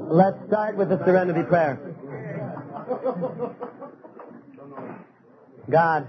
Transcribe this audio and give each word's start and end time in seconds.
Let's 0.00 0.38
start 0.46 0.76
with 0.76 0.90
the 0.90 1.04
serenity 1.04 1.42
prayer. 1.42 1.76
God, 5.68 6.08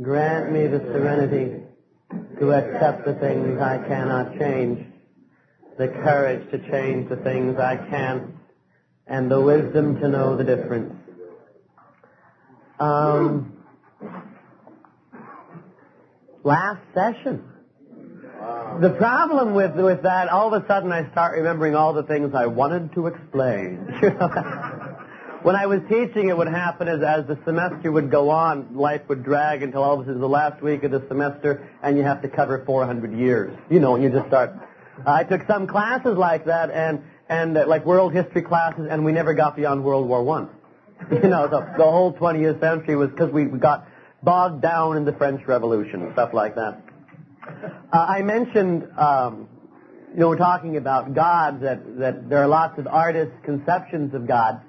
grant 0.00 0.50
me 0.50 0.66
the 0.66 0.80
serenity 0.80 1.62
to 2.40 2.52
accept 2.52 3.04
the 3.04 3.14
things 3.14 3.60
I 3.60 3.78
cannot 3.86 4.36
change, 4.40 4.84
the 5.78 5.86
courage 5.86 6.50
to 6.50 6.58
change 6.68 7.08
the 7.08 7.16
things 7.16 7.58
I 7.58 7.76
can, 7.76 8.36
and 9.06 9.30
the 9.30 9.40
wisdom 9.40 10.00
to 10.00 10.08
know 10.08 10.36
the 10.36 10.44
difference. 10.44 10.94
Um, 12.80 13.56
last 16.42 16.82
session. 16.92 17.51
The 18.80 18.90
problem 18.90 19.54
with 19.54 19.76
with 19.76 20.02
that, 20.02 20.28
all 20.28 20.52
of 20.52 20.62
a 20.62 20.66
sudden 20.66 20.92
I 20.92 21.10
start 21.10 21.36
remembering 21.36 21.74
all 21.74 21.92
the 21.92 22.02
things 22.02 22.34
I 22.34 22.46
wanted 22.46 22.92
to 22.94 23.06
explain. 23.06 23.76
when 25.42 25.56
I 25.56 25.66
was 25.66 25.80
teaching, 25.88 26.28
it 26.28 26.36
would 26.36 26.48
happen 26.48 26.88
as 26.88 27.02
as 27.02 27.26
the 27.26 27.38
semester 27.44 27.92
would 27.92 28.10
go 28.10 28.30
on, 28.30 28.74
life 28.74 29.02
would 29.08 29.24
drag 29.24 29.62
until 29.62 29.82
all 29.82 29.94
of 29.94 30.00
a 30.00 30.04
sudden 30.04 30.20
the 30.20 30.28
last 30.28 30.62
week 30.62 30.84
of 30.84 30.90
the 30.90 31.04
semester, 31.08 31.68
and 31.82 31.96
you 31.96 32.02
have 32.02 32.22
to 32.22 32.28
cover 32.28 32.64
400 32.64 33.12
years. 33.12 33.56
You 33.70 33.78
know, 33.78 33.94
and 33.94 34.02
you 34.02 34.10
just 34.10 34.26
start. 34.28 34.52
I 35.06 35.24
took 35.24 35.46
some 35.46 35.66
classes 35.66 36.16
like 36.16 36.46
that, 36.46 36.70
and 36.70 37.02
and 37.28 37.56
uh, 37.56 37.66
like 37.66 37.84
world 37.84 38.12
history 38.12 38.42
classes, 38.42 38.86
and 38.90 39.04
we 39.04 39.12
never 39.12 39.34
got 39.34 39.54
beyond 39.54 39.84
World 39.84 40.08
War 40.08 40.22
One. 40.22 40.48
you 41.10 41.28
know, 41.28 41.46
the, 41.48 41.60
the 41.76 41.84
whole 41.84 42.12
20th 42.12 42.60
century 42.60 42.96
was 42.96 43.10
because 43.10 43.32
we 43.32 43.44
got 43.44 43.86
bogged 44.22 44.62
down 44.62 44.96
in 44.96 45.04
the 45.04 45.12
French 45.12 45.46
Revolution 45.46 46.02
and 46.02 46.12
stuff 46.12 46.32
like 46.32 46.54
that. 46.54 46.82
Uh, 47.42 47.96
I 47.96 48.22
mentioned, 48.22 48.88
um, 48.96 49.48
you 50.14 50.20
know, 50.20 50.28
we're 50.28 50.36
talking 50.36 50.76
about 50.76 51.14
God, 51.14 51.60
that, 51.62 52.28
there 52.28 52.38
are 52.38 52.48
lots 52.48 52.78
of 52.78 52.86
artists' 52.86 53.34
conceptions 53.44 54.14
of 54.14 54.26
God, 54.26 54.60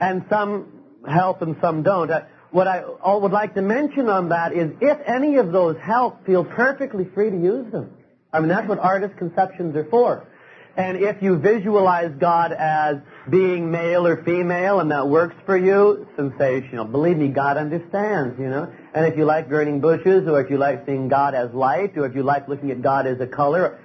and 0.00 0.24
some 0.28 0.72
help 1.08 1.42
and 1.42 1.56
some 1.60 1.82
don't. 1.82 2.10
Uh, 2.10 2.22
what 2.50 2.68
I 2.68 2.84
would 3.04 3.32
like 3.32 3.54
to 3.54 3.62
mention 3.62 4.08
on 4.08 4.28
that 4.28 4.52
is 4.52 4.70
if 4.80 4.98
any 5.06 5.36
of 5.36 5.50
those 5.50 5.76
help, 5.82 6.24
feel 6.24 6.44
perfectly 6.44 7.04
free 7.14 7.30
to 7.30 7.36
use 7.36 7.70
them. 7.72 7.90
I 8.32 8.40
mean, 8.40 8.48
that's 8.48 8.68
what 8.68 8.78
artist 8.78 9.16
conceptions 9.16 9.74
are 9.76 9.84
for. 9.84 10.28
And 10.76 10.98
if 10.98 11.22
you 11.22 11.38
visualize 11.38 12.12
God 12.18 12.52
as 12.52 12.96
being 13.30 13.70
male 13.70 14.06
or 14.06 14.24
female 14.24 14.80
and 14.80 14.90
that 14.90 15.08
works 15.08 15.36
for 15.46 15.56
you, 15.56 16.06
sensational. 16.16 16.84
Believe 16.84 17.16
me, 17.16 17.28
God 17.28 17.56
understands, 17.56 18.38
you 18.38 18.48
know. 18.48 18.72
And 18.94 19.06
if 19.06 19.16
you 19.16 19.24
like 19.24 19.48
burning 19.48 19.80
bushes 19.80 20.28
or 20.28 20.40
if 20.40 20.50
you 20.50 20.56
like 20.56 20.86
seeing 20.86 21.08
God 21.08 21.34
as 21.34 21.52
light 21.52 21.96
or 21.96 22.06
if 22.06 22.14
you 22.14 22.22
like 22.22 22.48
looking 22.48 22.70
at 22.70 22.80
God 22.80 23.06
as 23.06 23.20
a 23.20 23.26
color, 23.26 23.80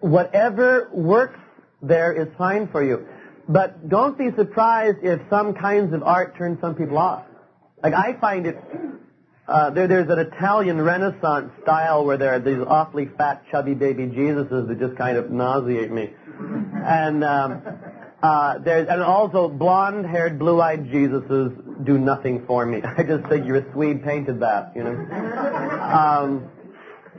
whatever 0.00 0.88
works 0.92 1.38
there 1.82 2.12
is 2.12 2.28
fine 2.38 2.68
for 2.68 2.82
you. 2.82 3.06
But 3.46 3.88
don't 3.90 4.16
be 4.16 4.30
surprised 4.34 4.98
if 5.02 5.20
some 5.28 5.52
kinds 5.52 5.92
of 5.92 6.02
art 6.02 6.36
turn 6.38 6.56
some 6.62 6.74
people 6.74 6.96
off. 6.96 7.26
Like 7.82 7.92
I 7.92 8.18
find 8.18 8.46
it 8.46 8.56
uh, 9.46 9.68
there, 9.70 9.86
there's 9.86 10.08
an 10.08 10.18
Italian 10.18 10.80
Renaissance 10.80 11.52
style 11.62 12.06
where 12.06 12.16
there 12.16 12.32
are 12.32 12.40
these 12.40 12.64
awfully 12.66 13.10
fat, 13.18 13.44
chubby 13.50 13.74
baby 13.74 14.06
Jesuses 14.06 14.68
that 14.68 14.78
just 14.78 14.96
kind 14.96 15.18
of 15.18 15.30
nauseate 15.30 15.90
me. 15.90 16.10
And 16.82 17.22
um, 17.22 17.62
uh, 18.24 18.58
there's 18.60 18.88
and 18.88 19.02
also 19.02 19.50
blonde-haired, 19.50 20.38
blue-eyed 20.38 20.86
Jesuses 20.86 21.84
do 21.84 21.98
nothing 21.98 22.46
for 22.46 22.64
me. 22.64 22.80
I 22.96 23.02
just 23.02 23.26
figure 23.28 23.56
a 23.56 23.72
Swede 23.72 24.02
painted 24.02 24.40
that, 24.40 24.72
you 24.74 24.82
know. 24.82 24.96
Um, 25.82 26.50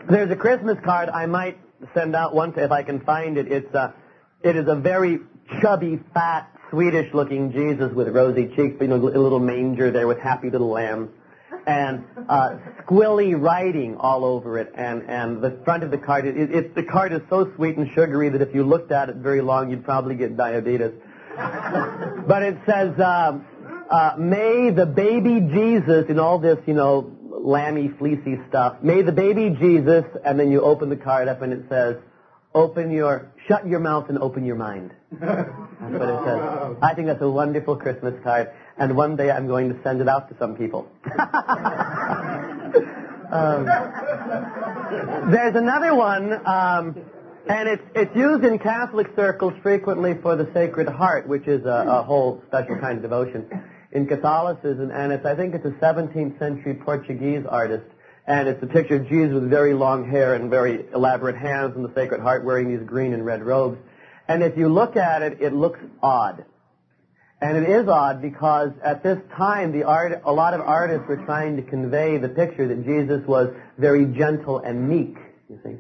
there's 0.10 0.32
a 0.32 0.36
Christmas 0.36 0.80
card 0.84 1.10
I 1.10 1.28
might 1.28 1.60
send 1.94 2.16
out 2.16 2.34
once 2.34 2.56
if 2.58 2.72
I 2.72 2.82
can 2.82 3.02
find 3.02 3.38
it. 3.38 3.52
It's 3.52 3.72
a, 3.76 3.94
it 4.42 4.56
is 4.56 4.68
a 4.68 4.74
very 4.74 5.20
chubby, 5.62 6.00
fat, 6.16 6.52
Swedish-looking 6.72 7.52
Jesus 7.52 7.94
with 7.94 8.08
rosy 8.08 8.48
cheeks, 8.56 8.78
you 8.82 8.88
know, 8.88 8.96
a 8.96 8.98
little 8.98 9.40
manger 9.40 9.92
there 9.92 10.08
with 10.08 10.18
happy 10.18 10.50
little 10.50 10.70
lambs 10.70 11.12
and 11.68 12.04
uh, 12.30 12.58
squilly 12.84 13.40
writing 13.40 13.98
all 13.98 14.24
over 14.24 14.58
it, 14.60 14.72
and 14.76 15.04
and 15.10 15.42
the 15.42 15.60
front 15.64 15.84
of 15.84 15.92
the 15.92 15.98
card, 15.98 16.26
it, 16.26 16.38
it, 16.38 16.76
the 16.76 16.84
card 16.84 17.12
is 17.12 17.22
so 17.30 17.52
sweet 17.56 17.78
and 17.78 17.90
sugary 17.94 18.30
that 18.30 18.42
if 18.42 18.54
you 18.54 18.64
looked 18.64 18.92
at 18.92 19.10
it 19.10 19.16
very 19.16 19.42
long, 19.42 19.70
you'd 19.70 19.84
probably 19.84 20.16
get 20.16 20.38
diabetes. 20.38 20.92
But 22.28 22.44
it 22.44 22.58
says, 22.66 23.00
uh, 23.00 23.40
uh, 23.90 24.16
"May 24.18 24.72
the 24.72 24.86
baby 24.86 25.40
Jesus," 25.40 26.10
in 26.10 26.20
all 26.20 26.40
this, 26.40 26.58
you 26.66 26.74
know, 26.74 27.12
lammy, 27.30 27.90
fleecy 28.00 28.40
stuff. 28.50 28.78
May 28.82 29.02
the 29.02 29.12
baby 29.12 29.56
Jesus, 29.60 30.06
and 30.24 30.40
then 30.40 30.52
you 30.52 30.62
open 30.62 30.90
the 30.90 30.98
card 30.98 31.28
up, 31.28 31.42
and 31.42 31.54
it 31.54 31.66
says, 31.70 31.98
"Open 32.54 32.92
your, 32.92 33.32
shut 33.48 33.68
your 33.68 33.80
mouth 33.80 34.10
and 34.10 34.18
open 34.18 34.46
your 34.46 34.56
mind." 34.56 34.92
That's 35.12 35.50
what 35.80 36.10
it 36.10 36.20
says. 36.26 36.78
I 36.82 36.94
think 36.96 37.08
that's 37.08 37.22
a 37.22 37.30
wonderful 37.30 37.76
Christmas 37.76 38.16
card 38.24 38.52
and 38.78 38.96
one 38.96 39.16
day 39.16 39.32
I'm 39.32 39.48
going 39.48 39.70
to 39.74 39.82
send 39.84 40.02
it 40.02 40.10
out 40.10 40.30
to 40.30 40.38
some 40.38 40.56
people. 40.56 40.88
um, 43.32 43.66
there's 45.32 45.56
another 45.56 45.96
one, 45.96 46.46
um, 46.46 47.02
and 47.48 47.70
it's 47.70 47.84
it's 47.96 48.16
used 48.16 48.44
in 48.44 48.60
Catholic 48.60 49.08
circles 49.16 49.54
frequently 49.62 50.16
for 50.22 50.36
the 50.36 50.50
Sacred 50.54 50.88
Heart, 50.88 51.28
which 51.28 51.48
is 51.48 51.66
a, 51.66 51.86
a 51.88 52.04
whole 52.04 52.44
special 52.48 52.78
kind 52.78 52.98
of 52.98 53.02
devotion 53.02 53.46
in 53.92 54.08
Catholicism, 54.08 54.92
and 54.92 55.12
it's 55.14 55.26
I 55.26 55.36
think 55.36 55.56
it's 55.56 55.66
a 55.66 55.72
17th 55.72 56.38
century 56.40 56.74
Portuguese 56.74 57.46
artist, 57.48 57.86
and 58.28 58.48
it's 58.48 58.62
a 58.62 58.68
picture 58.68 58.96
of 58.96 59.08
Jesus 59.08 59.34
with 59.34 59.50
very 59.50 59.74
long 59.74 60.10
hair 60.10 60.34
and 60.34 60.50
very 60.50 60.86
elaborate 60.94 61.38
hands 61.38 61.76
and 61.76 61.86
the 61.86 61.94
Sacred 61.94 62.22
Heart 62.22 62.44
wearing 62.44 62.70
these 62.70 62.86
green 62.86 63.14
and 63.14 63.26
red 63.26 63.44
robes. 63.44 63.78
And 64.28 64.44
if 64.44 64.58
you 64.58 64.70
look 64.70 64.98
at 64.98 65.22
it, 65.22 65.38
it 65.40 65.54
looks 65.54 65.80
odd. 66.02 66.46
And 67.42 67.58
it 67.58 67.70
is 67.70 67.88
odd 67.88 68.22
because 68.22 68.72
at 68.84 69.04
this 69.04 69.20
time, 69.38 69.72
the 69.72 69.84
art, 69.84 70.22
a 70.26 70.32
lot 70.32 70.54
of 70.54 70.62
artists 70.62 71.08
were 71.08 71.18
trying 71.18 71.58
to 71.58 71.62
convey 71.62 72.18
the 72.18 72.30
picture 72.30 72.68
that 72.68 72.86
Jesus 72.86 73.26
was 73.28 73.54
very 73.78 74.06
gentle 74.06 74.60
and 74.60 74.90
meek, 74.90 75.16
you 75.50 75.60
see. 75.64 75.76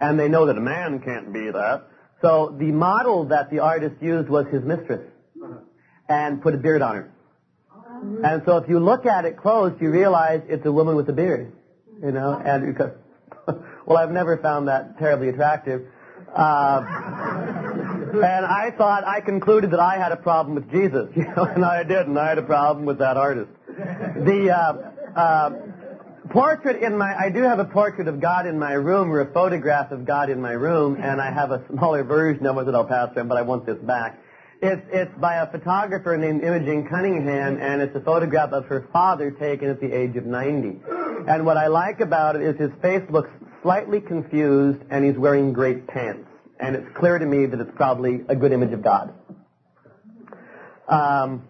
And 0.00 0.18
they 0.18 0.28
know 0.28 0.46
that 0.46 0.56
a 0.56 0.60
man 0.60 1.00
can't 1.00 1.32
be 1.32 1.50
that. 1.50 1.86
So 2.22 2.54
the 2.58 2.72
model 2.72 3.26
that 3.26 3.50
the 3.50 3.60
artist 3.60 3.96
used 4.00 4.28
was 4.28 4.46
his 4.48 4.62
mistress 4.62 5.02
and 6.08 6.42
put 6.42 6.54
a 6.54 6.58
beard 6.58 6.82
on 6.82 6.96
her. 6.96 7.12
And 8.24 8.42
so 8.46 8.56
if 8.58 8.68
you 8.68 8.78
look 8.78 9.06
at 9.06 9.24
it 9.24 9.36
close, 9.36 9.72
you 9.80 9.90
realize 9.90 10.42
it's 10.48 10.64
a 10.64 10.72
woman 10.72 10.96
with 10.96 11.08
a 11.08 11.12
beard, 11.12 11.52
you 12.02 12.12
know, 12.12 12.32
and 12.32 12.74
because, 12.74 12.92
well, 13.86 13.98
I've 13.98 14.10
never 14.10 14.38
found 14.38 14.68
that 14.68 14.98
terribly 14.98 15.28
attractive. 15.28 15.82
Uh, 16.34 16.82
and 18.12 18.46
I 18.46 18.72
thought, 18.76 19.04
I 19.04 19.20
concluded 19.20 19.72
that 19.72 19.80
I 19.80 19.98
had 19.98 20.12
a 20.12 20.16
problem 20.16 20.54
with 20.54 20.70
Jesus, 20.70 21.10
you 21.16 21.24
know, 21.24 21.44
and 21.44 21.64
I 21.64 21.82
didn't. 21.82 22.16
I 22.16 22.28
had 22.28 22.38
a 22.38 22.42
problem 22.42 22.86
with 22.86 22.98
that 22.98 23.16
artist. 23.16 23.50
The 23.66 24.50
uh, 24.50 25.18
uh, 25.18 25.50
portrait 26.28 26.82
in 26.82 26.96
my, 26.96 27.14
I 27.18 27.30
do 27.30 27.42
have 27.42 27.58
a 27.58 27.64
portrait 27.64 28.08
of 28.08 28.20
God 28.20 28.46
in 28.46 28.58
my 28.58 28.72
room, 28.72 29.10
or 29.10 29.20
a 29.20 29.32
photograph 29.32 29.90
of 29.90 30.04
God 30.04 30.30
in 30.30 30.40
my 30.40 30.52
room, 30.52 30.96
and 31.00 31.20
I 31.20 31.32
have 31.32 31.50
a 31.50 31.64
smaller 31.68 32.04
version 32.04 32.46
of 32.46 32.58
it 32.58 32.66
that 32.66 32.74
I'll 32.74 32.84
pass 32.84 33.16
around, 33.16 33.28
but 33.28 33.38
I 33.38 33.42
want 33.42 33.66
this 33.66 33.78
back. 33.78 34.18
It's, 34.62 34.82
it's 34.92 35.14
by 35.18 35.36
a 35.36 35.50
photographer 35.50 36.16
named 36.18 36.42
Imogen 36.42 36.86
Cunningham, 36.86 37.58
and 37.60 37.80
it's 37.80 37.96
a 37.96 38.00
photograph 38.00 38.52
of 38.52 38.66
her 38.66 38.86
father 38.92 39.30
taken 39.30 39.70
at 39.70 39.80
the 39.80 39.90
age 39.90 40.16
of 40.16 40.26
90. 40.26 40.80
And 41.26 41.46
what 41.46 41.56
I 41.56 41.68
like 41.68 42.00
about 42.00 42.36
it 42.36 42.42
is 42.42 42.58
his 42.58 42.70
face 42.82 43.02
looks 43.10 43.30
slightly 43.62 44.00
confused, 44.00 44.82
and 44.90 45.04
he's 45.04 45.16
wearing 45.16 45.52
great 45.52 45.86
pants 45.86 46.30
and 46.60 46.76
it's 46.76 46.88
clear 46.94 47.18
to 47.18 47.26
me 47.26 47.46
that 47.46 47.58
it's 47.58 47.70
probably 47.74 48.20
a 48.28 48.36
good 48.36 48.52
image 48.52 48.72
of 48.72 48.82
God. 48.82 49.14
Um, 50.86 51.48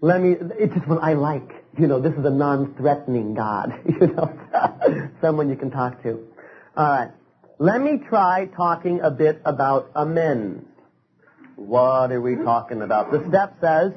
let 0.00 0.20
me, 0.20 0.36
it's 0.58 0.74
just 0.74 0.88
what 0.88 1.02
I 1.02 1.12
like. 1.14 1.59
You 1.78 1.86
know, 1.86 2.00
this 2.00 2.12
is 2.14 2.24
a 2.24 2.30
non-threatening 2.30 3.34
God. 3.34 3.72
You 4.00 4.06
know, 4.08 5.10
someone 5.20 5.48
you 5.48 5.56
can 5.56 5.70
talk 5.70 6.02
to. 6.02 6.26
All 6.76 6.88
right. 6.88 7.10
Let 7.58 7.80
me 7.80 7.98
try 8.08 8.46
talking 8.46 9.00
a 9.00 9.10
bit 9.10 9.42
about 9.44 9.90
amends. 9.94 10.64
What 11.56 12.10
are 12.10 12.20
we 12.20 12.36
talking 12.36 12.80
about? 12.80 13.12
The 13.12 13.22
step 13.28 13.56
says, 13.60 13.92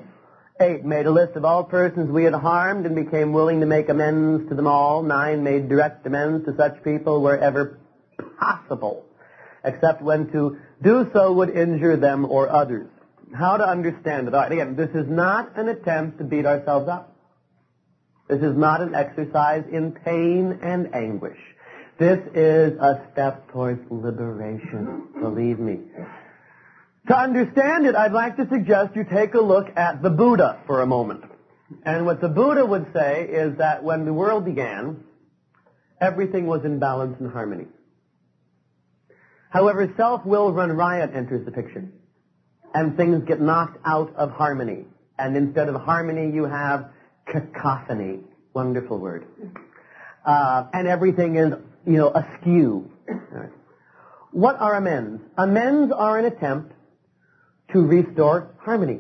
eight, 0.60 0.84
made 0.84 1.06
a 1.06 1.12
list 1.12 1.38
of 1.38 1.46
all 1.46 1.64
persons 1.64 2.12
we 2.12 2.26
had 2.26 2.34
harmed 2.34 2.86
and 2.86 2.96
became 2.96 3.32
willing 3.32 3.62
to 3.62 3.66
make 3.66 3.88
amends 3.88 4.50
to 4.50 4.56
them 4.56 4.68
all. 4.68 5.02
Nine, 5.02 5.44
made 5.44 5.70
direct 5.70 6.06
amends 6.06 6.46
to 6.46 6.56
such 6.58 6.84
people 6.84 7.22
wherever 7.22 7.80
possible, 8.38 9.06
except 9.64 10.02
when 10.02 10.30
to 10.34 10.58
do 10.82 11.10
so 11.14 11.32
would 11.32 11.50
injure 11.50 11.96
them 11.96 12.26
or 12.26 12.50
others. 12.50 12.88
How 13.34 13.56
to 13.56 13.66
understand 13.66 14.28
it? 14.28 14.34
All 14.34 14.42
right, 14.42 14.52
again, 14.52 14.76
this 14.76 14.90
is 14.90 15.08
not 15.08 15.58
an 15.58 15.70
attempt 15.70 16.18
to 16.18 16.26
beat 16.26 16.46
ourselves 16.46 16.90
up. 16.90 17.13
This 18.28 18.42
is 18.42 18.56
not 18.58 18.82
an 18.82 18.96
exercise 18.96 19.64
in 19.72 19.92
pain 19.92 20.60
and 20.62 20.96
anguish. 20.96 21.38
This 22.00 22.20
is 22.34 22.78
a 22.80 23.08
step 23.12 23.52
towards 23.52 23.82
liberation, 23.92 25.10
believe 25.22 25.60
me. 25.60 25.80
To 27.08 27.18
understand 27.18 27.86
it, 27.86 27.96
I'd 27.96 28.14
like 28.14 28.38
to 28.38 28.48
suggest 28.48 28.96
you 28.96 29.04
take 29.04 29.34
a 29.34 29.42
look 29.42 29.68
at 29.76 30.02
the 30.02 30.10
Buddha 30.10 30.62
for 30.66 30.82
a 30.82 30.88
moment. 30.88 31.24
And 31.86 32.06
what 32.06 32.22
the 32.22 32.30
Buddha 32.30 32.66
would 32.66 32.94
say 32.94 33.28
is 33.30 33.58
that 33.58 33.84
when 33.84 34.06
the 34.06 34.14
world 34.14 34.46
began, 34.46 35.04
everything 36.00 36.48
was 36.48 36.64
in 36.64 36.80
balance 36.80 37.18
and 37.20 37.32
harmony. 37.32 37.68
However, 39.50 39.94
self-will 39.98 40.54
run 40.54 40.72
riot 40.72 41.12
enters 41.14 41.46
the 41.46 41.52
picture. 41.52 41.90
And 42.74 42.98
things 42.98 43.24
get 43.28 43.40
knocked 43.40 43.78
out 43.86 44.16
of 44.16 44.32
harmony. 44.32 44.86
And 45.20 45.38
instead 45.38 45.70
of 45.70 45.76
harmony, 45.82 46.34
you 46.34 46.46
have 46.46 46.90
cacophony. 47.26 48.20
Wonderful 48.54 49.00
word. 49.00 49.26
Uh, 50.26 50.66
and 50.74 50.88
everything 50.88 51.36
is, 51.36 51.54
you 51.86 51.98
know, 51.98 52.12
askew. 52.12 52.92
What 54.32 54.60
are 54.60 54.76
amends? 54.76 55.22
Amends 55.38 55.92
are 55.92 56.18
an 56.18 56.26
attempt 56.26 56.74
to 57.72 57.80
restore 57.80 58.56
harmony. 58.60 59.00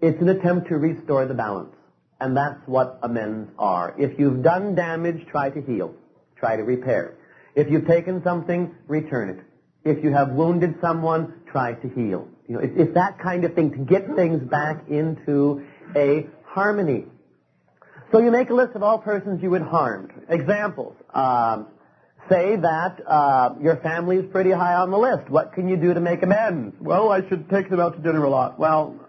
It's 0.00 0.20
an 0.20 0.28
attempt 0.28 0.68
to 0.68 0.76
restore 0.76 1.26
the 1.26 1.34
balance. 1.34 1.74
And 2.20 2.36
that's 2.36 2.60
what 2.66 2.98
amends 3.02 3.50
are. 3.58 3.94
If 3.98 4.18
you've 4.18 4.42
done 4.42 4.74
damage, 4.74 5.26
try 5.30 5.50
to 5.50 5.60
heal. 5.60 5.94
Try 6.36 6.56
to 6.56 6.62
repair. 6.62 7.16
If 7.54 7.70
you've 7.70 7.86
taken 7.86 8.22
something, 8.22 8.74
return 8.86 9.28
it. 9.28 9.40
If 9.84 10.02
you 10.04 10.12
have 10.12 10.30
wounded 10.30 10.76
someone, 10.80 11.34
try 11.50 11.74
to 11.74 11.88
heal. 11.88 12.28
You 12.48 12.54
know, 12.54 12.60
it's, 12.60 12.74
it's 12.76 12.94
that 12.94 13.18
kind 13.18 13.44
of 13.44 13.54
thing 13.54 13.72
to 13.72 13.78
get 13.78 14.14
things 14.14 14.42
back 14.42 14.88
into 14.88 15.64
a 15.96 16.26
harmony. 16.52 17.06
So 18.10 18.18
you 18.18 18.30
make 18.30 18.50
a 18.50 18.54
list 18.54 18.74
of 18.74 18.82
all 18.82 18.98
persons 18.98 19.42
you 19.42 19.50
would 19.50 19.62
harm. 19.62 20.10
Examples. 20.28 20.94
Um, 21.14 21.68
say 22.28 22.56
that 22.56 23.00
uh, 23.06 23.54
your 23.60 23.76
family 23.76 24.18
is 24.18 24.26
pretty 24.30 24.50
high 24.50 24.74
on 24.74 24.90
the 24.90 24.98
list. 24.98 25.30
What 25.30 25.54
can 25.54 25.66
you 25.66 25.76
do 25.76 25.94
to 25.94 26.00
make 26.00 26.22
amends? 26.22 26.76
Well, 26.78 27.10
I 27.10 27.26
should 27.28 27.48
take 27.48 27.70
them 27.70 27.80
out 27.80 27.96
to 27.96 28.02
dinner 28.02 28.22
a 28.22 28.30
lot. 28.30 28.58
Well, 28.58 29.00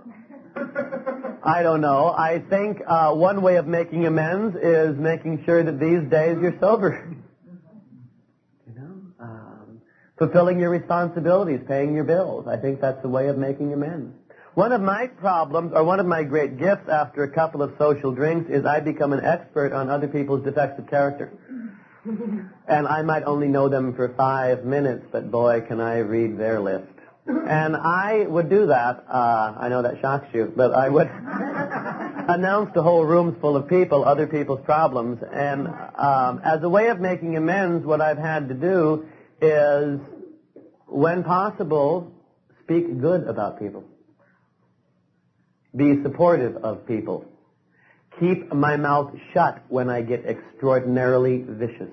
I 1.43 1.63
don't 1.63 1.81
know. 1.81 2.13
I 2.17 2.39
think 2.49 2.81
uh, 2.87 3.13
one 3.13 3.41
way 3.41 3.57
of 3.57 3.67
making 3.67 4.05
amends 4.05 4.55
is 4.55 4.97
making 4.97 5.43
sure 5.45 5.61
that 5.63 5.79
these 5.79 6.09
days 6.09 6.37
you're 6.41 6.57
sober. 6.61 7.05
you 8.67 8.73
know, 8.73 9.01
um, 9.19 9.81
fulfilling 10.17 10.59
your 10.59 10.69
responsibilities, 10.69 11.59
paying 11.67 11.93
your 11.93 12.05
bills. 12.05 12.47
I 12.47 12.55
think 12.55 12.79
that's 12.79 13.01
the 13.01 13.09
way 13.09 13.27
of 13.27 13.37
making 13.37 13.73
amends. 13.73 14.15
One 14.55 14.71
of 14.71 14.81
my 14.81 15.07
problems, 15.07 15.71
or 15.73 15.83
one 15.83 15.99
of 15.99 16.05
my 16.05 16.21
great 16.23 16.59
gifts 16.59 16.87
after 16.87 17.23
a 17.23 17.29
couple 17.29 17.63
of 17.63 17.73
social 17.79 18.11
drinks, 18.11 18.51
is 18.51 18.65
I 18.65 18.81
become 18.81 19.11
an 19.11 19.25
expert 19.25 19.73
on 19.73 19.89
other 19.89 20.07
people's 20.07 20.43
defects 20.43 20.77
of 20.77 20.87
character. 20.87 21.31
and 22.05 22.87
I 22.87 23.01
might 23.01 23.23
only 23.23 23.47
know 23.47 23.67
them 23.67 23.95
for 23.95 24.09
five 24.09 24.63
minutes, 24.63 25.05
but 25.11 25.31
boy, 25.31 25.61
can 25.61 25.81
I 25.81 25.99
read 25.99 26.37
their 26.37 26.59
list. 26.59 26.85
And 27.25 27.75
I 27.75 28.25
would 28.27 28.49
do 28.49 28.67
that. 28.67 29.05
Uh, 29.09 29.55
I 29.57 29.69
know 29.69 29.81
that 29.81 30.01
shocks 30.01 30.27
you, 30.33 30.53
but 30.55 30.71
I 30.71 30.87
would 30.87 31.09
announce 32.29 32.73
to 32.73 32.83
whole 32.83 33.05
rooms 33.05 33.35
full 33.41 33.55
of 33.55 33.67
people 33.67 34.03
other 34.03 34.27
people's 34.27 34.63
problems. 34.65 35.23
And 35.33 35.67
um, 35.67 36.41
as 36.43 36.61
a 36.61 36.69
way 36.69 36.89
of 36.89 36.99
making 36.99 37.35
amends, 37.37 37.85
what 37.85 38.01
I've 38.01 38.19
had 38.19 38.49
to 38.49 38.53
do 38.53 39.07
is, 39.41 39.99
when 40.85 41.23
possible, 41.23 42.13
speak 42.63 42.99
good 43.01 43.23
about 43.27 43.57
people. 43.57 43.85
Be 45.75 46.01
supportive 46.03 46.57
of 46.57 46.87
people. 46.87 47.25
Keep 48.19 48.53
my 48.53 48.77
mouth 48.77 49.13
shut 49.33 49.63
when 49.69 49.89
I 49.89 50.01
get 50.01 50.25
extraordinarily 50.25 51.43
vicious. 51.47 51.89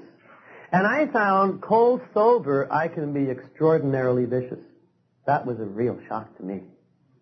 And 0.73 0.87
I 0.87 1.06
found 1.06 1.62
cold 1.62 2.00
sober, 2.15 2.71
I 2.71 2.88
can 2.88 3.12
be 3.12 3.31
extraordinarily 3.31 4.27
vicious. 4.27 4.59
That 5.27 5.47
was 5.47 5.59
a 5.59 5.65
real 5.65 5.99
shock 6.09 6.37
to 6.37 6.43
me. 6.44 6.62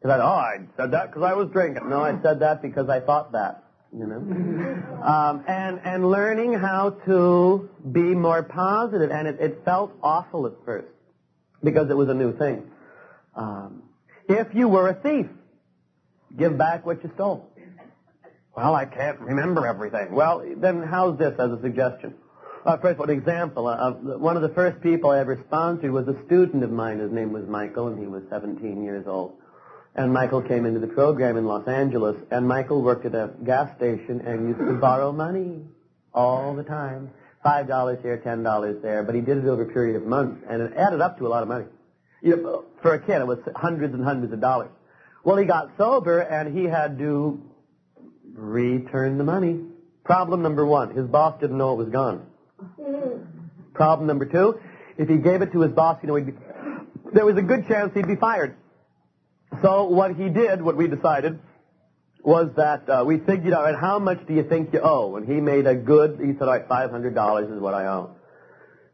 Because 0.00 0.20
I, 0.20 0.22
oh, 0.22 0.28
I 0.28 0.58
said 0.76 0.90
that 0.93 1.10
because 1.10 1.22
I 1.22 1.34
was 1.34 1.49
drinking. 1.50 1.88
No, 1.88 2.02
I 2.02 2.20
said 2.22 2.40
that 2.40 2.62
because 2.62 2.88
I 2.88 3.00
thought 3.00 3.32
that. 3.32 3.64
You 3.96 4.06
know, 4.06 4.16
um, 5.02 5.44
and 5.49 5.81
and 5.82 6.11
learning 6.11 6.52
how 6.52 6.90
to 7.06 7.70
be 7.90 8.02
more 8.02 8.43
positive, 8.43 9.11
and 9.11 9.26
it, 9.26 9.40
it 9.40 9.62
felt 9.64 9.93
awful 10.02 10.46
at 10.46 10.52
first 10.66 10.88
because 11.64 11.88
it 11.88 11.96
was 11.96 12.11
a 12.11 12.14
new 12.14 12.37
thing. 12.37 12.70
Um, 13.34 13.82
if 14.28 14.54
you 14.54 14.69
were 14.69 14.88
a 14.88 14.94
thief, 14.94 15.26
give 16.36 16.58
back 16.58 16.84
what 16.84 17.02
you 17.02 17.10
stole. 17.14 17.48
Well, 18.56 18.75
I 18.75 18.86
can't 18.86 19.20
remember 19.20 19.66
everything. 19.66 20.12
Well, 20.12 20.44
then 20.56 20.82
how's 20.82 21.19
this 21.19 21.38
as 21.38 21.52
a 21.52 21.60
suggestion? 21.60 22.14
Uh, 22.64 22.76
first, 22.76 23.00
an 23.00 23.08
example. 23.08 23.69
Uh, 23.69 23.92
one 24.19 24.36
of 24.36 24.42
the 24.42 24.48
first 24.48 24.80
people 24.82 25.10
I 25.10 25.20
ever 25.20 25.42
sponsored 25.46 25.92
was 25.92 26.08
a 26.08 26.16
student 26.26 26.64
of 26.64 26.70
mine. 26.70 26.98
His 26.98 27.12
name 27.12 27.32
was 27.32 27.46
Michael, 27.46 27.86
and 27.88 27.98
he 27.98 28.06
was 28.06 28.25
17 28.30 28.82
years 28.82 29.06
old. 29.06 29.38
And 29.94 30.12
Michael 30.12 30.42
came 30.42 30.66
into 30.66 30.80
the 30.80 30.88
program 30.88 31.36
in 31.36 31.46
Los 31.46 31.66
Angeles, 31.66 32.16
and 32.30 32.46
Michael 32.46 32.82
worked 32.82 33.06
at 33.06 33.14
a 33.14 33.30
gas 33.44 33.75
station 33.76 34.20
and 34.20 34.48
used 34.48 34.58
to 34.58 34.75
borrow 34.75 35.12
money 35.12 35.62
all 36.12 36.54
the 36.54 36.62
time. 36.62 37.10
Five 37.42 37.69
dollars 37.69 38.00
here, 38.02 38.19
ten 38.19 38.42
dollars 38.42 38.82
there, 38.82 39.02
but 39.02 39.14
he 39.14 39.20
did 39.20 39.38
it 39.38 39.44
over 39.46 39.62
a 39.62 39.72
period 39.72 39.96
of 39.96 40.04
months, 40.04 40.44
and 40.48 40.60
it 40.60 40.72
added 40.76 41.00
up 41.00 41.19
to 41.19 41.26
a 41.26 41.30
lot 41.30 41.42
of 41.42 41.48
money. 41.48 41.66
You 42.20 42.36
know, 42.36 42.64
for 42.82 42.94
a 42.94 42.98
kid, 42.98 43.20
it 43.20 43.26
was 43.26 43.38
hundreds 43.54 43.94
and 43.94 44.04
hundreds 44.04 44.32
of 44.32 44.40
dollars. 44.40 44.70
Well, 45.25 45.37
he 45.37 45.44
got 45.44 45.76
sober, 45.76 46.20
and 46.20 46.56
he 46.56 46.65
had 46.65 46.99
to 46.99 47.43
return 48.35 49.19
the 49.19 49.25
money. 49.25 49.61
Problem 50.05 50.43
number 50.43 50.65
one, 50.65 50.94
his 50.94 51.06
boss 51.06 51.38
didn't 51.41 51.59
know 51.59 51.73
it 51.75 51.76
was 51.76 51.88
gone. 51.91 52.26
Problem 53.75 54.06
number 54.06 54.25
two, 54.25 54.59
if 54.97 55.09
he 55.09 55.19
gave 55.19 55.43
it 55.43 55.53
to 55.53 55.61
his 55.61 55.73
boss, 55.73 55.99
you 56.03 56.09
know, 56.09 56.20
be, 56.20 56.32
there 57.12 57.26
was 57.26 57.37
a 57.37 57.43
good 57.43 57.69
chance 57.69 57.93
he'd 57.94 58.06
be 58.06 58.17
fired. 58.17 58.56
So 59.62 59.85
what 59.85 60.15
he 60.15 60.29
did, 60.29 60.62
what 60.62 60.76
we 60.76 60.88
decided, 60.88 61.38
was 62.23 62.50
that 62.56 62.88
uh, 62.88 63.05
we 63.06 63.19
figured 63.19 63.55
out, 63.55 63.64
right, 63.64 63.79
how 63.79 63.99
much 63.99 64.26
do 64.26 64.35
you 64.35 64.43
think 64.43 64.73
you 64.73 64.81
owe? 64.81 65.17
And 65.17 65.26
he 65.26 65.41
made 65.41 65.67
a 65.67 65.75
good, 65.75 66.21
he 66.21 66.32
said, 66.32 66.43
all 66.43 66.49
right, 66.49 66.69
$500 66.69 67.55
is 67.55 67.61
what 67.61 67.75
I 67.75 67.87
owe. 67.87 68.17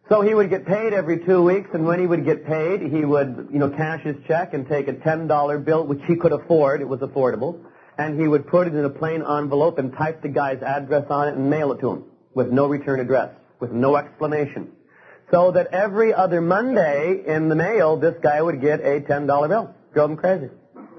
So 0.08 0.20
he 0.20 0.34
would 0.34 0.50
get 0.50 0.66
paid 0.66 0.92
every 0.92 1.24
two 1.24 1.42
weeks, 1.42 1.70
and 1.72 1.86
when 1.86 1.98
he 1.98 2.06
would 2.06 2.26
get 2.26 2.44
paid, 2.44 2.82
he 2.82 3.06
would, 3.06 3.48
you 3.50 3.58
know, 3.58 3.70
cash 3.70 4.02
his 4.02 4.16
check 4.28 4.52
and 4.52 4.68
take 4.68 4.86
a 4.86 4.92
$10 4.92 5.64
bill, 5.64 5.86
which 5.86 6.00
he 6.06 6.14
could 6.14 6.32
afford, 6.32 6.82
it 6.82 6.88
was 6.88 7.00
affordable, 7.00 7.64
and 7.96 8.20
he 8.20 8.28
would 8.28 8.46
put 8.46 8.66
it 8.66 8.74
in 8.74 8.84
a 8.84 8.90
plain 8.90 9.22
envelope 9.22 9.78
and 9.78 9.94
type 9.94 10.20
the 10.20 10.28
guy's 10.28 10.62
address 10.62 11.06
on 11.08 11.28
it 11.28 11.36
and 11.36 11.48
mail 11.48 11.72
it 11.72 11.80
to 11.80 11.90
him 11.90 12.04
with 12.34 12.50
no 12.50 12.66
return 12.66 13.00
address, 13.00 13.30
with 13.60 13.72
no 13.72 13.96
explanation. 13.96 14.72
So 15.30 15.52
that 15.52 15.68
every 15.68 16.12
other 16.12 16.42
Monday 16.42 17.22
in 17.26 17.48
the 17.48 17.54
mail, 17.54 17.96
this 17.96 18.14
guy 18.22 18.42
would 18.42 18.60
get 18.60 18.80
a 18.80 19.00
$10 19.00 19.48
bill. 19.48 19.74
Drove 19.94 20.10
him 20.10 20.16
crazy. 20.18 20.50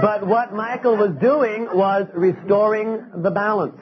but 0.00 0.26
what 0.26 0.54
Michael 0.54 0.96
was 0.96 1.14
doing 1.20 1.68
was 1.70 2.06
restoring 2.14 3.04
the 3.16 3.30
balance. 3.30 3.76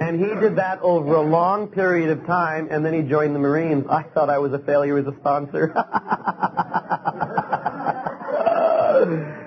And 0.00 0.18
he 0.18 0.26
did 0.40 0.56
that 0.56 0.80
over 0.80 1.14
a 1.14 1.22
long 1.22 1.68
period 1.68 2.10
of 2.10 2.26
time, 2.26 2.68
and 2.70 2.84
then 2.84 2.94
he 2.94 3.02
joined 3.02 3.34
the 3.34 3.38
Marines. 3.38 3.86
I 3.88 4.02
thought 4.02 4.28
I 4.28 4.38
was 4.38 4.52
a 4.52 4.58
failure 4.58 4.98
as 4.98 5.06
a 5.06 5.14
sponsor. 5.20 5.72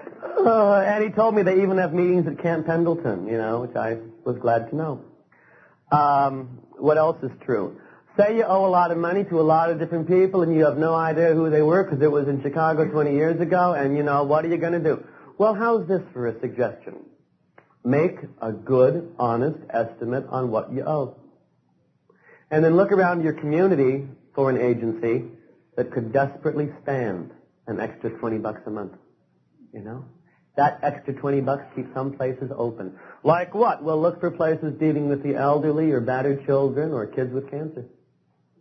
Uh, 0.47 0.81
and 0.87 1.03
he 1.03 1.09
told 1.09 1.35
me 1.35 1.41
they 1.41 1.61
even 1.61 1.77
have 1.77 1.93
meetings 1.93 2.25
at 2.25 2.39
Camp 2.39 2.65
Pendleton, 2.65 3.27
you 3.27 3.37
know, 3.37 3.61
which 3.61 3.75
I 3.75 3.97
was 4.23 4.37
glad 4.37 4.69
to 4.69 4.75
know. 4.77 5.01
Um, 5.91 6.59
what 6.77 6.97
else 6.97 7.21
is 7.21 7.31
true? 7.43 7.81
Say 8.17 8.37
you 8.37 8.43
owe 8.43 8.65
a 8.65 8.69
lot 8.69 8.91
of 8.91 8.97
money 8.97 9.25
to 9.25 9.41
a 9.41 9.43
lot 9.43 9.71
of 9.71 9.79
different 9.79 10.07
people 10.07 10.43
and 10.43 10.55
you 10.55 10.63
have 10.63 10.77
no 10.77 10.95
idea 10.95 11.33
who 11.33 11.49
they 11.49 11.61
were 11.61 11.83
because 11.83 12.01
it 12.01 12.09
was 12.09 12.29
in 12.29 12.41
Chicago 12.41 12.85
20 12.85 13.11
years 13.11 13.41
ago 13.41 13.73
and 13.73 13.97
you 13.97 14.03
know, 14.03 14.23
what 14.23 14.45
are 14.45 14.47
you 14.47 14.57
going 14.57 14.73
to 14.73 14.79
do? 14.79 15.03
Well, 15.37 15.53
how's 15.53 15.85
this 15.87 16.01
for 16.13 16.27
a 16.27 16.39
suggestion? 16.39 16.95
Make 17.83 18.17
a 18.41 18.51
good, 18.51 19.13
honest 19.17 19.59
estimate 19.69 20.25
on 20.29 20.51
what 20.51 20.71
you 20.71 20.83
owe. 20.83 21.15
And 22.49 22.63
then 22.63 22.75
look 22.75 22.91
around 22.91 23.23
your 23.23 23.33
community 23.33 24.07
for 24.35 24.49
an 24.49 24.57
agency 24.57 25.25
that 25.75 25.91
could 25.91 26.11
desperately 26.11 26.69
stand 26.83 27.31
an 27.67 27.79
extra 27.79 28.09
20 28.09 28.37
bucks 28.39 28.61
a 28.65 28.69
month. 28.69 28.93
You 29.73 29.81
know? 29.81 30.05
That 30.55 30.79
extra 30.81 31.13
20 31.13 31.41
bucks 31.41 31.63
keeps 31.75 31.93
some 31.93 32.13
places 32.13 32.51
open. 32.55 32.97
Like 33.23 33.53
what? 33.53 33.83
Well, 33.83 34.01
look 34.01 34.19
for 34.19 34.31
places 34.31 34.73
dealing 34.79 35.07
with 35.07 35.21
the 35.21 35.35
elderly 35.35 35.91
or 35.91 36.01
battered 36.01 36.45
children 36.47 36.93
or 36.93 37.05
kids 37.05 37.31
with 37.31 37.51
cancer. 37.51 37.85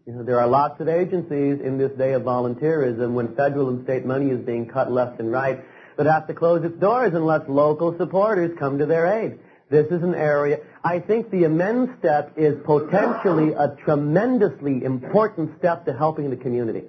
You 0.06 0.12
know, 0.12 0.23
there 0.23 0.38
are 0.38 0.46
lots 0.46 0.80
of 0.80 0.88
agencies 0.88 1.58
in 1.61 1.78
this 1.78 1.90
day 1.92 2.12
of 2.12 2.23
volunteerism 2.23 3.14
when 3.14 3.35
federal 3.35 3.70
and 3.70 3.82
state 3.85 4.04
money 4.04 4.30
is 4.30 4.44
being 4.44 4.68
cut 4.68 4.92
left 4.92 5.18
and 5.20 5.32
right 5.32 5.64
that 5.96 6.06
have 6.06 6.26
to 6.26 6.34
close 6.34 6.64
its 6.64 6.78
doors 6.78 7.12
unless 7.14 7.48
local 7.48 7.96
supporters 7.96 8.56
come 8.58 8.78
to 8.78 8.86
their 8.86 9.06
aid. 9.06 9.38
This 9.68 9.86
is 9.86 10.02
an 10.02 10.14
area, 10.14 10.58
I 10.84 11.00
think 11.00 11.30
the 11.30 11.44
amend 11.44 11.96
step 11.98 12.34
is 12.36 12.54
potentially 12.64 13.52
a 13.52 13.76
tremendously 13.84 14.84
important 14.84 15.58
step 15.58 15.86
to 15.86 15.92
helping 15.92 16.30
the 16.30 16.36
community. 16.36 16.84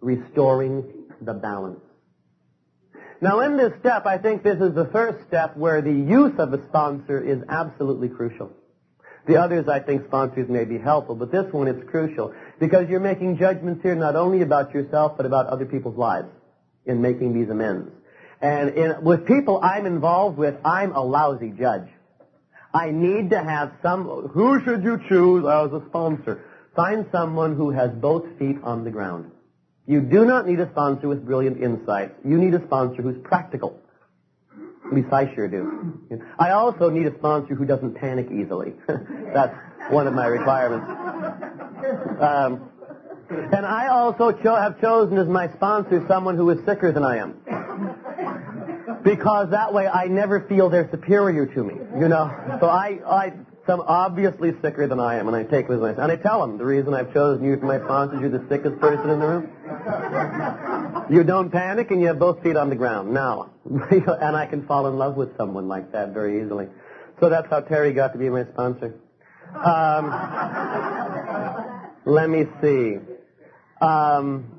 Restoring 0.00 0.84
the 1.22 1.32
balance. 1.32 1.80
Now 3.22 3.40
in 3.40 3.56
this 3.56 3.72
step, 3.80 4.06
I 4.06 4.18
think 4.18 4.42
this 4.42 4.60
is 4.60 4.74
the 4.74 4.88
first 4.92 5.26
step 5.26 5.56
where 5.56 5.80
the 5.80 5.92
use 5.92 6.38
of 6.38 6.52
a 6.52 6.64
sponsor 6.68 7.20
is 7.20 7.42
absolutely 7.48 8.10
crucial. 8.10 8.52
The 9.26 9.36
others, 9.36 9.68
I 9.68 9.80
think 9.80 10.06
sponsors 10.06 10.48
may 10.48 10.64
be 10.64 10.78
helpful, 10.78 11.14
but 11.14 11.32
this 11.32 11.52
one 11.52 11.68
is 11.68 11.82
crucial 11.88 12.34
because 12.60 12.88
you're 12.88 13.00
making 13.00 13.38
judgments 13.38 13.82
here 13.82 13.94
not 13.94 14.14
only 14.14 14.42
about 14.42 14.72
yourself, 14.72 15.16
but 15.16 15.26
about 15.26 15.46
other 15.46 15.66
people's 15.66 15.96
lives 15.98 16.28
in 16.86 17.02
making 17.02 17.34
these 17.34 17.48
amends. 17.48 17.90
And 18.40 18.70
in, 18.70 19.02
with 19.02 19.26
people 19.26 19.60
I'm 19.62 19.86
involved 19.86 20.38
with, 20.38 20.54
I'm 20.64 20.92
a 20.92 21.00
lousy 21.00 21.50
judge. 21.50 21.88
I 22.72 22.90
need 22.90 23.30
to 23.30 23.42
have 23.42 23.72
some, 23.82 24.04
who 24.06 24.62
should 24.64 24.84
you 24.84 25.00
choose 25.08 25.44
as 25.44 25.72
a 25.72 25.82
sponsor? 25.88 26.44
Find 26.76 27.06
someone 27.10 27.56
who 27.56 27.70
has 27.70 27.90
both 27.90 28.24
feet 28.38 28.56
on 28.62 28.84
the 28.84 28.90
ground. 28.90 29.32
You 29.86 30.02
do 30.02 30.24
not 30.24 30.46
need 30.46 30.60
a 30.60 30.70
sponsor 30.70 31.08
with 31.08 31.24
brilliant 31.24 31.62
insights. 31.62 32.14
You 32.24 32.36
need 32.36 32.54
a 32.54 32.64
sponsor 32.66 33.02
who's 33.02 33.16
practical. 33.24 33.80
At 34.86 34.92
least 34.92 35.12
I 35.12 35.34
sure 35.34 35.48
do. 35.48 35.98
I 36.38 36.50
also 36.50 36.88
need 36.90 37.06
a 37.06 37.14
sponsor 37.18 37.54
who 37.54 37.64
doesn't 37.64 37.94
panic 37.94 38.28
easily. 38.30 38.74
That's 38.86 39.54
one 39.90 40.06
of 40.06 40.14
my 40.14 40.26
requirements. 40.26 40.86
Um, 42.20 42.70
and 43.30 43.66
I 43.66 43.88
also 43.88 44.32
cho- 44.32 44.56
have 44.56 44.80
chosen 44.80 45.18
as 45.18 45.26
my 45.26 45.52
sponsor 45.54 46.04
someone 46.08 46.36
who 46.36 46.48
is 46.50 46.64
sicker 46.64 46.92
than 46.92 47.04
I 47.04 47.18
am. 47.18 47.87
Because 49.02 49.50
that 49.50 49.72
way 49.72 49.86
I 49.86 50.06
never 50.06 50.40
feel 50.40 50.70
they're 50.70 50.90
superior 50.90 51.46
to 51.46 51.64
me, 51.64 51.74
you 51.98 52.08
know. 52.08 52.30
So 52.60 52.66
I, 52.66 52.98
I, 53.06 53.32
some 53.66 53.80
obviously 53.80 54.52
sicker 54.62 54.86
than 54.86 54.98
I 54.98 55.16
am, 55.16 55.28
and 55.28 55.36
I 55.36 55.44
take 55.44 55.68
myself. 55.68 55.98
And 55.98 56.10
I 56.10 56.16
tell 56.16 56.40
them 56.40 56.58
the 56.58 56.64
reason 56.64 56.94
I've 56.94 57.12
chosen 57.12 57.44
you 57.44 57.58
for 57.58 57.66
my 57.66 57.78
sponsor, 57.78 58.18
you're 58.20 58.30
the 58.30 58.44
sickest 58.48 58.80
person 58.80 59.10
in 59.10 59.20
the 59.20 59.26
room. 59.26 61.06
You 61.10 61.22
don't 61.22 61.50
panic, 61.50 61.90
and 61.90 62.00
you 62.00 62.08
have 62.08 62.18
both 62.18 62.42
feet 62.42 62.56
on 62.56 62.70
the 62.70 62.76
ground. 62.76 63.12
Now, 63.12 63.50
and 63.64 64.36
I 64.36 64.46
can 64.46 64.66
fall 64.66 64.86
in 64.88 64.96
love 64.96 65.16
with 65.16 65.36
someone 65.36 65.68
like 65.68 65.92
that 65.92 66.12
very 66.12 66.42
easily. 66.42 66.68
So 67.20 67.28
that's 67.28 67.48
how 67.50 67.60
Terry 67.60 67.92
got 67.92 68.12
to 68.12 68.18
be 68.18 68.28
my 68.30 68.44
sponsor. 68.44 68.94
Um, 69.54 70.10
let 72.04 72.28
me 72.28 72.46
see. 72.60 72.98
Um, 73.80 74.57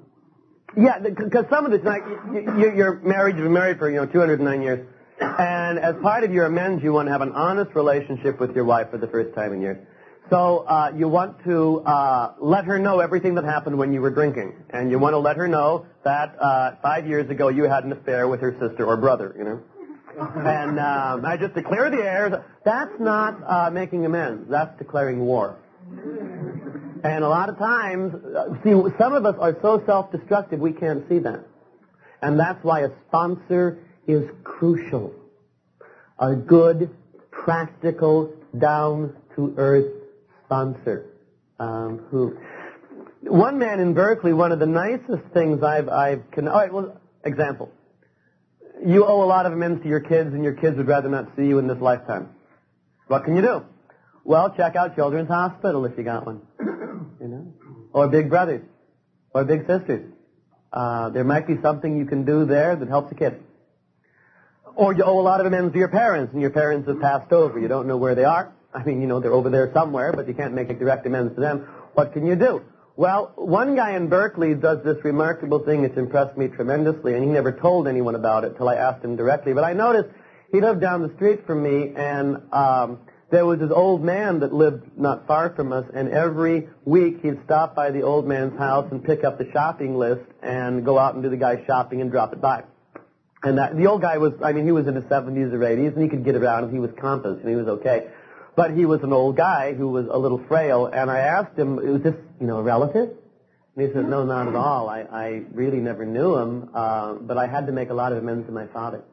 yeah, 0.78 1.00
because 1.00 1.46
some 1.50 1.66
of 1.66 1.72
this, 1.72 1.84
like, 1.84 2.04
you're 2.32 3.00
married, 3.02 3.36
you've 3.36 3.46
been 3.46 3.54
married 3.54 3.80
for, 3.80 3.90
you 3.90 3.98
know, 3.98 4.06
209 4.06 4.62
years, 4.62 4.88
and 5.20 5.80
as 5.80 5.96
part 6.02 6.24
of 6.24 6.32
your 6.32 6.46
amends, 6.46 6.84
you 6.84 6.94
want 6.94 7.08
to 7.08 7.12
have 7.12 7.22
an 7.22 7.32
honest 7.34 7.76
relationship 7.76 8.40
with 8.40 8.56
your 8.56 8.66
wife 8.66 8.90
for 8.92 8.98
the 8.98 9.08
first 9.08 9.36
time 9.36 9.54
in 9.54 9.62
years. 9.62 9.86
So 10.30 10.60
uh, 10.60 10.92
you 10.96 11.08
want 11.08 11.44
to 11.46 11.80
uh, 11.82 12.34
let 12.40 12.66
her 12.66 12.78
know 12.78 13.00
everything 13.00 13.34
that 13.36 13.46
happened 13.46 13.78
when 13.78 13.92
you 13.92 14.00
were 14.02 14.12
drinking, 14.12 14.54
and 14.70 14.92
you 14.92 15.00
want 15.00 15.14
to 15.14 15.18
let 15.18 15.38
her 15.38 15.48
know 15.48 15.88
that 16.04 16.36
uh, 16.40 16.76
five 16.84 17.08
years 17.08 17.30
ago 17.30 17.48
you 17.50 17.64
had 17.64 17.84
an 17.84 17.92
affair 17.92 18.28
with 18.28 18.40
her 18.42 18.52
sister 18.60 18.86
or 18.86 18.96
brother, 18.96 19.34
you 19.38 19.44
know. 19.44 19.62
And 20.20 20.80
um, 20.80 21.26
I 21.26 21.38
just 21.38 21.56
declare 21.56 21.90
the 21.90 22.04
air. 22.04 22.46
That's 22.64 23.00
not 23.00 23.40
uh, 23.46 23.72
making 23.72 24.06
amends. 24.06 24.50
That's 24.50 24.78
declaring 24.78 25.20
war. 25.20 25.58
And 27.04 27.24
a 27.24 27.30
lot 27.30 27.50
of 27.50 27.58
times, 27.58 28.14
uh, 28.14 28.56
see, 28.64 28.74
some 28.98 29.14
of 29.14 29.26
us 29.26 29.36
are 29.40 29.58
so 29.62 29.82
self-destructive 29.86 30.60
we 30.60 30.74
can't 30.74 31.08
see 31.08 31.20
that. 31.20 31.46
And 32.22 32.40
that's 32.40 32.64
why 32.64 32.82
a 32.82 32.90
sponsor 33.08 33.80
is 34.08 34.30
crucial. 34.44 35.14
A 36.18 36.36
good, 36.36 36.90
practical, 37.32 38.34
down-to-earth 38.58 39.94
sponsor. 40.46 41.06
Um, 41.60 42.00
who, 42.10 42.38
one 43.22 43.60
man 43.60 43.80
in 43.80 43.94
Berkeley, 43.94 44.34
one 44.34 44.52
of 44.52 44.60
the 44.60 44.66
nicest 44.66 45.24
things 45.34 45.64
I've, 45.64 45.88
I've, 45.90 46.30
can, 46.32 46.48
all 46.48 46.60
right, 46.60 46.74
well, 46.74 47.00
example. 47.24 47.72
You 48.86 49.06
owe 49.06 49.24
a 49.24 49.26
lot 49.26 49.46
of 49.46 49.54
amends 49.54 49.84
to 49.84 49.90
your 49.90 50.00
kids 50.00 50.34
and 50.34 50.44
your 50.44 50.54
kids 50.54 50.78
would 50.78 50.88
rather 50.88 51.10
not 51.10 51.28
see 51.38 51.46
you 51.46 51.60
in 51.60 51.68
this 51.68 51.80
lifetime. 51.80 52.30
What 53.08 53.26
can 53.26 53.36
you 53.36 53.42
do? 53.42 53.66
Well, 54.24 54.54
check 54.56 54.76
out 54.76 54.96
Children's 54.96 55.30
Hospital 55.30 55.86
if 55.86 55.98
you 55.98 56.04
got 56.04 56.26
one. 56.26 56.42
You 57.20 57.28
know? 57.28 57.54
Or 57.94 58.08
big 58.08 58.30
brothers. 58.30 58.62
Or 59.34 59.44
big 59.44 59.68
sisters. 59.68 60.12
Uh, 60.72 61.10
there 61.10 61.24
might 61.24 61.48
be 61.48 61.58
something 61.62 61.98
you 61.98 62.06
can 62.06 62.26
do 62.26 62.46
there 62.46 62.76
that 62.76 62.88
helps 62.88 63.12
a 63.12 63.16
kid. 63.16 63.44
Or 64.76 64.94
you 64.94 65.04
owe 65.04 65.20
a 65.20 65.22
lot 65.22 65.40
of 65.40 65.46
amends 65.46 65.74
to 65.74 65.80
your 65.80 65.90
parents, 65.90 66.32
and 66.34 66.42
your 66.42 66.52
parents 66.52 66.88
have 66.88 67.02
passed 67.02 67.32
over. 67.32 67.60
You 67.60 67.68
don't 67.68 67.88
know 67.88 67.98
where 67.98 68.16
they 68.16 68.24
are. 68.24 68.54
I 68.74 68.84
mean, 68.84 69.02
you 69.02 69.08
know, 69.08 69.20
they're 69.20 69.34
over 69.34 69.50
there 69.50 69.72
somewhere, 69.74 70.14
but 70.14 70.28
you 70.28 70.34
can't 70.34 70.54
make 70.54 70.70
a 70.70 70.74
direct 70.74 71.06
amends 71.06 71.36
to 71.36 71.42
them. 71.42 71.68
What 71.94 72.14
can 72.14 72.26
you 72.26 72.36
do? 72.36 72.62
Well, 72.96 73.32
one 73.36 73.76
guy 73.76 73.96
in 73.96 74.10
Berkeley 74.10 74.54
does 74.54 74.84
this 74.84 74.98
remarkable 75.04 75.60
thing 75.60 75.82
that's 75.82 75.98
impressed 75.98 76.38
me 76.38 76.50
tremendously, 76.50 77.16
and 77.16 77.24
he 77.24 77.30
never 77.30 77.52
told 77.52 77.88
anyone 77.88 78.16
about 78.16 78.44
it 78.44 78.58
till 78.58 78.70
I 78.70 78.76
asked 78.76 79.04
him 79.04 79.16
directly. 79.16 79.54
But 79.54 79.64
I 79.64 79.74
noticed 79.74 80.10
he 80.52 80.62
lived 80.62 80.82
down 80.82 81.02
the 81.02 81.14
street 81.16 81.46
from 81.48 81.64
me, 81.64 81.94
and 81.96 82.42
um, 82.52 83.00
there 83.32 83.46
was 83.46 83.60
this 83.60 83.72
old 83.72 84.04
man 84.04 84.40
that 84.40 84.54
lived 84.54 84.98
not 84.98 85.28
far 85.28 85.52
from 85.52 85.72
us, 85.72 85.86
and 85.94 86.10
every 86.10 86.70
week 86.84 87.22
he'd 87.22 87.40
stop 87.46 87.76
by 87.76 87.92
the 87.92 88.02
old 88.02 88.28
man's 88.28 88.58
house 88.58 88.88
and 88.92 89.04
pick 89.04 89.24
up 89.24 89.38
the 89.38 89.50
shopping 89.52 89.96
list 89.96 90.26
and 90.42 90.84
go 90.84 90.98
out 90.98 91.14
and 91.14 91.24
do 91.24 91.30
the 91.30 91.38
guy's 91.38 91.64
shopping 91.68 92.02
and 92.02 92.12
drop 92.12 92.34
it 92.34 92.42
by. 92.42 92.64
And 93.44 93.58
that, 93.58 93.78
the 93.78 93.88
old 93.88 94.02
guy 94.02 94.18
was, 94.18 94.34
I 94.44 94.52
mean, 94.52 94.66
he 94.66 94.72
was 94.72 94.88
in 94.88 94.96
his 94.96 95.06
70s 95.06 95.54
or 95.54 95.60
80s, 95.60 95.94
and 95.94 96.02
he 96.02 96.10
could 96.10 96.26
get 96.26 96.36
around, 96.36 96.66
and 96.66 96.74
he 96.74 96.80
was 96.80 96.92
compass, 97.00 97.40
and 97.40 97.50
he 97.50 97.56
was 97.56 97.68
okay. 97.68 98.08
But 98.56 98.72
he 98.72 98.86
was 98.86 99.02
an 99.04 99.14
old 99.14 99.38
guy 99.38 99.74
who 99.74 99.90
was 99.90 100.08
a 100.10 100.18
little 100.18 100.44
frail, 100.48 100.88
and 100.88 101.10
I 101.10 101.20
asked 101.20 101.58
him, 101.58 101.76
was 101.76 102.02
this, 102.02 102.16
you 102.42 102.48
know, 102.48 102.58
a 102.58 102.64
relative? 102.64 103.10
And 103.76 103.88
he 103.88 103.94
said, 103.94 104.10
no, 104.10 104.26
not 104.26 104.48
at 104.48 104.56
all. 104.56 104.90
I, 104.90 105.02
I 105.02 105.44
really 105.54 105.78
never 105.78 106.06
knew 106.06 106.36
him, 106.36 106.70
uh, 106.74 107.14
but 107.14 107.38
I 107.38 107.48
had 107.48 107.68
to 107.68 107.72
make 107.72 107.90
a 107.92 107.94
lot 107.94 108.12
of 108.12 108.18
amends 108.18 108.48
to 108.48 108.52
my 108.52 108.66
father. 108.68 109.04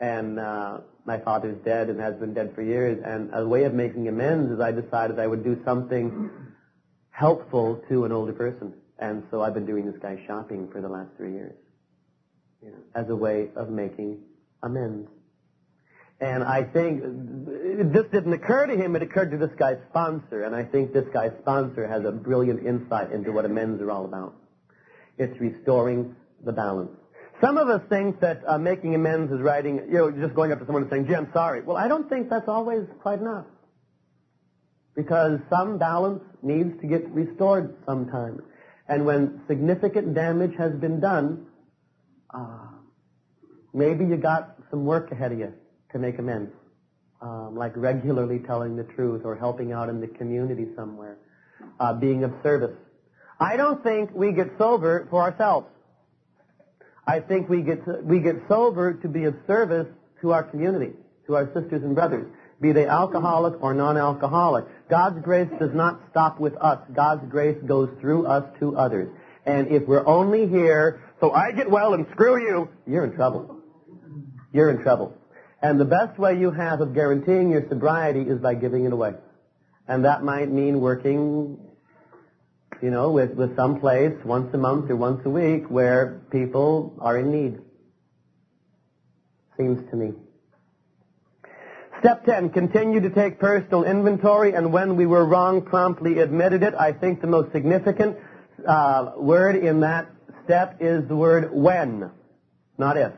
And, 0.00 0.38
uh, 0.38 0.80
my 1.08 1.18
father's 1.18 1.56
dead 1.64 1.88
and 1.88 1.98
has 1.98 2.14
been 2.16 2.34
dead 2.34 2.54
for 2.54 2.62
years, 2.62 3.02
and 3.04 3.30
a 3.32 3.44
way 3.48 3.64
of 3.64 3.72
making 3.72 4.06
amends 4.06 4.52
is 4.52 4.60
I 4.60 4.72
decided 4.72 5.18
I 5.18 5.26
would 5.26 5.42
do 5.42 5.60
something 5.64 6.30
helpful 7.10 7.82
to 7.88 8.04
an 8.04 8.12
older 8.12 8.34
person. 8.34 8.74
And 8.98 9.24
so 9.30 9.42
I've 9.42 9.54
been 9.54 9.66
doing 9.66 9.86
this 9.90 10.00
guy 10.00 10.22
shopping 10.26 10.68
for 10.70 10.80
the 10.80 10.88
last 10.88 11.08
three 11.16 11.32
years, 11.32 11.56
you 12.62 12.72
as 12.94 13.08
a 13.08 13.16
way 13.16 13.48
of 13.56 13.70
making 13.70 14.18
amends. 14.62 15.08
And 16.20 16.42
I 16.42 16.64
think 16.64 17.00
this 17.00 18.06
didn't 18.12 18.32
occur 18.32 18.66
to 18.66 18.76
him, 18.76 18.94
it 18.94 19.02
occurred 19.02 19.30
to 19.30 19.38
this 19.38 19.54
guy's 19.56 19.78
sponsor, 19.88 20.42
and 20.42 20.54
I 20.54 20.64
think 20.64 20.92
this 20.92 21.06
guy's 21.12 21.32
sponsor 21.40 21.86
has 21.86 22.04
a 22.04 22.12
brilliant 22.12 22.66
insight 22.66 23.12
into 23.12 23.32
what 23.32 23.44
amends 23.44 23.80
are 23.80 23.90
all 23.90 24.04
about. 24.04 24.34
It's 25.16 25.40
restoring 25.40 26.16
the 26.44 26.52
balance. 26.52 26.90
Some 27.40 27.56
of 27.56 27.68
us 27.68 27.82
think 27.88 28.20
that 28.20 28.42
uh, 28.48 28.58
making 28.58 28.94
amends 28.96 29.32
is 29.32 29.40
writing, 29.40 29.76
you 29.88 29.98
know, 29.98 30.10
just 30.10 30.34
going 30.34 30.50
up 30.50 30.58
to 30.58 30.66
someone 30.66 30.82
and 30.82 30.90
saying, 30.90 31.06
gee, 31.06 31.14
I'm 31.14 31.30
sorry. 31.32 31.62
Well, 31.62 31.76
I 31.76 31.86
don't 31.86 32.08
think 32.08 32.28
that's 32.28 32.48
always 32.48 32.84
quite 33.00 33.20
enough. 33.20 33.46
Because 34.96 35.38
some 35.48 35.78
balance 35.78 36.24
needs 36.42 36.80
to 36.80 36.88
get 36.88 37.08
restored 37.10 37.76
sometimes. 37.86 38.40
And 38.88 39.06
when 39.06 39.42
significant 39.46 40.14
damage 40.14 40.54
has 40.58 40.72
been 40.72 40.98
done, 40.98 41.46
uh, 42.34 42.66
maybe 43.72 44.04
you 44.04 44.16
got 44.16 44.56
some 44.70 44.84
work 44.84 45.12
ahead 45.12 45.30
of 45.30 45.38
you 45.38 45.52
to 45.92 45.98
make 45.98 46.18
amends. 46.18 46.50
Um, 47.20 47.56
like 47.56 47.72
regularly 47.76 48.40
telling 48.40 48.76
the 48.76 48.84
truth 48.84 49.22
or 49.24 49.36
helping 49.36 49.72
out 49.72 49.88
in 49.88 50.00
the 50.00 50.06
community 50.08 50.66
somewhere. 50.74 51.18
Uh, 51.78 51.92
being 51.92 52.24
of 52.24 52.32
service. 52.42 52.76
I 53.38 53.56
don't 53.56 53.82
think 53.82 54.10
we 54.12 54.32
get 54.32 54.48
sober 54.58 55.06
for 55.10 55.22
ourselves. 55.22 55.68
I 57.08 57.20
think 57.20 57.48
we 57.48 57.62
get, 57.62 57.86
to, 57.86 58.00
we 58.02 58.20
get 58.20 58.36
sober 58.48 58.92
to 58.92 59.08
be 59.08 59.24
of 59.24 59.34
service 59.46 59.86
to 60.20 60.32
our 60.32 60.42
community, 60.42 60.92
to 61.26 61.36
our 61.36 61.46
sisters 61.46 61.82
and 61.82 61.94
brothers, 61.94 62.30
be 62.60 62.72
they 62.72 62.84
alcoholic 62.86 63.62
or 63.62 63.72
non-alcoholic. 63.72 64.66
God's 64.90 65.24
grace 65.24 65.48
does 65.58 65.72
not 65.72 66.02
stop 66.10 66.38
with 66.38 66.54
us. 66.56 66.80
God's 66.92 67.26
grace 67.30 67.56
goes 67.64 67.88
through 67.98 68.26
us 68.26 68.44
to 68.60 68.76
others. 68.76 69.08
And 69.46 69.68
if 69.68 69.86
we're 69.86 70.06
only 70.06 70.48
here, 70.48 71.00
so 71.20 71.32
I 71.32 71.52
get 71.52 71.70
well 71.70 71.94
and 71.94 72.06
screw 72.12 72.42
you, 72.42 72.68
you're 72.86 73.04
in 73.04 73.14
trouble. 73.14 73.58
You're 74.52 74.68
in 74.68 74.82
trouble. 74.82 75.16
And 75.62 75.80
the 75.80 75.86
best 75.86 76.18
way 76.18 76.38
you 76.38 76.50
have 76.50 76.82
of 76.82 76.92
guaranteeing 76.92 77.50
your 77.50 77.66
sobriety 77.70 78.20
is 78.20 78.38
by 78.38 78.52
giving 78.52 78.84
it 78.84 78.92
away. 78.92 79.14
And 79.86 80.04
that 80.04 80.22
might 80.22 80.50
mean 80.50 80.82
working 80.82 81.58
you 82.82 82.90
know, 82.90 83.10
with, 83.10 83.32
with 83.32 83.56
some 83.56 83.80
place 83.80 84.14
once 84.24 84.52
a 84.54 84.58
month 84.58 84.90
or 84.90 84.96
once 84.96 85.20
a 85.24 85.30
week 85.30 85.68
where 85.68 86.22
people 86.30 86.96
are 87.00 87.18
in 87.18 87.32
need. 87.32 87.58
Seems 89.56 89.88
to 89.90 89.96
me. 89.96 90.12
Step 92.00 92.24
10, 92.24 92.50
continue 92.50 93.00
to 93.00 93.10
take 93.10 93.40
personal 93.40 93.82
inventory 93.82 94.52
and 94.54 94.72
when 94.72 94.96
we 94.96 95.04
were 95.04 95.24
wrong, 95.24 95.62
promptly 95.62 96.20
admitted 96.20 96.62
it. 96.62 96.74
I 96.74 96.92
think 96.92 97.20
the 97.20 97.26
most 97.26 97.50
significant 97.50 98.16
uh, 98.66 99.12
word 99.16 99.56
in 99.56 99.80
that 99.80 100.08
step 100.44 100.76
is 100.80 101.06
the 101.08 101.16
word 101.16 101.52
when, 101.52 102.10
not 102.76 102.96
if. 102.96 103.12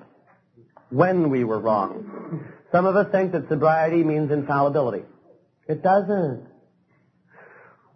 When 0.88 1.28
we 1.28 1.44
were 1.44 1.60
wrong. 1.60 2.48
Some 2.72 2.86
of 2.86 2.96
us 2.96 3.10
think 3.12 3.32
that 3.32 3.48
sobriety 3.48 4.02
means 4.02 4.30
infallibility. 4.30 5.04
It 5.68 5.82
doesn't. 5.82 6.49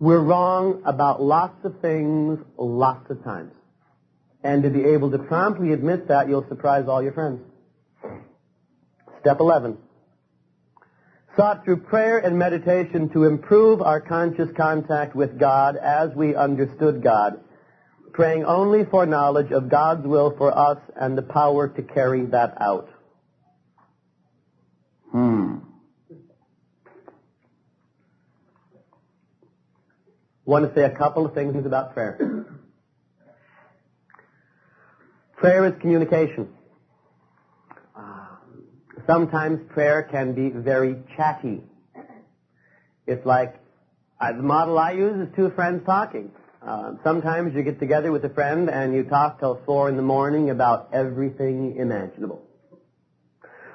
We're 0.05 0.21
wrong 0.21 0.83
about 0.85 1.23
lots 1.23 1.65
of 1.65 1.81
things, 1.81 2.39
lots 2.59 3.09
of 3.09 3.25
times. 3.25 3.55
And 4.43 4.63
to 4.63 4.69
be 4.69 4.85
able 4.85 5.11
to 5.13 5.19
promptly 5.19 5.73
admit 5.73 6.09
that, 6.09 6.29
you'll 6.29 6.47
surprise 6.47 6.85
all 6.89 7.03
your 7.03 7.15
friends. 7.15 7.41
Step 9.21 9.41
11. 9.41 9.79
Sought 11.39 11.65
through 11.65 11.79
prayer 11.79 12.19
and 12.19 12.39
meditation 12.39 13.09
to 13.15 13.25
improve 13.25 13.81
our 13.81 13.99
conscious 13.99 14.51
contact 14.59 15.17
with 15.17 15.39
God 15.39 15.77
as 15.77 16.11
we 16.15 16.35
understood 16.35 17.03
God, 17.03 17.41
praying 18.13 18.45
only 18.45 18.85
for 18.85 19.07
knowledge 19.07 19.53
of 19.53 19.71
God's 19.71 20.07
will 20.07 20.35
for 20.37 20.55
us 20.55 20.81
and 21.01 21.17
the 21.17 21.23
power 21.23 21.67
to 21.69 21.83
carry 21.83 22.27
that 22.27 22.61
out. 22.61 22.91
Hmm. 25.13 25.61
Want 30.45 30.69
to 30.69 30.75
say 30.75 30.85
a 30.85 30.97
couple 30.97 31.27
of 31.27 31.35
things 31.35 31.65
about 31.65 31.95
prayer. 31.95 32.47
prayer 35.37 35.67
is 35.67 35.73
communication. 35.81 36.49
Sometimes 39.07 39.61
prayer 39.69 40.03
can 40.03 40.33
be 40.33 40.49
very 40.49 40.97
chatty. 41.17 41.63
It's 43.07 43.25
like 43.27 43.55
uh, 44.19 44.33
the 44.33 44.43
model 44.43 44.79
I 44.79 44.93
use 44.93 45.29
is 45.29 45.35
two 45.37 45.51
friends 45.51 45.85
talking. 45.85 46.31
Uh, 46.67 46.95
sometimes 47.05 47.55
you 47.55 47.63
get 47.63 47.79
together 47.79 48.11
with 48.11 48.25
a 48.25 48.31
friend 48.31 48.71
and 48.71 48.95
you 48.95 49.05
talk 49.05 49.41
till 49.41 49.61
four 49.67 49.91
in 49.91 49.97
the 49.97 50.03
morning 50.03 50.49
about 50.49 50.89
everything 50.95 51.77
imaginable. 51.77 52.43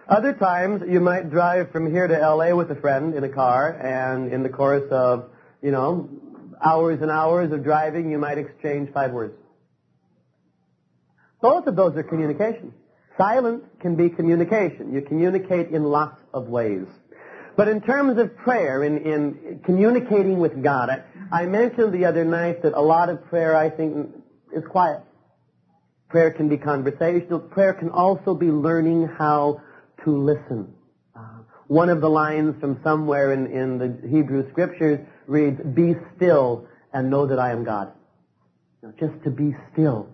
Other 0.08 0.34
times 0.34 0.82
you 0.90 1.00
might 1.00 1.30
drive 1.30 1.72
from 1.72 1.92
here 1.92 2.08
to 2.08 2.18
LA 2.18 2.56
with 2.56 2.72
a 2.72 2.76
friend 2.76 3.14
in 3.14 3.24
a 3.24 3.30
car 3.30 3.72
and 3.72 4.34
in 4.34 4.42
the 4.42 4.50
course 4.50 4.90
of, 4.90 5.30
you 5.62 5.70
know, 5.70 6.10
hours 6.64 7.02
and 7.02 7.12
hours 7.12 7.52
of 7.52 7.64
driving 7.64 8.12
you 8.12 8.18
might 8.18 8.38
exchange 8.38 8.90
five 8.94 9.12
words. 9.12 9.34
Both 11.42 11.68
of 11.68 11.76
those 11.76 11.96
are 11.96 12.04
communication. 12.04 12.74
Silence 13.18 13.64
can 13.82 13.96
be 13.96 14.10
communication. 14.10 14.94
You 14.94 15.02
communicate 15.02 15.70
in 15.70 15.84
lots 15.84 16.20
of 16.34 16.48
ways. 16.48 16.86
But 17.56 17.68
in 17.68 17.82
terms 17.82 18.18
of 18.18 18.38
prayer, 18.38 18.84
in, 18.84 18.98
in 19.00 19.60
communicating 19.66 20.40
with 20.40 20.64
God, 20.64 20.90
I, 20.90 21.04
I 21.42 21.46
mentioned 21.46 21.94
the 21.94 22.06
other 22.06 22.24
night 22.24 22.64
that 22.64 22.74
a 22.74 22.82
lot 22.82 23.10
of 23.10 23.26
prayer, 23.26 23.56
I 23.56 23.70
think, 23.70 24.16
is 24.54 24.64
quiet. 24.70 25.02
Prayer 26.08 26.32
can 26.32 26.50
be 26.50 26.58
conversational. 26.58 27.40
Prayer 27.40 27.74
can 27.74 27.90
also 27.90 28.34
be 28.34 28.48
learning 28.48 29.08
how 29.08 29.62
to 30.06 30.18
listen. 30.18 30.74
Uh, 31.16 31.44
one 31.68 31.90
of 31.90 32.02
the 32.02 32.10
lines 32.10 32.56
from 32.60 32.80
somewhere 32.84 33.34
in, 33.34 33.48
in 33.48 33.78
the 33.78 34.08
Hebrew 34.08 34.50
scriptures 34.52 35.00
reads, 35.30 35.62
Be 35.62 35.96
still 36.16 36.68
and 36.92 37.10
know 37.10 37.28
that 37.28 37.40
I 37.40 37.52
am 37.52 37.64
God. 37.64 37.92
Just 39.00 39.24
to 39.24 39.30
be 39.30 39.56
still. 39.72 40.10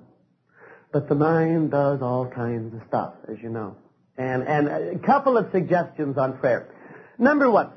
But 0.92 1.10
the 1.10 1.16
mind 1.16 1.72
does 1.72 2.02
all 2.02 2.28
kinds 2.28 2.74
of 2.74 2.82
stuff, 2.88 3.14
as 3.28 3.38
you 3.42 3.50
know. 3.50 3.76
And, 4.18 4.44
and 4.44 4.68
a 4.68 5.00
couple 5.00 5.38
of 5.38 5.52
suggestions 5.52 6.18
on 6.18 6.38
prayer. 6.38 6.74
Number 7.18 7.50
one, 7.50 7.72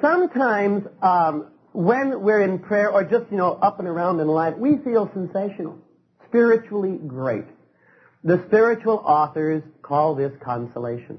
sometimes 0.00 0.84
um, 1.02 1.48
when 1.72 2.20
we're 2.22 2.42
in 2.42 2.58
prayer 2.58 2.90
or 2.90 3.04
just, 3.04 3.30
you 3.30 3.36
know, 3.36 3.52
up 3.52 3.78
and 3.78 3.88
around 3.88 4.20
in 4.20 4.28
life, 4.28 4.54
we 4.56 4.78
feel 4.78 5.10
sensational, 5.14 5.78
spiritually 6.28 6.98
great. 7.06 7.44
The 8.22 8.42
spiritual 8.48 9.02
authors 9.04 9.62
call 9.82 10.14
this 10.14 10.32
consolation. 10.42 11.18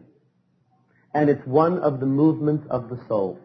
And 1.13 1.29
it's 1.29 1.45
one 1.45 1.79
of 1.79 1.99
the 1.99 2.05
movements 2.05 2.67
of 2.69 2.89
the 2.89 2.99
soul. 3.07 3.39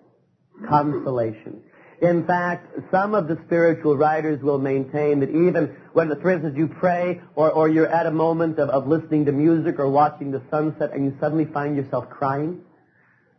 Consolation. 0.68 1.62
In 2.00 2.26
fact, 2.26 2.75
some 2.90 3.14
of 3.14 3.28
the 3.28 3.38
spiritual 3.45 3.95
writers 3.95 4.42
will 4.42 4.59
maintain 4.59 5.21
that 5.21 5.28
even 5.28 5.76
when, 5.92 6.09
for 6.23 6.30
instance, 6.30 6.54
you 6.57 6.66
pray 6.66 7.21
or, 7.35 7.50
or 7.50 7.69
you're 7.69 7.87
at 7.87 8.07
a 8.07 8.11
moment 8.11 8.59
of, 8.59 8.71
of 8.71 8.87
listening 8.87 9.26
to 9.26 9.33
music 9.33 9.78
or 9.78 9.90
watching 9.90 10.30
the 10.30 10.40
sunset 10.50 10.92
and 10.95 11.04
you 11.04 11.14
suddenly 11.21 11.45
find 11.45 11.76
yourself 11.76 12.09
crying, 12.09 12.62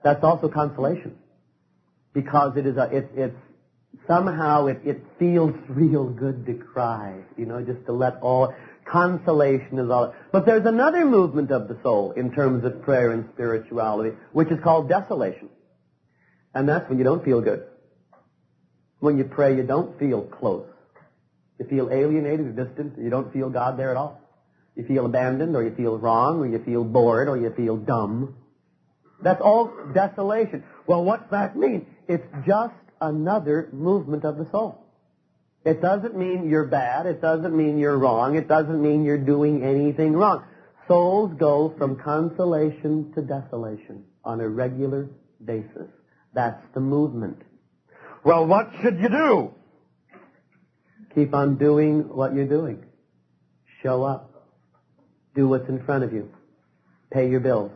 that's 0.04 0.24
also 0.24 0.48
consolation. 0.48 1.16
Because 2.14 2.56
it 2.56 2.68
is 2.68 2.78
a, 2.78 2.84
it, 2.96 3.10
it's 3.16 3.38
somehow 4.06 4.68
it, 4.68 4.82
it 4.86 5.04
feels 5.18 5.56
real 5.70 6.06
good 6.06 6.46
to 6.46 6.54
cry, 6.54 7.16
you 7.38 7.48
know, 7.48 7.64
just 7.64 7.84
to 7.88 7.94
let 7.94 8.22
all, 8.22 8.54
consolation 8.86 9.80
is 9.80 9.90
all. 9.90 10.14
But 10.32 10.46
there's 10.46 10.68
another 10.68 11.04
movement 11.04 11.50
of 11.50 11.68
the 11.68 11.80
soul 11.82 12.12
in 12.12 12.32
terms 12.32 12.64
of 12.64 12.84
prayer 12.84 13.10
and 13.10 13.28
spirituality, 13.34 14.16
which 14.34 14.50
is 14.50 14.60
called 14.64 14.88
desolation. 14.88 15.50
And 16.54 16.70
that's 16.70 16.88
when 16.90 17.00
you 17.00 17.04
don't 17.04 17.26
feel 17.26 17.42
good. 17.42 17.64
When 19.02 19.18
you 19.18 19.24
pray, 19.24 19.58
you 19.58 19.64
don't 19.64 19.98
feel 19.98 20.22
close. 20.22 20.68
You 21.60 21.66
feel 21.66 21.90
alienated 21.92 22.56
distant. 22.56 22.98
You 23.00 23.10
don't 23.10 23.34
feel 23.34 23.50
God 23.50 23.78
there 23.78 23.90
at 23.90 23.98
all. 23.98 24.22
You 24.76 24.86
feel 24.86 25.06
abandoned 25.06 25.56
or 25.56 25.64
you 25.64 25.74
feel 25.76 25.98
wrong 25.98 26.40
or 26.40 26.48
you 26.48 26.64
feel 26.64 26.84
bored 26.84 27.28
or 27.28 27.36
you 27.36 27.52
feel 27.58 27.78
dumb. 27.78 28.36
That's 29.22 29.42
all 29.42 29.74
desolation. 29.94 30.64
Well, 30.86 31.04
what's 31.04 31.30
that 31.32 31.58
mean? 31.58 31.88
It's 32.08 32.26
just 32.46 32.76
another 33.02 33.70
movement 33.74 34.24
of 34.24 34.38
the 34.38 34.48
soul. 34.52 34.86
It 35.66 35.82
doesn't 35.82 36.16
mean 36.16 36.48
you're 36.48 36.68
bad. 36.68 37.08
It 37.08 37.22
doesn't 37.22 37.56
mean 37.58 37.80
you're 37.80 37.98
wrong. 37.98 38.36
It 38.36 38.48
doesn't 38.48 38.82
mean 38.82 39.04
you're 39.04 39.18
doing 39.18 39.64
anything 39.64 40.14
wrong. 40.14 40.44
Souls 40.88 41.32
go 41.40 41.74
from 41.76 41.96
consolation 41.96 43.12
to 43.14 43.22
desolation 43.22 44.04
on 44.24 44.42
a 44.42 44.48
regular 44.48 45.10
basis. 45.44 45.90
That's 46.34 46.64
the 46.76 46.80
movement. 46.80 47.42
Well, 48.24 48.46
what 48.46 48.72
should 48.82 49.00
you 49.00 49.10
do? 49.10 49.54
Keep 51.16 51.34
on 51.34 51.58
doing 51.58 52.08
what 52.08 52.34
you're 52.34 52.48
doing. 52.48 52.84
Show 53.82 54.04
up. 54.04 54.48
Do 55.36 55.48
what's 55.48 55.68
in 55.68 55.84
front 55.86 56.04
of 56.04 56.14
you. 56.14 56.32
Pay 57.12 57.30
your 57.30 57.40
bills. 57.40 57.72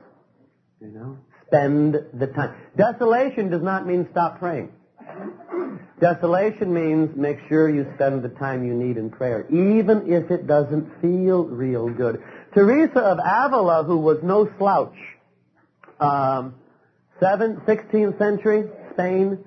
You 0.80 0.88
know? 0.88 1.18
Spend 1.48 1.96
the 2.14 2.28
time. 2.28 2.56
Desolation 2.78 3.50
does 3.50 3.62
not 3.62 3.88
mean 3.88 4.08
stop 4.12 4.40
praying. 4.40 4.72
Desolation 6.00 6.74
means 6.74 7.16
make 7.16 7.38
sure 7.48 7.70
you 7.70 7.86
spend 7.96 8.22
the 8.22 8.30
time 8.30 8.66
you 8.66 8.74
need 8.74 8.98
in 8.98 9.10
prayer, 9.10 9.46
even 9.50 10.12
if 10.12 10.30
it 10.30 10.46
doesn't 10.46 11.02
feel 11.02 11.46
real 11.46 11.90
good. 11.90 12.22
Teresa 12.54 13.00
of 13.00 13.18
Avila, 13.20 13.84
who 13.86 13.98
was 13.98 14.18
no 14.22 14.50
slouch, 14.58 14.96
um, 16.00 16.56
7th, 17.22 17.66
16th 17.66 18.18
century, 18.18 18.66
Spain, 18.94 19.40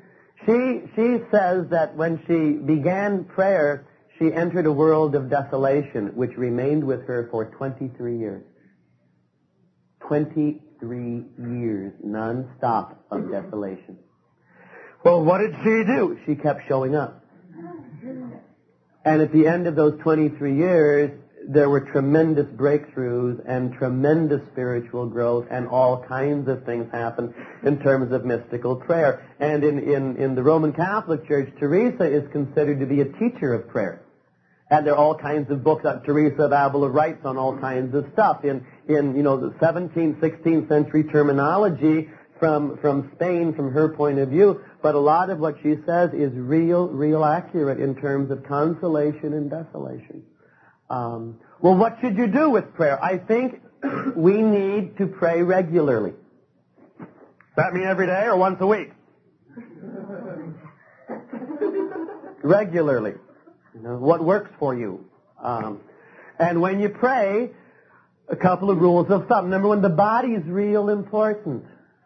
she, 0.48 0.80
she 0.96 1.18
says 1.30 1.66
that 1.70 1.94
when 1.94 2.22
she 2.26 2.52
began 2.64 3.24
prayer, 3.24 3.86
she 4.18 4.32
entered 4.32 4.64
a 4.64 4.72
world 4.72 5.14
of 5.14 5.28
desolation, 5.28 6.16
which 6.16 6.30
remained 6.38 6.82
with 6.82 7.06
her 7.06 7.28
for 7.30 7.44
23 7.44 8.18
years. 8.18 8.44
23 10.06 11.24
years 11.38 11.92
non-stop 12.02 13.04
of 13.10 13.30
desolation. 13.30 13.98
Well, 15.04 15.22
what 15.22 15.38
did 15.38 15.54
she 15.62 15.84
do? 15.84 16.18
She 16.24 16.34
kept 16.34 16.62
showing 16.66 16.96
up. 16.96 17.22
And 19.04 19.22
at 19.22 19.32
the 19.32 19.46
end 19.46 19.66
of 19.66 19.76
those 19.76 20.00
23 20.00 20.56
years, 20.56 21.20
there 21.46 21.70
were 21.70 21.80
tremendous 21.80 22.46
breakthroughs 22.56 23.40
and 23.46 23.72
tremendous 23.74 24.40
spiritual 24.52 25.06
growth 25.06 25.46
and 25.50 25.68
all 25.68 26.04
kinds 26.06 26.48
of 26.48 26.64
things 26.64 26.90
happened 26.92 27.32
in 27.64 27.78
terms 27.80 28.12
of 28.12 28.24
mystical 28.24 28.76
prayer. 28.76 29.26
And 29.38 29.64
in, 29.64 29.78
in, 29.78 30.16
in 30.16 30.34
the 30.34 30.42
Roman 30.42 30.72
Catholic 30.72 31.26
Church, 31.26 31.52
Teresa 31.58 32.04
is 32.04 32.30
considered 32.32 32.80
to 32.80 32.86
be 32.86 33.00
a 33.00 33.04
teacher 33.04 33.54
of 33.54 33.68
prayer. 33.68 34.02
And 34.70 34.86
there 34.86 34.94
are 34.94 34.98
all 34.98 35.14
kinds 35.14 35.50
of 35.50 35.64
books 35.64 35.84
that 35.84 36.04
Teresa 36.04 36.42
of 36.42 36.52
Avila 36.52 36.90
writes 36.90 37.24
on 37.24 37.38
all 37.38 37.56
kinds 37.58 37.94
of 37.94 38.04
stuff. 38.12 38.44
In, 38.44 38.66
in 38.86 39.16
you 39.16 39.22
know, 39.22 39.38
the 39.38 39.50
17th, 39.64 40.20
16th 40.20 40.68
century 40.68 41.04
terminology 41.04 42.08
from, 42.38 42.76
from 42.78 43.10
Spain, 43.14 43.54
from 43.54 43.72
her 43.72 43.88
point 43.88 44.18
of 44.18 44.28
view, 44.28 44.60
but 44.82 44.94
a 44.94 44.98
lot 44.98 45.30
of 45.30 45.38
what 45.38 45.56
she 45.62 45.76
says 45.86 46.10
is 46.12 46.32
real, 46.34 46.88
real 46.88 47.24
accurate 47.24 47.80
in 47.80 47.94
terms 47.96 48.30
of 48.30 48.44
consolation 48.44 49.32
and 49.32 49.50
desolation. 49.50 50.22
Um, 50.90 51.38
well, 51.60 51.76
what 51.76 51.98
should 52.00 52.16
you 52.16 52.26
do 52.26 52.50
with 52.50 52.74
prayer? 52.74 53.02
I 53.02 53.18
think 53.18 53.60
we 54.16 54.40
need 54.40 54.96
to 54.98 55.06
pray 55.06 55.42
regularly. 55.42 56.12
Does 56.98 57.06
that 57.56 57.72
mean 57.72 57.84
every 57.84 58.06
day 58.06 58.24
or 58.24 58.36
once 58.36 58.58
a 58.60 58.66
week? 58.66 58.90
regularly. 62.42 63.14
You 63.74 63.80
know, 63.82 63.96
what 63.96 64.24
works 64.24 64.50
for 64.58 64.74
you. 64.74 65.04
Um, 65.42 65.80
and 66.38 66.60
when 66.60 66.80
you 66.80 66.88
pray, 66.88 67.50
a 68.28 68.36
couple 68.36 68.70
of 68.70 68.78
rules 68.78 69.10
of 69.10 69.26
thumb. 69.26 69.50
Number 69.50 69.68
one, 69.68 69.82
the 69.82 69.88
body 69.88 70.28
is 70.28 70.44
real 70.46 70.88
important. 70.88 71.64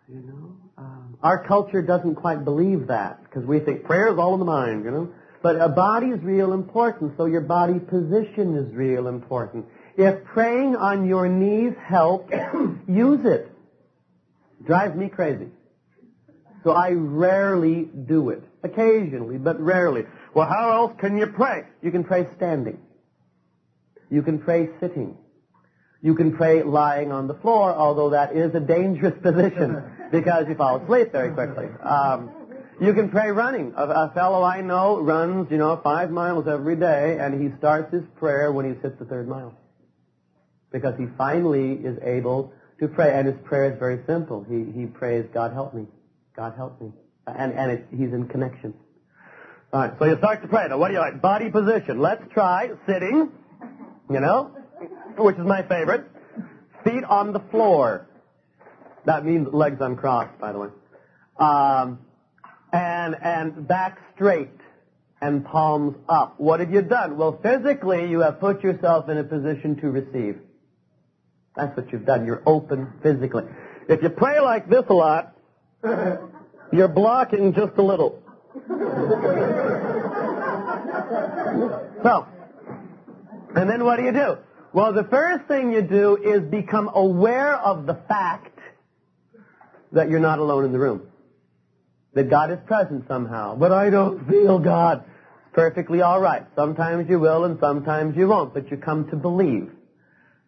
You 0.09 0.21
know, 0.21 0.57
um, 0.79 1.19
our 1.23 1.47
culture 1.47 1.83
doesn't 1.83 2.17
quite 2.17 2.45
believe 2.45 2.89
that 2.89 3.23
because 3.25 3.45
we 3.45 3.61
think 3.61 3.85
prayer 3.85 4.13
is 4.13 4.19
all 4.19 4.35
in 4.35 4.41
the 4.41 4.47
mind. 4.47 4.85
You 4.85 4.91
know, 4.91 5.15
but 5.43 5.61
a 5.61 5.69
body 5.69 6.09
is 6.09 6.21
real 6.23 6.53
important, 6.53 7.15
so 7.17 7.27
your 7.27 7.41
body 7.41 7.79
position 7.79 8.57
is 8.57 8.73
real 8.75 9.09
important. 9.09 9.67
If 9.97 10.25
praying 10.25 10.77
on 10.77 11.07
your 11.07 11.29
knees 11.29 11.75
helps, 11.85 12.33
use 12.89 13.25
it. 13.25 13.51
Drives 14.65 14.97
me 14.97 15.09
crazy. 15.09 15.49
So 16.65 16.71
I 16.71 16.91
rarely 16.93 17.85
do 17.85 18.31
it. 18.31 18.45
Occasionally, 18.63 19.39
but 19.39 19.61
rarely. 19.61 20.05
Well, 20.35 20.47
how 20.47 20.71
else 20.71 20.93
can 21.01 21.19
you 21.19 21.27
pray? 21.27 21.65
You 21.83 21.91
can 21.91 22.05
pray 22.05 22.29
standing. 22.37 22.79
You 24.09 24.23
can 24.23 24.39
pray 24.39 24.69
sitting. 24.79 25.17
You 26.01 26.15
can 26.15 26.37
pray 26.37 26.63
lying 26.63 27.11
on 27.11 27.27
the 27.27 27.35
floor, 27.35 27.73
although 27.73 28.11
that 28.11 28.37
is 28.37 28.55
a 28.55 28.61
dangerous 28.61 29.15
position 29.23 29.83
because 30.13 30.47
you 30.49 30.55
fall 30.55 30.81
asleep 30.81 31.11
very 31.11 31.33
quickly. 31.33 31.67
Um, 31.83 32.31
you 32.81 32.95
can 32.95 33.11
pray 33.11 33.31
running. 33.31 33.75
A, 33.77 33.85
a 33.85 34.13
fellow 34.15 34.43
I 34.43 34.61
know 34.61 35.01
runs, 35.01 35.51
you 35.51 35.59
know, 35.59 35.81
five 35.83 36.11
miles 36.11 36.47
every 36.49 36.77
day, 36.77 37.19
and 37.21 37.41
he 37.41 37.57
starts 37.59 37.93
his 37.93 38.03
prayer 38.17 38.53
when 38.53 38.73
he's 38.73 38.83
hit 38.83 38.99
the 38.99 39.05
third 39.05 39.29
mile. 39.29 39.55
Because 40.71 40.95
he 40.99 41.07
finally 41.19 41.73
is 41.73 41.99
able 42.03 42.53
to 42.81 42.89
pray, 42.89 43.13
and 43.15 43.27
his 43.27 43.37
prayer 43.45 43.73
is 43.73 43.79
very 43.79 44.01
simple. 44.07 44.45
He, 44.49 44.65
he 44.73 44.87
prays, 44.87 45.27
God 45.33 45.53
help 45.53 45.75
me. 45.75 45.87
God 46.35 46.55
help 46.57 46.81
me. 46.81 46.93
And, 47.27 47.53
and 47.53 47.71
it, 47.73 47.87
he's 47.91 48.13
in 48.13 48.27
connection. 48.29 48.75
All 49.73 49.81
right, 49.81 49.93
so 49.99 50.05
you 50.05 50.19
start 50.19 50.43
to 50.43 50.49
pray. 50.49 50.67
Now, 50.69 50.79
what 50.79 50.89
do 50.89 50.95
you 50.95 51.01
like? 51.01 51.23
Body 51.23 51.51
position. 51.51 52.01
Let's 52.01 52.23
try 52.33 52.71
sitting, 52.87 53.31
you 54.11 54.21
know, 54.21 54.51
which 55.17 55.37
is 55.37 55.47
my 55.47 55.63
favorite. 55.63 56.05
Feet 56.85 57.05
on 57.05 57.33
the 57.33 57.41
floor. 57.51 58.09
That 59.05 59.25
means 59.25 59.49
legs 59.53 59.79
uncrossed, 59.81 60.39
by 60.41 60.53
the 60.53 60.59
way. 60.59 60.69
Um, 61.39 62.01
and, 62.73 63.17
and 63.23 63.69
back 63.69 63.99
straight 64.15 64.51
and 65.21 65.45
palms 65.45 65.97
up. 66.09 66.41
What 66.41 66.61
have 66.61 66.73
you 66.73 66.83
done? 66.83 67.17
Well, 67.17 67.39
physically, 67.43 68.09
you 68.09 68.21
have 68.21 68.41
put 68.41 68.63
yourself 68.63 69.09
in 69.09 69.19
a 69.19 69.25
position 69.25 69.77
to 69.81 69.91
receive. 69.91 70.41
That's 71.55 71.77
what 71.77 71.93
you've 71.93 72.07
done. 72.07 72.27
You're 72.27 72.43
open 72.47 72.93
physically. 73.03 73.45
If 73.89 74.03
you 74.03 74.09
pray 74.09 74.41
like 74.41 74.69
this 74.69 74.85
a 74.89 74.95
lot, 74.95 75.37
you're 76.73 76.89
blocking 76.89 77.53
just 77.55 77.77
a 77.77 77.83
little. 77.83 78.23
so, 82.03 82.27
and 83.55 83.69
then 83.71 83.85
what 83.85 83.97
do 83.97 84.05
you 84.05 84.13
do? 84.13 84.39
Well, 84.73 84.93
the 84.95 85.05
first 85.05 85.47
thing 85.47 85.73
you 85.73 85.83
do 85.83 86.17
is 86.17 86.41
become 86.43 86.91
aware 86.93 87.55
of 87.55 87.87
the 87.87 87.95
fact 88.09 88.59
that 89.93 90.09
you're 90.09 90.21
not 90.21 90.39
alone 90.39 90.65
in 90.65 90.73
the 90.73 90.79
room. 90.79 91.12
That 92.15 92.29
God 92.29 92.51
is 92.51 92.59
present 92.67 93.07
somehow. 93.09 93.57
But 93.57 93.73
I 93.73 93.91
don't 93.91 94.29
feel 94.29 94.59
God. 94.59 95.05
Perfectly 95.53 96.03
alright. 96.03 96.45
Sometimes 96.57 97.09
you 97.09 97.19
will 97.19 97.45
and 97.45 97.59
sometimes 97.61 98.17
you 98.17 98.29
won't, 98.29 98.55
but 98.55 98.71
you 98.71 98.77
come 98.77 99.09
to 99.11 99.17
believe 99.17 99.71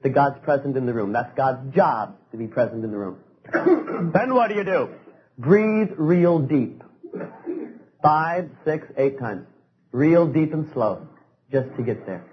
that 0.03 0.11
God's 0.11 0.39
present 0.45 0.77
in 0.77 0.87
the 0.87 0.93
room. 0.93 1.13
That's 1.13 1.35
God's 1.37 1.75
job 1.75 2.17
to 2.31 2.37
be 2.37 2.47
present 2.47 2.85
in 2.85 2.91
the 2.91 2.97
room. 2.97 3.19
then 4.15 4.35
what 4.35 4.49
do 4.49 4.55
you 4.55 4.65
do? 4.65 4.91
Breathe 5.39 5.89
real 5.97 6.39
deep. 6.39 6.83
Five, 8.03 8.51
six, 8.65 8.87
eight 8.97 9.19
times. 9.19 9.47
Real 9.93 10.27
deep 10.27 10.53
and 10.53 10.71
slow. 10.73 11.09
Just 11.51 11.75
to 11.77 11.83
get 11.83 12.07
there. 12.07 12.25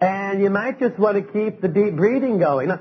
And 0.00 0.40
you 0.40 0.50
might 0.50 0.78
just 0.78 0.98
want 0.98 1.16
to 1.16 1.22
keep 1.22 1.60
the 1.60 1.68
deep 1.68 1.96
breathing 1.96 2.38
going. 2.38 2.68
Now, 2.68 2.80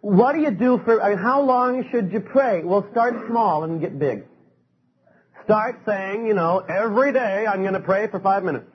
what 0.00 0.34
do 0.34 0.40
you 0.40 0.50
do 0.50 0.80
for, 0.84 1.02
I 1.02 1.10
mean, 1.10 1.18
how 1.18 1.42
long 1.42 1.88
should 1.90 2.12
you 2.12 2.20
pray? 2.20 2.62
Well, 2.62 2.86
start 2.92 3.14
small 3.28 3.64
and 3.64 3.80
get 3.80 3.98
big. 3.98 4.24
Start 5.44 5.80
saying, 5.86 6.26
you 6.26 6.34
know, 6.34 6.58
every 6.58 7.12
day 7.12 7.46
I'm 7.46 7.62
going 7.62 7.74
to 7.74 7.80
pray 7.80 8.06
for 8.08 8.20
five 8.20 8.44
minutes. 8.44 8.70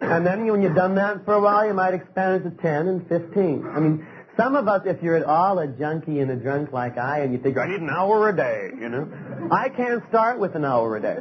And 0.00 0.26
then 0.26 0.46
when 0.46 0.62
you've 0.62 0.76
done 0.76 0.94
that 0.94 1.24
for 1.24 1.34
a 1.34 1.40
while, 1.40 1.66
you 1.66 1.74
might 1.74 1.94
expand 1.94 2.46
it 2.46 2.50
to 2.50 2.62
10 2.62 2.88
and 2.88 3.08
15. 3.08 3.66
I 3.66 3.80
mean, 3.80 4.06
some 4.36 4.54
of 4.54 4.68
us, 4.68 4.82
if 4.86 5.02
you're 5.02 5.16
at 5.16 5.24
all 5.24 5.58
a 5.58 5.66
junkie 5.66 6.20
and 6.20 6.30
a 6.30 6.36
drunk 6.36 6.72
like 6.72 6.96
I, 6.96 7.20
and 7.20 7.32
you 7.32 7.40
think, 7.40 7.58
I 7.58 7.66
need 7.66 7.80
an 7.80 7.90
hour 7.90 8.28
a 8.28 8.36
day, 8.36 8.70
you 8.80 8.88
know, 8.88 9.08
I 9.50 9.68
can't 9.68 10.02
start 10.08 10.38
with 10.38 10.54
an 10.54 10.64
hour 10.64 10.96
a 10.96 11.00
day. 11.00 11.18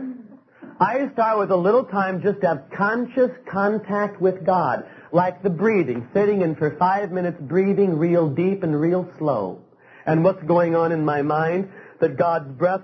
I 0.80 1.10
start 1.14 1.40
with 1.40 1.50
a 1.50 1.56
little 1.56 1.84
time 1.84 2.22
just 2.22 2.42
to 2.42 2.48
have 2.48 2.66
conscious 2.72 3.32
contact 3.52 4.22
with 4.22 4.46
God, 4.46 4.86
like 5.12 5.44
the 5.44 5.50
breathing, 5.50 6.08
sitting 6.14 6.42
in 6.42 6.56
for 6.56 6.76
five 6.78 7.12
minutes, 7.12 7.38
breathing 7.40 7.98
real 7.98 8.30
deep 8.30 8.64
and 8.64 8.80
real 8.80 9.10
slow. 9.18 9.62
And 10.06 10.24
what's 10.24 10.44
going 10.44 10.76
on 10.76 10.92
in 10.92 11.04
my 11.04 11.22
mind? 11.22 11.70
That 12.00 12.18
God's 12.18 12.52
breath, 12.52 12.82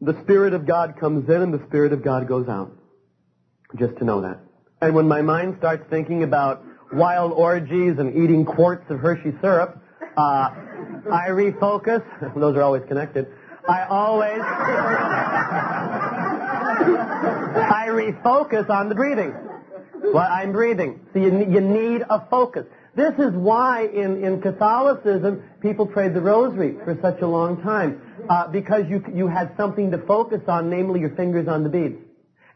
the 0.00 0.20
Spirit 0.22 0.54
of 0.54 0.66
God 0.66 0.98
comes 0.98 1.28
in 1.28 1.42
and 1.42 1.52
the 1.52 1.64
Spirit 1.66 1.92
of 1.92 2.02
God 2.02 2.26
goes 2.28 2.48
out. 2.48 2.72
Just 3.76 3.96
to 3.98 4.04
know 4.04 4.20
that. 4.22 4.38
And 4.80 4.94
when 4.94 5.08
my 5.08 5.22
mind 5.22 5.56
starts 5.58 5.84
thinking 5.90 6.22
about 6.22 6.64
wild 6.92 7.32
orgies 7.32 7.98
and 7.98 8.14
eating 8.14 8.44
quarts 8.44 8.84
of 8.90 9.00
Hershey 9.00 9.32
syrup, 9.40 9.82
uh, 10.16 10.50
I 11.12 11.28
refocus. 11.30 12.02
Those 12.36 12.56
are 12.56 12.62
always 12.62 12.82
connected. 12.86 13.26
I 13.68 13.84
always, 13.88 14.40
I 17.60 17.86
refocus 17.88 18.68
on 18.68 18.88
the 18.88 18.94
breathing. 18.94 19.34
What 20.12 20.30
I'm 20.30 20.52
breathing. 20.52 21.06
So 21.12 21.18
you, 21.18 21.30
you 21.50 21.60
need 21.60 22.02
a 22.08 22.26
focus. 22.28 22.66
This 22.94 23.14
is 23.18 23.32
why 23.32 23.86
in, 23.86 24.24
in 24.24 24.40
Catholicism 24.40 25.42
people 25.60 25.86
prayed 25.86 26.14
the 26.14 26.20
rosary 26.20 26.76
for 26.84 26.96
such 27.02 27.20
a 27.20 27.26
long 27.26 27.62
time. 27.62 28.00
Uh, 28.28 28.48
because 28.48 28.88
you, 28.88 29.04
you 29.12 29.26
had 29.26 29.56
something 29.56 29.90
to 29.90 29.98
focus 29.98 30.40
on, 30.48 30.70
namely 30.70 31.00
your 31.00 31.14
fingers 31.16 31.48
on 31.48 31.62
the 31.62 31.68
beads. 31.68 31.96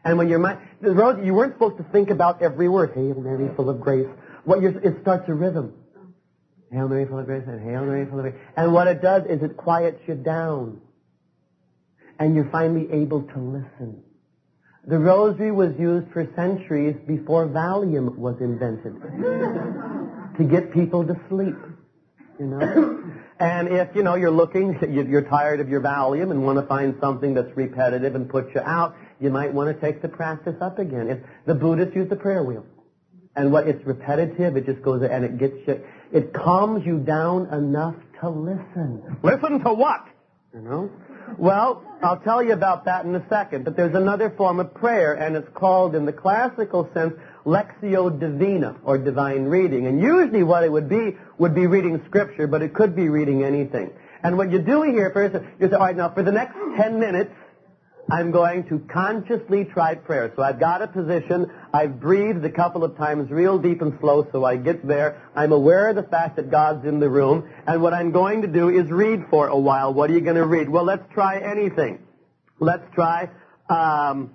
And 0.03 0.17
when 0.17 0.29
your 0.29 0.39
mind, 0.39 0.59
the 0.81 0.91
rosary, 0.91 1.25
you 1.25 1.33
weren't 1.33 1.53
supposed 1.53 1.77
to 1.77 1.83
think 1.83 2.09
about 2.09 2.41
every 2.41 2.69
word. 2.69 2.93
Hail 2.95 3.15
Mary, 3.15 3.49
full 3.55 3.69
of 3.69 3.81
grace. 3.81 4.07
What 4.45 4.63
it 4.63 5.01
starts 5.01 5.27
a 5.27 5.33
rhythm. 5.33 5.73
Hail 6.71 6.87
Mary, 6.87 7.05
full 7.05 7.19
of 7.19 7.25
grace, 7.25 7.43
and 7.47 7.59
Hail 7.61 7.83
Mary, 7.83 8.05
full 8.05 8.19
of 8.19 8.23
grace. 8.23 8.41
And 8.55 8.73
what 8.73 8.87
it 8.87 9.01
does 9.01 9.23
is 9.25 9.43
it 9.43 9.57
quiets 9.57 9.99
you 10.07 10.15
down. 10.15 10.81
And 12.17 12.35
you're 12.35 12.49
finally 12.49 12.91
able 12.91 13.23
to 13.23 13.39
listen. 13.39 14.03
The 14.87 14.97
rosary 14.97 15.51
was 15.51 15.73
used 15.77 16.11
for 16.11 16.27
centuries 16.35 16.95
before 17.05 17.47
Valium 17.47 18.15
was 18.15 18.35
invented. 18.39 18.95
to 20.37 20.43
get 20.45 20.73
people 20.73 21.05
to 21.05 21.19
sleep. 21.29 21.55
You 22.39 22.45
know? 22.45 23.03
And 23.39 23.69
if, 23.69 23.95
you 23.95 24.03
know, 24.03 24.15
you're 24.15 24.31
looking, 24.31 24.77
you're 24.91 25.21
tired 25.21 25.59
of 25.59 25.69
your 25.69 25.81
Valium 25.81 26.31
and 26.31 26.45
want 26.45 26.59
to 26.59 26.65
find 26.65 26.95
something 26.99 27.33
that's 27.33 27.55
repetitive 27.55 28.15
and 28.15 28.29
puts 28.29 28.53
you 28.55 28.61
out, 28.61 28.95
you 29.19 29.29
might 29.29 29.53
want 29.53 29.73
to 29.73 29.79
take 29.79 30.01
the 30.01 30.09
practice 30.09 30.55
up 30.61 30.79
again. 30.79 31.09
If 31.09 31.19
the 31.45 31.55
Buddhists 31.55 31.95
use 31.95 32.09
the 32.09 32.15
prayer 32.15 32.43
wheel. 32.43 32.65
And 33.35 33.51
what 33.51 33.67
it's 33.67 33.85
repetitive, 33.85 34.57
it 34.57 34.65
just 34.65 34.81
goes 34.81 35.01
and 35.03 35.23
it 35.23 35.37
gets 35.37 35.55
you, 35.67 35.81
it 36.11 36.33
calms 36.33 36.85
you 36.85 36.99
down 36.99 37.53
enough 37.53 37.95
to 38.21 38.29
listen. 38.29 39.17
Listen 39.23 39.63
to 39.63 39.73
what? 39.73 40.05
You 40.53 40.61
know? 40.61 40.91
Well, 41.37 41.83
I'll 42.01 42.19
tell 42.19 42.41
you 42.41 42.53
about 42.53 42.85
that 42.85 43.05
in 43.05 43.13
a 43.15 43.27
second, 43.29 43.65
but 43.65 43.75
there's 43.75 43.95
another 43.95 44.29
form 44.29 44.59
of 44.59 44.73
prayer, 44.73 45.13
and 45.13 45.35
it's 45.35 45.49
called, 45.53 45.95
in 45.95 46.05
the 46.05 46.13
classical 46.13 46.89
sense, 46.93 47.13
Lectio 47.45 48.17
Divina, 48.19 48.77
or 48.83 48.97
divine 48.97 49.45
reading. 49.45 49.87
And 49.87 50.01
usually 50.01 50.43
what 50.43 50.63
it 50.63 50.71
would 50.71 50.89
be, 50.89 51.17
would 51.37 51.55
be 51.55 51.67
reading 51.67 52.01
scripture, 52.07 52.47
but 52.47 52.61
it 52.61 52.73
could 52.73 52.95
be 52.95 53.09
reading 53.09 53.43
anything. 53.43 53.91
And 54.23 54.37
what 54.37 54.51
you 54.51 54.59
do 54.59 54.81
here 54.83 55.11
first, 55.11 55.35
you 55.59 55.69
say, 55.69 55.75
all 55.75 55.81
right, 55.81 55.95
now 55.95 56.09
for 56.09 56.23
the 56.23 56.31
next 56.31 56.55
10 56.77 56.99
minutes, 56.99 57.31
I'm 58.11 58.31
going 58.31 58.63
to 58.69 58.79
consciously 58.91 59.65
try 59.65 59.93
prayer. 59.93 60.31
So 60.35 60.41
I've 60.41 60.59
got 60.59 60.81
a 60.81 60.87
position. 60.87 61.51
I've 61.71 61.99
breathed 61.99 62.43
a 62.43 62.49
couple 62.49 62.83
of 62.83 62.97
times 62.97 63.29
real 63.29 63.59
deep 63.59 63.81
and 63.81 63.97
slow 63.99 64.27
so 64.31 64.43
I 64.43 64.57
get 64.57 64.87
there. 64.87 65.21
I'm 65.35 65.51
aware 65.51 65.89
of 65.89 65.95
the 65.95 66.03
fact 66.03 66.37
that 66.37 66.49
God's 66.49 66.85
in 66.85 66.99
the 66.99 67.09
room. 67.09 67.47
And 67.67 67.83
what 67.83 67.93
I'm 67.93 68.11
going 68.11 68.41
to 68.41 68.47
do 68.47 68.69
is 68.69 68.89
read 68.89 69.25
for 69.29 69.47
a 69.47 69.57
while. 69.57 69.93
What 69.93 70.09
are 70.09 70.13
you 70.13 70.21
going 70.21 70.37
to 70.37 70.45
read? 70.45 70.69
Well, 70.69 70.85
let's 70.85 71.03
try 71.13 71.39
anything. 71.39 71.99
Let's 72.59 72.83
try, 72.95 73.29
um, 73.69 74.31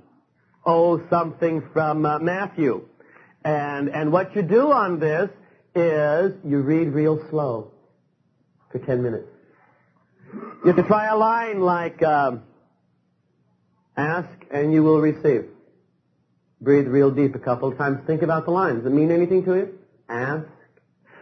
oh, 0.64 1.02
something 1.10 1.62
from 1.72 2.06
uh, 2.06 2.20
Matthew. 2.20 2.86
And, 3.44 3.88
and 3.88 4.12
what 4.12 4.36
you 4.36 4.42
do 4.42 4.70
on 4.70 5.00
this 5.00 5.30
is 5.74 6.32
you 6.44 6.60
read 6.60 6.88
real 6.88 7.26
slow 7.28 7.72
for 8.70 8.78
10 8.78 9.02
minutes. 9.02 9.28
You 10.32 10.72
have 10.72 10.76
to 10.76 10.84
try 10.84 11.06
a 11.06 11.16
line 11.16 11.60
like, 11.60 12.02
um, 12.02 12.42
Ask 13.96 14.28
and 14.50 14.72
you 14.72 14.82
will 14.82 15.00
receive. 15.00 15.46
Breathe 16.60 16.86
real 16.86 17.10
deep 17.10 17.34
a 17.34 17.38
couple 17.38 17.70
of 17.70 17.78
times. 17.78 18.00
Think 18.06 18.22
about 18.22 18.44
the 18.44 18.50
lines. 18.50 18.78
Does 18.78 18.92
it 18.92 18.94
mean 18.94 19.10
anything 19.10 19.44
to 19.44 19.54
you? 19.54 19.78
Ask. 20.08 20.46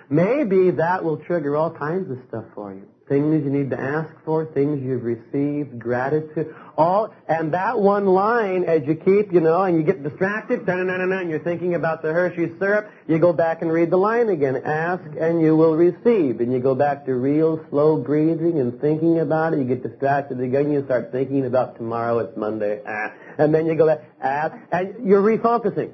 Maybe 0.09 0.71
that 0.73 1.05
will 1.05 1.19
trigger 1.19 1.57
all 1.57 1.71
kinds 1.71 2.11
of 2.11 2.19
stuff 2.29 2.45
for 2.55 2.73
you 2.73 2.92
things 3.09 3.45
you 3.45 3.51
need 3.51 3.71
to 3.71 3.81
ask 3.81 4.09
for, 4.25 4.47
things 4.47 4.83
you've 4.83 5.03
received, 5.03 5.79
gratitude, 5.79 6.55
all, 6.77 7.15
and 7.29 7.53
that 7.53 7.79
one 7.79 8.07
line 8.07 8.65
as 8.65 8.83
you 8.87 8.95
keep, 8.95 9.33
you 9.33 9.41
know, 9.41 9.63
and 9.63 9.77
you 9.77 9.83
get 9.83 10.03
distracted, 10.03 10.69
and 10.69 11.31
you're 11.31 11.39
thinking 11.41 11.75
about 11.75 12.03
the 12.03 12.13
Hershey 12.13 12.53
syrup, 12.59 12.91
you 13.07 13.19
go 13.19 13.33
back 13.33 13.63
and 13.63 13.73
read 13.73 13.91
the 13.91 13.97
line 13.97 14.29
again, 14.29 14.57
ask 14.65 15.03
and 15.19 15.41
you 15.41 15.57
will 15.57 15.77
receive, 15.77 16.41
and 16.41 16.53
you 16.53 16.61
go 16.61 16.75
back 16.75 17.05
to 17.07 17.15
real 17.15 17.65
slow 17.71 17.99
breathing 17.99 18.59
and 18.59 18.81
thinking 18.81 19.19
about 19.19 19.53
it, 19.53 19.59
you 19.59 19.65
get 19.65 19.83
distracted 19.83 20.41
again, 20.41 20.73
you 20.73 20.85
start 20.85 21.13
thinking 21.13 21.45
about 21.45 21.77
tomorrow, 21.77 22.21
it's 22.21 22.37
Monday, 22.37 22.81
ah, 22.87 23.13
and 23.39 23.55
then 23.55 23.67
you 23.67 23.75
go 23.75 23.87
back, 23.87 24.05
ask, 24.21 24.55
and 24.71 25.07
you're 25.07 25.23
refocusing. 25.23 25.93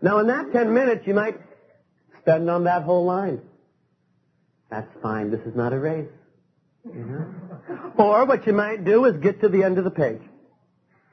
Now 0.00 0.18
in 0.18 0.26
that 0.26 0.52
10 0.52 0.72
minutes, 0.74 1.06
you 1.06 1.14
might 1.14 1.36
spend 2.20 2.50
on 2.50 2.64
that 2.64 2.82
whole 2.82 3.04
line. 3.04 3.40
That's 4.70 4.88
fine. 5.02 5.30
This 5.30 5.40
is 5.40 5.54
not 5.54 5.72
a 5.72 5.78
race. 5.78 6.08
Know? 6.84 7.34
Or 7.96 8.24
what 8.24 8.46
you 8.46 8.52
might 8.52 8.84
do 8.84 9.04
is 9.04 9.16
get 9.18 9.40
to 9.40 9.48
the 9.48 9.62
end 9.62 9.78
of 9.78 9.84
the 9.84 9.90
page. 9.90 10.22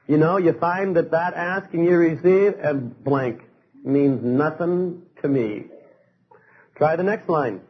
You 0.08 0.17
know, 0.17 0.38
you 0.38 0.53
find 0.53 0.95
that 0.95 1.12
that 1.12 1.36
ask 1.36 1.73
and 1.73 1.86
you 1.86 1.95
receive 1.95 2.55
and 2.60 3.03
blank 3.03 3.41
means 3.84 4.23
nothing 4.23 5.03
to 5.21 5.27
me. 5.27 5.65
Try 6.75 6.95
the 6.95 7.03
next 7.03 7.29
line. 7.29 7.62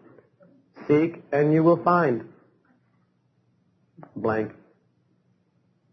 Seek 0.88 1.21
and 1.33 1.53
you 1.53 1.63
will 1.63 1.83
find. 1.83 2.29
Blank. 4.15 4.53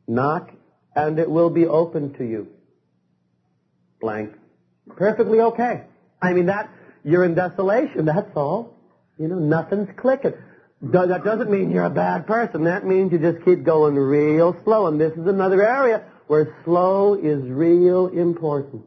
Knock 0.07 0.53
and 0.95 1.19
it 1.19 1.29
will 1.29 1.51
be 1.51 1.67
open 1.67 2.15
to 2.15 2.25
you. 2.25 2.49
Blank. 4.01 4.35
Perfectly 4.97 5.41
okay. 5.41 5.83
I 6.23 6.33
mean 6.33 6.47
that, 6.47 6.71
you're 7.05 7.25
in 7.25 7.35
desolation, 7.35 8.05
that's 8.05 8.37
all. 8.37 8.75
You 9.19 9.29
know, 9.29 9.39
nothing's 9.39 9.89
clicking. 9.97 10.35
That 10.83 11.25
doesn't 11.25 11.51
mean 11.51 11.71
you're 11.71 11.85
a 11.85 11.91
bad 11.91 12.27
person. 12.27 12.65
That 12.65 12.85
means 12.85 13.13
you 13.13 13.19
just 13.19 13.45
keep 13.45 13.65
going 13.65 13.95
real 13.95 14.57
slow. 14.65 14.87
And 14.87 15.01
this 15.01 15.13
is 15.13 15.27
another 15.27 15.67
area 15.67 16.05
where 16.27 16.57
slow 16.65 17.15
is 17.15 17.43
real 17.43 18.09
important. 18.09 18.85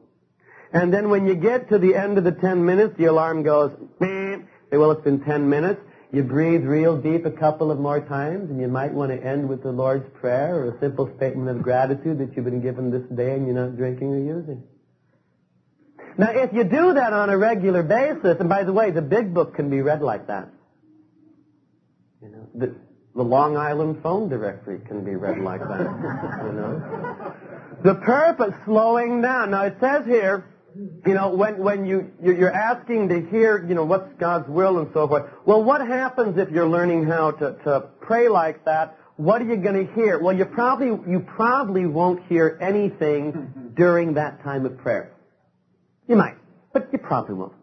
And 0.72 0.94
then 0.94 1.10
when 1.10 1.26
you 1.26 1.34
get 1.34 1.70
to 1.70 1.80
the 1.80 1.96
end 1.96 2.18
of 2.18 2.24
the 2.24 2.32
10 2.32 2.64
minutes, 2.64 2.96
the 2.98 3.06
alarm 3.06 3.44
goes, 3.44 3.72
Beep. 4.00 4.46
Say, 4.70 4.78
well, 4.78 4.92
it's 4.92 5.04
been 5.04 5.22
10 5.22 5.50
minutes. 5.50 5.82
You 6.12 6.24
breathe 6.24 6.64
real 6.64 6.98
deep 6.98 7.26
a 7.26 7.32
couple 7.32 7.72
of 7.72 7.80
more 7.80 8.02
times, 8.02 8.50
and 8.50 8.60
you 8.60 8.68
might 8.68 8.92
want 8.94 9.12
to 9.12 9.24
end 9.24 9.48
with 9.48 9.62
the 9.62 9.72
Lord's 9.72 10.08
Prayer 10.20 10.56
or 10.56 10.72
a 10.72 10.80
simple 10.80 11.12
statement 11.18 11.50
of 11.50 11.64
gratitude 11.64 12.20
that 12.20 12.36
you've 12.36 12.46
been 12.46 12.62
given 12.62 12.92
this 12.92 13.04
day 13.16 13.34
and 13.34 13.46
you're 13.46 13.56
not 13.56 13.78
drinking 13.78 14.14
or 14.14 14.20
using. 14.20 14.64
Now, 16.18 16.32
if 16.32 16.52
you 16.54 16.64
do 16.64 16.94
that 16.94 17.14
on 17.14 17.30
a 17.30 17.38
regular 17.38 17.84
basis, 17.84 18.38
and 18.40 18.50
by 18.50 18.64
the 18.64 18.74
way, 18.74 18.92
the 18.92 19.02
big 19.02 19.34
book 19.34 19.56
can 19.56 19.70
be 19.70 19.82
read 19.82 20.02
like 20.02 20.28
that. 20.28 20.50
You 22.22 22.30
know, 22.30 22.50
the, 22.54 22.76
the 23.16 23.24
Long 23.24 23.56
Island 23.56 24.02
phone 24.04 24.28
directory 24.28 24.80
can 24.86 25.06
be 25.06 25.16
read 25.16 25.40
like 25.40 25.62
that. 25.62 25.80
You 26.46 26.52
know, 26.52 27.34
the 27.84 27.96
purpose 27.96 28.54
slowing 28.66 29.22
down. 29.22 29.52
Now 29.52 29.64
it 29.64 29.78
says 29.80 30.06
here, 30.06 30.46
you 31.06 31.14
know, 31.14 31.30
when 31.30 31.58
when 31.58 31.86
you 31.86 32.12
you're 32.22 32.52
asking 32.52 33.08
to 33.10 33.22
hear, 33.30 33.66
you 33.66 33.74
know, 33.74 33.86
what's 33.86 34.12
God's 34.20 34.50
will 34.50 34.80
and 34.80 34.90
so 34.94 35.08
forth. 35.08 35.30
Well, 35.46 35.64
what 35.64 35.80
happens 35.80 36.38
if 36.38 36.50
you're 36.52 36.68
learning 36.68 37.06
how 37.06 37.32
to 37.32 37.58
to 37.64 37.88
pray 38.02 38.28
like 38.28 38.66
that? 38.66 38.98
What 39.16 39.42
are 39.42 39.46
you 39.46 39.58
going 39.58 39.88
to 39.88 39.94
hear? 39.94 40.20
Well, 40.20 40.36
you 40.36 40.46
probably 40.46 40.88
you 41.10 41.22
probably 41.22 41.86
won't 41.86 42.26
hear 42.28 42.58
anything 42.62 43.72
during 43.76 44.16
that 44.16 44.44
time 44.44 44.66
of 44.66 44.78
prayer. 44.78 45.14
You 46.08 46.18
might, 46.18 46.36
but 46.74 46.90
you 46.92 47.00
probably 47.00 47.36
won't. 47.36 47.54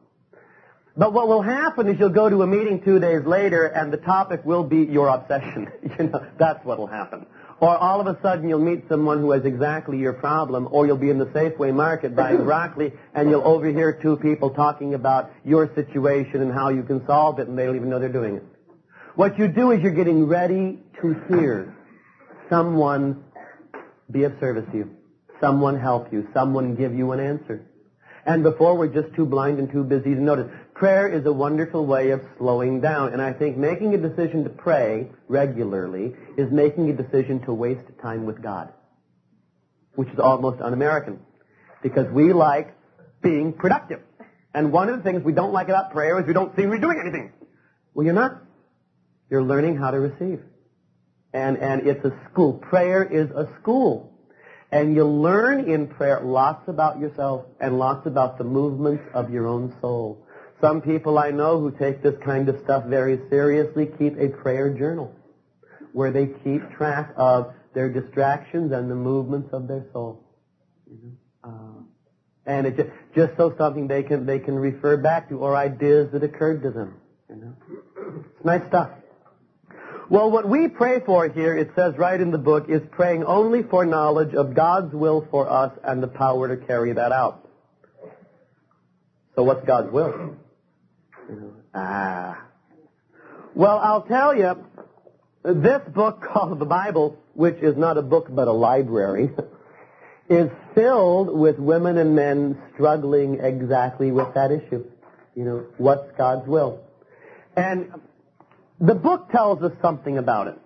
But 0.97 1.13
what 1.13 1.29
will 1.29 1.43
happen 1.43 1.89
is 1.89 2.01
you'll 2.01 2.09
go 2.09 2.31
to 2.31 2.43
a 2.43 2.47
meeting 2.47 2.81
two 2.83 2.99
days 2.99 3.23
later 3.27 3.67
and 3.67 3.93
the 3.93 3.99
topic 3.99 4.45
will 4.45 4.65
be 4.65 4.79
your 4.79 5.09
obsession. 5.09 5.71
you 5.99 6.07
know, 6.07 6.27
that's 6.39 6.65
what 6.65 6.79
will 6.79 6.87
happen. 6.87 7.27
Or 7.61 7.77
all 7.77 8.01
of 8.01 8.07
a 8.07 8.19
sudden 8.23 8.49
you'll 8.49 8.59
meet 8.59 8.89
someone 8.89 9.21
who 9.21 9.31
has 9.33 9.45
exactly 9.45 9.99
your 9.99 10.13
problem, 10.15 10.69
or 10.71 10.87
you'll 10.87 10.97
be 10.97 11.11
in 11.11 11.19
the 11.19 11.27
Safeway 11.27 11.75
market 11.75 12.17
buying 12.17 12.45
broccoli 12.45 12.93
and 13.15 13.29
you'll 13.29 13.47
overhear 13.47 13.93
two 13.93 14.17
people 14.17 14.51
talking 14.51 14.95
about 14.95 15.31
your 15.45 15.71
situation 15.75 16.41
and 16.41 16.53
how 16.53 16.71
you 16.71 16.83
can 16.83 17.07
solve 17.07 17.39
it 17.41 17.49
and 17.49 17.59
they 17.59 17.67
don't 17.67 17.77
even 17.77 17.91
know 17.91 17.99
they're 17.99 18.09
doing 18.09 18.37
it. 18.37 18.45
What 19.17 19.39
you 19.39 19.49
do 19.49 19.73
is 19.73 19.83
you're 19.83 19.93
getting 19.93 20.27
ready 20.27 20.79
to 21.03 21.15
hear 21.29 21.75
someone 22.49 23.25
be 24.11 24.25
of 24.25 24.35
service 24.41 24.65
to 24.73 24.79
you, 24.79 24.97
someone 25.41 25.79
help 25.79 26.13
you, 26.13 26.29
someone 26.33 26.75
give 26.75 26.95
you 26.95 27.13
an 27.13 27.21
answer. 27.21 27.67
And 28.27 28.43
before 28.43 28.77
we're 28.77 28.89
just 28.89 29.15
too 29.15 29.25
blind 29.25 29.59
and 29.59 29.71
too 29.71 29.85
busy 29.85 30.15
to 30.15 30.21
notice. 30.21 30.51
Prayer 30.79 31.09
is 31.09 31.25
a 31.25 31.33
wonderful 31.33 31.87
way 31.87 32.11
of 32.11 32.21
slowing 32.37 32.83
down. 32.83 33.15
And 33.15 33.23
I 33.23 33.33
think 33.33 33.57
making 33.57 33.95
a 33.95 33.99
decision 33.99 34.45
to 34.45 34.51
pray 34.51 35.09
regularly 35.27 36.15
is 36.37 36.53
making 36.53 36.91
a 36.91 36.93
decision 36.93 37.41
to 37.47 37.55
waste 37.55 37.87
time 38.03 38.27
with 38.27 38.43
God. 38.43 38.75
Which 39.95 40.09
is 40.11 40.19
almost 40.19 40.61
un-American. 40.61 41.21
Because 41.83 42.13
we 42.13 42.35
like 42.35 42.77
being 43.23 43.55
productive. 43.55 44.01
And 44.53 44.71
one 44.71 44.91
of 44.91 44.99
the 44.99 45.03
things 45.03 45.23
we 45.25 45.33
don't 45.33 45.55
like 45.55 45.69
about 45.69 45.93
prayer 45.93 46.21
is 46.21 46.27
we 46.27 46.35
don't 46.35 46.55
seem 46.57 46.67
to 46.67 46.73
be 46.73 46.81
doing 46.81 47.01
anything. 47.01 47.33
Well, 47.95 48.05
you're 48.05 48.15
not. 48.15 48.43
You're 49.31 49.43
learning 49.43 49.79
how 49.79 49.93
to 49.93 49.99
receive. 49.99 50.43
And, 51.33 51.57
and 51.57 51.87
it's 51.87 52.05
a 52.05 52.13
school. 52.31 52.53
Prayer 52.53 53.03
is 53.03 53.31
a 53.31 53.49
school. 53.63 54.13
And 54.71 54.95
you 54.95 55.07
learn 55.07 55.71
in 55.71 55.87
prayer 55.87 56.21
lots 56.23 56.69
about 56.69 57.01
yourself 57.01 57.47
and 57.61 57.79
lots 57.79 58.07
about 58.07 58.37
the 58.37 58.45
movements 58.45 59.05
of 59.15 59.31
your 59.31 59.47
own 59.47 59.75
soul. 59.81 60.26
Some 60.61 60.81
people 60.81 61.19
I 61.19 61.31
know 61.31 61.61
who 61.61 61.71
take 61.71 62.03
this 62.03 62.15
kind 62.25 62.49
of 62.49 62.59
stuff 62.65 62.85
very 62.87 63.21
seriously 63.29 63.91
keep 63.99 64.19
a 64.19 64.29
prayer 64.29 64.71
journal 64.71 65.15
where 65.93 66.11
they 66.11 66.27
keep 66.45 66.71
track 66.73 67.13
of 67.17 67.53
their 67.75 67.91
distractions 67.91 68.73
and 68.73 68.91
the 68.91 68.95
movements 68.95 69.51
of 69.53 69.69
their 69.69 69.85
soul. 69.93 70.25
Uh, 71.45 71.83
and 72.47 72.67
it 72.67 72.77
just, 72.77 72.91
just 73.15 73.37
so 73.37 73.55
something 73.59 73.87
they 73.87 74.03
can 74.03 74.25
they 74.25 74.39
can 74.39 74.55
refer 74.55 74.97
back 74.97 75.29
to 75.29 75.39
or 75.39 75.57
ideas 75.57 76.11
that 76.13 76.23
occurred 76.23 76.63
to 76.63 76.71
them. 76.71 76.95
You 77.29 77.37
know, 77.37 77.57
it's 78.35 78.45
nice 78.45 78.67
stuff. 78.69 78.91
Well, 80.09 80.31
what 80.31 80.49
we 80.49 80.69
pray 80.69 81.01
for 81.05 81.29
here, 81.29 81.57
it 81.57 81.71
says 81.75 81.99
right 81.99 82.21
in 82.21 82.31
the 82.31 82.39
book, 82.39 82.67
is 82.69 82.81
praying 82.93 83.25
only 83.25 83.65
for 83.65 83.85
knowledge 83.85 84.35
of 84.35 84.55
God's 84.55 84.95
will 84.95 85.27
for 85.31 85.51
us 85.51 85.73
and 85.83 86.01
the 86.03 86.09
power 86.09 86.55
to 86.55 86.65
carry 86.67 86.93
that 86.93 87.11
out. 87.11 87.49
So 89.35 89.43
what's 89.43 89.67
God's 89.67 89.93
will? 89.93 90.37
Ah. 91.75 92.47
Well, 93.55 93.79
I'll 93.79 94.03
tell 94.03 94.37
you, 94.37 94.55
this 95.45 95.83
book 95.95 96.23
called 96.23 96.59
the 96.59 96.67
Bible, 96.67 97.19
which 97.35 97.57
is 97.63 97.77
not 97.77 97.97
a 97.97 98.03
book 98.03 98.27
but 98.31 98.49
a 98.49 98.53
library, 98.53 99.31
is 100.29 100.51
filled 100.75 101.37
with 101.37 101.59
women 101.59 101.99
and 101.99 102.15
men 102.15 102.61
struggling 102.75 103.41
exactly 103.41 104.11
with 104.11 104.35
that 104.35 104.51
issue. 104.51 104.85
You 105.35 105.45
know, 105.45 105.67
what's 105.79 106.11
God's 106.17 106.47
will? 106.49 106.81
And 107.57 107.93
the 108.81 108.95
book 108.95 109.31
tells 109.31 109.63
us 109.63 109.73
something 109.81 110.19
about 110.19 110.49
it. 110.49 110.59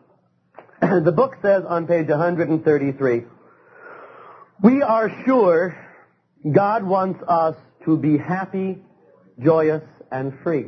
the 1.04 1.12
book 1.12 1.36
says 1.42 1.64
on 1.68 1.86
page 1.86 2.08
133, 2.08 3.22
we 4.62 4.82
are 4.82 5.10
sure 5.24 5.76
God 6.50 6.84
wants 6.84 7.22
us 7.26 7.56
to 7.84 7.96
be 7.96 8.16
happy, 8.18 8.78
joyous, 9.42 9.82
and 10.10 10.38
free. 10.42 10.66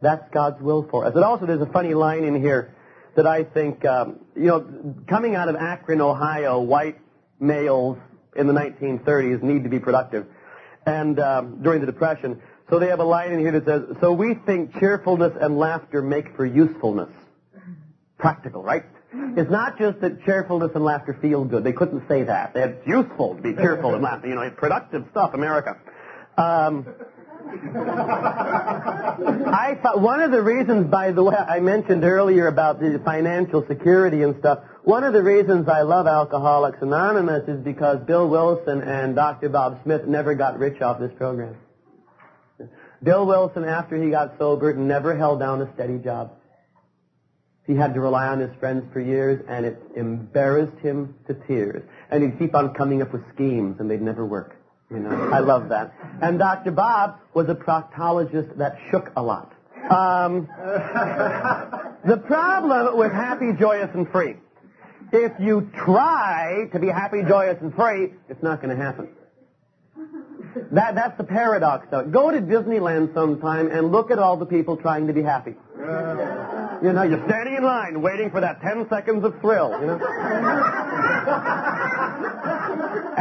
That's 0.00 0.28
God's 0.30 0.60
will 0.60 0.86
for 0.90 1.04
us. 1.04 1.14
And 1.14 1.24
also 1.24 1.46
there's 1.46 1.62
a 1.62 1.72
funny 1.72 1.94
line 1.94 2.24
in 2.24 2.40
here 2.40 2.74
that 3.16 3.26
I 3.26 3.44
think, 3.44 3.84
um, 3.84 4.20
you 4.34 4.46
know, 4.46 4.94
coming 5.08 5.34
out 5.34 5.48
of 5.48 5.56
Akron, 5.56 6.00
Ohio, 6.00 6.60
white 6.60 6.98
males 7.40 7.98
in 8.34 8.46
the 8.46 8.52
1930s 8.52 9.42
need 9.42 9.64
to 9.64 9.70
be 9.70 9.78
productive. 9.78 10.26
And 10.84 11.18
um, 11.18 11.62
during 11.62 11.80
the 11.80 11.86
Depression, 11.86 12.42
so 12.68 12.78
they 12.78 12.88
have 12.88 13.00
a 13.00 13.04
line 13.04 13.32
in 13.32 13.38
here 13.38 13.52
that 13.52 13.64
says, 13.64 13.96
so 14.00 14.12
we 14.12 14.34
think 14.34 14.78
cheerfulness 14.78 15.32
and 15.40 15.58
laughter 15.58 16.02
make 16.02 16.36
for 16.36 16.44
usefulness. 16.44 17.10
Practical, 18.18 18.62
right? 18.62 18.84
It's 19.12 19.50
not 19.50 19.78
just 19.78 20.00
that 20.00 20.24
cheerfulness 20.24 20.72
and 20.74 20.84
laughter 20.84 21.16
feel 21.20 21.44
good. 21.44 21.64
They 21.64 21.72
couldn't 21.72 22.06
say 22.08 22.24
that. 22.24 22.52
It's 22.54 22.86
useful 22.86 23.36
to 23.36 23.42
be 23.42 23.54
cheerful 23.54 23.94
and 23.94 24.02
laugh. 24.02 24.22
You 24.24 24.34
know, 24.34 24.42
it's 24.42 24.58
productive 24.58 25.06
stuff, 25.10 25.32
America. 25.32 25.78
Um, 26.36 26.86
I 29.46 29.78
thought 29.82 30.00
one 30.00 30.20
of 30.20 30.32
the 30.32 30.42
reasons, 30.42 30.90
by 30.90 31.12
the 31.12 31.22
way, 31.22 31.36
I 31.36 31.60
mentioned 31.60 32.02
earlier 32.04 32.48
about 32.48 32.80
the 32.80 33.00
financial 33.04 33.64
security 33.68 34.22
and 34.22 34.36
stuff. 34.40 34.64
One 34.82 35.04
of 35.04 35.12
the 35.12 35.22
reasons 35.22 35.68
I 35.68 35.82
love 35.82 36.08
Alcoholics 36.08 36.78
Anonymous 36.80 37.48
is 37.48 37.60
because 37.62 38.04
Bill 38.04 38.28
Wilson 38.28 38.82
and 38.82 39.14
Dr. 39.14 39.48
Bob 39.48 39.80
Smith 39.84 40.06
never 40.06 40.34
got 40.34 40.58
rich 40.58 40.82
off 40.82 40.98
this 40.98 41.12
program. 41.16 41.56
Bill 43.02 43.26
Wilson, 43.26 43.64
after 43.64 44.02
he 44.02 44.10
got 44.10 44.38
sober, 44.38 44.74
never 44.74 45.16
held 45.16 45.38
down 45.38 45.62
a 45.62 45.72
steady 45.74 45.98
job. 45.98 46.32
He 47.66 47.74
had 47.74 47.94
to 47.94 48.00
rely 48.00 48.26
on 48.28 48.40
his 48.40 48.50
friends 48.58 48.84
for 48.92 49.00
years, 49.00 49.44
and 49.48 49.66
it 49.66 49.80
embarrassed 49.96 50.78
him 50.78 51.14
to 51.26 51.34
tears. 51.46 51.82
And 52.10 52.22
he'd 52.22 52.38
keep 52.38 52.54
on 52.54 52.74
coming 52.74 53.02
up 53.02 53.12
with 53.12 53.22
schemes, 53.34 53.76
and 53.78 53.90
they'd 53.90 54.02
never 54.02 54.24
work. 54.24 54.55
You 54.90 54.98
know, 55.00 55.30
I 55.32 55.40
love 55.40 55.68
that. 55.70 55.94
And 56.22 56.38
Dr. 56.38 56.70
Bob 56.70 57.18
was 57.34 57.48
a 57.48 57.54
proctologist 57.54 58.56
that 58.58 58.78
shook 58.90 59.10
a 59.16 59.22
lot. 59.22 59.52
Um, 59.90 60.46
the 62.04 62.16
problem 62.18 62.96
with 62.96 63.12
happy, 63.12 63.52
joyous, 63.58 63.90
and 63.94 64.08
free, 64.08 64.36
if 65.12 65.32
you 65.40 65.70
try 65.84 66.68
to 66.72 66.78
be 66.78 66.88
happy, 66.88 67.22
joyous, 67.28 67.58
and 67.60 67.74
free, 67.74 68.14
it's 68.28 68.42
not 68.42 68.62
going 68.62 68.76
to 68.76 68.82
happen. 68.82 69.08
That, 70.72 70.94
that's 70.94 71.16
the 71.18 71.24
paradox, 71.24 71.86
though. 71.90 72.04
Go 72.04 72.30
to 72.30 72.40
Disneyland 72.40 73.12
sometime 73.14 73.70
and 73.70 73.92
look 73.92 74.10
at 74.10 74.18
all 74.18 74.36
the 74.36 74.46
people 74.46 74.76
trying 74.76 75.06
to 75.06 75.12
be 75.12 75.22
happy. 75.22 75.54
You 75.78 76.92
know, 76.92 77.02
you're 77.02 77.24
standing 77.26 77.56
in 77.56 77.64
line 77.64 78.02
waiting 78.02 78.30
for 78.30 78.40
that 78.40 78.60
10 78.62 78.88
seconds 78.88 79.24
of 79.24 79.40
thrill, 79.40 79.78
you 79.80 79.86
know. 79.86 79.98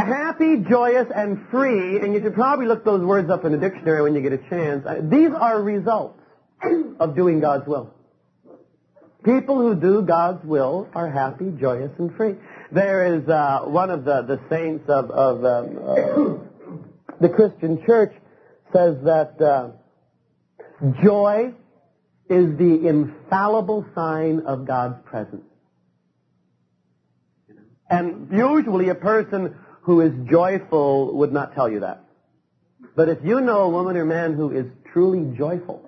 Happy, 0.06 0.58
joyous, 0.70 1.08
and 1.14 1.48
free, 1.50 2.00
and 2.00 2.14
you 2.14 2.22
should 2.22 2.36
probably 2.36 2.68
look 2.68 2.86
those 2.86 3.04
words 3.04 3.30
up 3.30 3.46
in 3.46 3.52
the 3.52 3.58
dictionary 3.58 4.02
when 4.04 4.16
you 4.16 4.22
get 4.22 4.34
a 4.34 4.50
chance. 4.50 4.86
Uh, 4.86 5.02
these 5.04 5.32
are 5.32 5.62
results 5.62 6.20
of 7.00 7.16
doing 7.16 7.40
God's 7.40 7.68
will. 7.68 7.94
People 9.24 9.58
who 9.58 9.76
do 9.76 10.04
God's 10.04 10.46
will 10.46 10.88
are 10.94 11.10
happy, 11.10 11.52
joyous, 11.60 11.92
and 11.98 12.16
free. 12.16 12.36
There 12.72 13.16
is 13.16 13.28
uh, 13.28 13.62
one 13.66 13.90
of 13.90 14.06
the, 14.06 14.22
the 14.22 14.40
saints 14.50 14.88
of, 14.88 15.10
of 15.10 15.44
um, 15.44 15.80
uh, 15.84 17.18
the 17.20 17.30
Christian 17.30 17.84
church 17.86 18.14
says 18.72 18.98
that 19.04 19.42
uh, 19.42 19.70
joy 21.04 21.54
is 22.30 22.58
the 22.58 22.88
infallible 22.88 23.86
sign 23.96 24.42
of 24.46 24.68
God's 24.68 25.02
presence. 25.06 25.46
And 27.90 28.30
usually 28.32 28.90
a 28.90 28.96
person 28.96 29.56
who 29.86 30.02
is 30.02 30.12
joyful 30.28 31.16
would 31.16 31.32
not 31.32 31.54
tell 31.54 31.70
you 31.70 31.82
that. 31.82 32.04
But 32.96 33.08
if 33.08 33.20
you 33.24 33.40
know 33.40 33.62
a 33.62 33.70
woman 33.70 33.96
or 33.98 34.06
man 34.06 34.34
who 34.34 34.50
is 34.50 34.66
truly 34.92 35.38
joyful, 35.38 35.88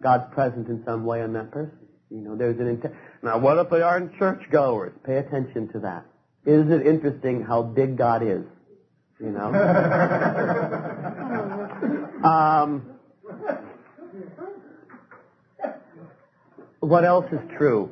God's 0.00 0.32
present 0.32 0.68
in 0.68 0.84
some 0.84 1.04
way 1.04 1.22
in 1.22 1.32
that 1.32 1.50
person. 1.50 1.76
You 2.08 2.18
know, 2.18 2.36
there's 2.36 2.60
an 2.60 2.68
intent. 2.68 2.94
Now, 3.22 3.38
what 3.38 3.58
if 3.58 3.68
they 3.68 3.82
aren't 3.82 4.16
churchgoers? 4.16 4.92
Pay 5.04 5.16
attention 5.16 5.68
to 5.72 5.80
that. 5.80 6.06
Isn't 6.44 6.70
it 6.70 6.86
interesting 6.86 7.42
how 7.42 7.62
big 7.62 7.96
God 7.96 8.22
is? 8.22 8.44
You 9.20 9.30
know? 9.30 9.46
um, 12.24 12.86
what 16.78 17.04
else 17.04 17.26
is 17.32 17.40
true? 17.56 17.90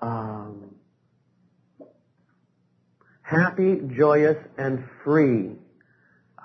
Um, 0.00 0.41
happy, 3.32 3.80
joyous, 3.96 4.36
and 4.58 4.84
free. 5.04 5.52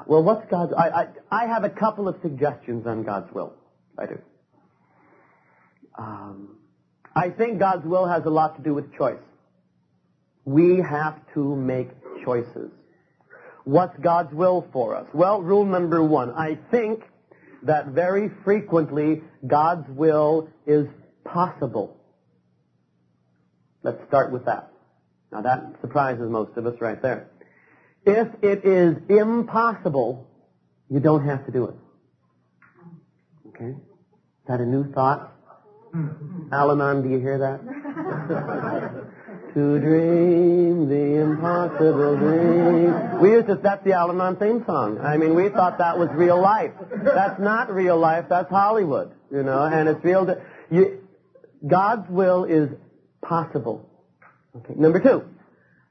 Well, 0.05 0.23
what's 0.23 0.49
God's? 0.49 0.73
I, 0.77 0.89
I, 0.89 1.07
I 1.31 1.47
have 1.47 1.63
a 1.63 1.69
couple 1.69 2.07
of 2.07 2.15
suggestions 2.21 2.85
on 2.85 3.03
God's 3.03 3.33
will. 3.33 3.53
I 3.97 4.05
do. 4.05 4.19
Um, 5.97 6.57
I 7.15 7.29
think 7.29 7.59
God's 7.59 7.85
will 7.85 8.07
has 8.07 8.25
a 8.25 8.29
lot 8.29 8.57
to 8.57 8.63
do 8.63 8.73
with 8.73 8.95
choice. 8.95 9.19
We 10.45 10.77
have 10.77 11.19
to 11.33 11.55
make 11.55 11.89
choices. 12.23 12.71
What's 13.63 13.97
God's 13.99 14.33
will 14.33 14.67
for 14.71 14.95
us? 14.95 15.07
Well, 15.13 15.41
rule 15.41 15.65
number 15.65 16.01
one. 16.03 16.31
I 16.31 16.57
think 16.71 17.03
that 17.63 17.87
very 17.87 18.29
frequently 18.45 19.23
God's 19.45 19.89
will 19.89 20.49
is 20.65 20.87
possible. 21.25 21.97
Let's 23.83 23.99
start 24.07 24.31
with 24.31 24.45
that. 24.45 24.71
Now 25.31 25.41
that 25.41 25.75
surprises 25.81 26.29
most 26.29 26.57
of 26.57 26.65
us 26.65 26.75
right 26.79 27.01
there. 27.01 27.29
If 28.05 28.27
it 28.41 28.63
is 28.63 28.95
impossible, 29.09 30.27
you 30.89 30.99
don't 30.99 31.25
have 31.25 31.45
to 31.45 31.51
do 31.51 31.65
it. 31.65 31.75
Okay? 33.49 33.71
Is 33.71 34.47
that 34.47 34.61
a 34.61 34.65
new 34.65 34.91
thought? 34.93 35.33
Al-Anon, 36.51 37.03
do 37.03 37.09
you 37.09 37.19
hear 37.19 37.37
that? 37.39 37.59
to 39.53 39.79
dream 39.79 40.87
the 40.87 41.21
impossible 41.21 42.15
dream. 42.17 43.19
We 43.19 43.31
used 43.31 43.47
to, 43.47 43.55
that's 43.55 43.83
the 43.83 43.93
Al-Anon 43.93 44.35
theme 44.35 44.63
song. 44.67 44.99
I 44.99 45.17
mean, 45.17 45.33
we 45.33 45.49
thought 45.49 45.79
that 45.79 45.97
was 45.97 46.09
real 46.13 46.39
life. 46.39 46.73
That's 47.03 47.39
not 47.39 47.73
real 47.73 47.97
life, 47.97 48.25
that's 48.29 48.49
Hollywood, 48.49 49.13
you 49.31 49.43
know, 49.43 49.63
and 49.63 49.89
it's 49.89 50.03
real, 50.03 50.27
you, 50.69 51.01
God's 51.65 52.07
will 52.09 52.43
is 52.43 52.69
possible. 53.21 53.89
Okay. 54.57 54.73
Number 54.75 54.99
two, 54.99 55.23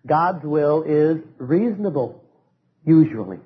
God's 0.07 0.45
will 0.45 0.83
is 0.83 1.19
reasonable, 1.39 2.25
usually. 2.85 3.39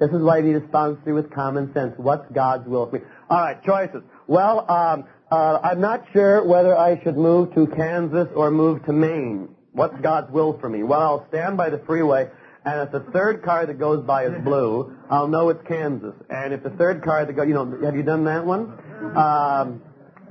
This 0.00 0.10
is 0.10 0.20
why 0.20 0.40
need 0.40 0.54
to 0.54 0.66
sponsor 0.66 1.14
with 1.14 1.30
common 1.30 1.72
sense. 1.74 1.94
What's 1.96 2.28
God's 2.32 2.66
will 2.66 2.86
for 2.86 2.98
me? 2.98 3.04
All 3.30 3.38
right, 3.38 3.62
choices. 3.62 4.02
Well, 4.26 4.68
um, 4.68 5.04
uh, 5.30 5.60
I'm 5.62 5.80
not 5.80 6.04
sure 6.12 6.44
whether 6.44 6.76
I 6.76 7.00
should 7.04 7.16
move 7.16 7.54
to 7.54 7.68
Kansas 7.68 8.26
or 8.34 8.50
move 8.50 8.84
to 8.86 8.92
Maine. 8.92 9.54
What's 9.72 9.98
God's 10.00 10.30
will 10.32 10.58
for 10.58 10.68
me? 10.68 10.82
Well, 10.82 11.00
I'll 11.00 11.26
stand 11.28 11.56
by 11.56 11.70
the 11.70 11.78
freeway, 11.86 12.28
and 12.64 12.80
if 12.80 12.90
the 12.90 13.00
third 13.12 13.42
car 13.42 13.64
that 13.64 13.78
goes 13.78 14.04
by 14.04 14.26
is 14.26 14.42
blue, 14.42 14.96
I'll 15.08 15.28
know 15.28 15.50
it's 15.50 15.66
Kansas. 15.68 16.14
And 16.28 16.52
if 16.52 16.62
the 16.62 16.70
third 16.70 17.04
car 17.04 17.24
that 17.24 17.32
goes, 17.32 17.46
you 17.46 17.54
know, 17.54 17.78
have 17.84 17.94
you 17.94 18.02
done 18.02 18.24
that 18.24 18.44
one? 18.44 18.76
Um, 19.16 19.82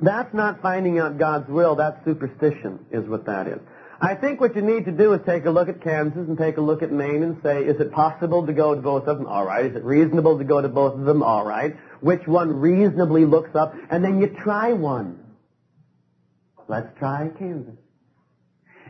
that's 0.01 0.33
not 0.33 0.61
finding 0.61 0.99
out 0.99 1.17
God's 1.17 1.49
will. 1.49 1.75
That's 1.75 2.03
superstition, 2.03 2.85
is 2.91 3.07
what 3.07 3.25
that 3.25 3.47
is. 3.47 3.59
I 4.03 4.15
think 4.15 4.41
what 4.41 4.55
you 4.55 4.63
need 4.63 4.85
to 4.85 4.91
do 4.91 5.13
is 5.13 5.21
take 5.27 5.45
a 5.45 5.51
look 5.51 5.69
at 5.69 5.81
Kansas 5.83 6.27
and 6.27 6.35
take 6.35 6.57
a 6.57 6.61
look 6.61 6.81
at 6.81 6.91
Maine 6.91 7.21
and 7.21 7.39
say, 7.43 7.63
is 7.63 7.79
it 7.79 7.91
possible 7.91 8.47
to 8.47 8.53
go 8.53 8.73
to 8.73 8.81
both 8.81 9.07
of 9.07 9.19
them? 9.19 9.27
All 9.27 9.45
right. 9.45 9.65
Is 9.65 9.75
it 9.75 9.83
reasonable 9.83 10.39
to 10.39 10.43
go 10.43 10.59
to 10.59 10.69
both 10.69 10.95
of 10.95 11.05
them? 11.05 11.21
All 11.21 11.45
right. 11.45 11.77
Which 11.99 12.25
one 12.25 12.51
reasonably 12.51 13.25
looks 13.25 13.55
up? 13.55 13.75
And 13.91 14.03
then 14.03 14.19
you 14.19 14.27
try 14.27 14.73
one. 14.73 15.19
Let's 16.67 16.97
try 16.97 17.29
Kansas. 17.37 17.75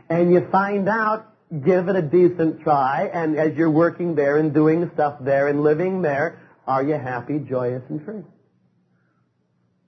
And 0.08 0.32
you 0.32 0.48
find 0.50 0.88
out, 0.88 1.28
give 1.64 1.88
it 1.88 1.96
a 1.96 2.02
decent 2.02 2.62
try, 2.62 3.10
and 3.12 3.36
as 3.36 3.54
you're 3.54 3.70
working 3.70 4.14
there 4.14 4.38
and 4.38 4.54
doing 4.54 4.90
stuff 4.94 5.18
there 5.20 5.48
and 5.48 5.62
living 5.62 6.00
there, 6.00 6.40
are 6.66 6.82
you 6.82 6.94
happy, 6.94 7.38
joyous, 7.38 7.82
and 7.90 8.02
free? 8.02 8.22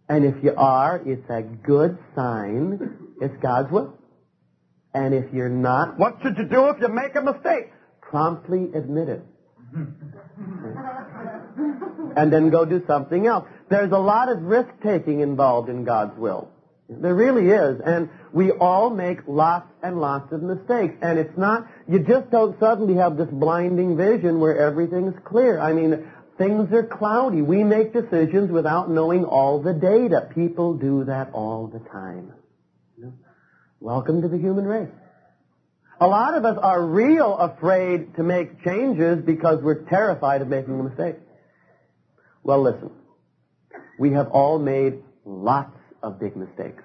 And 0.09 0.25
if 0.25 0.43
you 0.43 0.55
are, 0.57 1.01
it's 1.05 1.29
a 1.31 1.43
good 1.43 1.99
sign. 2.14 2.99
It's 3.21 3.35
God's 3.43 3.71
will. 3.73 3.99
And 4.93 5.14
if 5.14 5.33
you're 5.33 5.49
not, 5.49 5.99
what 5.99 6.19
should 6.23 6.37
you 6.38 6.45
do 6.45 6.69
if 6.69 6.81
you 6.81 6.88
make 6.88 7.14
a 7.17 7.23
mistake? 7.23 7.73
Promptly 8.01 8.71
admit 8.75 9.09
it. 9.09 9.23
and 12.17 12.33
then 12.33 12.51
go 12.51 12.64
do 12.64 12.83
something 12.87 13.27
else. 13.27 13.45
There's 13.71 13.90
a 13.93 13.99
lot 13.99 14.29
of 14.31 14.43
risk 14.43 14.69
taking 14.83 15.21
involved 15.21 15.69
in 15.69 15.85
God's 15.85 16.17
will. 16.17 16.51
There 16.88 17.14
really 17.14 17.49
is. 17.49 17.81
And 17.85 18.11
we 18.33 18.53
all 18.53 18.90
make 18.90 19.21
lots 19.27 19.69
and 19.83 20.01
lots 20.01 20.33
of 20.33 20.43
mistakes. 20.43 20.95
And 21.01 21.19
it's 21.19 21.37
not, 21.37 21.67
you 21.88 22.01
just 22.01 22.31
don't 22.31 22.59
suddenly 22.61 22.95
have 22.97 23.17
this 23.17 23.29
blinding 23.31 23.97
vision 23.97 24.38
where 24.38 24.59
everything's 24.59 25.14
clear. 25.25 25.59
I 25.59 25.73
mean, 25.73 26.07
things 26.38 26.73
are 26.73 26.83
cloudy. 26.83 27.42
We 27.42 27.64
make 27.64 27.92
decisions 27.92 28.51
without 28.51 28.90
knowing 28.90 29.25
all 29.25 29.62
the 29.62 29.73
data. 29.73 30.29
People 30.35 30.75
do 30.75 31.05
that 31.05 31.31
all 31.33 31.66
the 31.66 31.81
time. 31.90 32.33
Welcome 33.81 34.23
to 34.23 34.29
the 34.29 34.38
human 34.38 34.64
race. 34.64 34.88
A 36.01 36.07
lot 36.07 36.35
of 36.35 36.44
us 36.44 36.59
are 36.61 36.85
real 36.85 37.37
afraid 37.37 38.16
to 38.16 38.23
make 38.23 38.64
changes 38.64 39.23
because 39.25 39.62
we're 39.62 39.85
terrified 39.85 40.42
of 40.42 40.49
making 40.49 40.79
a 40.79 40.83
mistake. 40.83 41.16
Well, 42.42 42.62
listen. 42.62 42.90
We 43.99 44.12
have 44.12 44.29
all 44.29 44.59
made 44.59 45.03
lots 45.25 45.77
of 46.03 46.18
big 46.18 46.37
mistakes. 46.37 46.83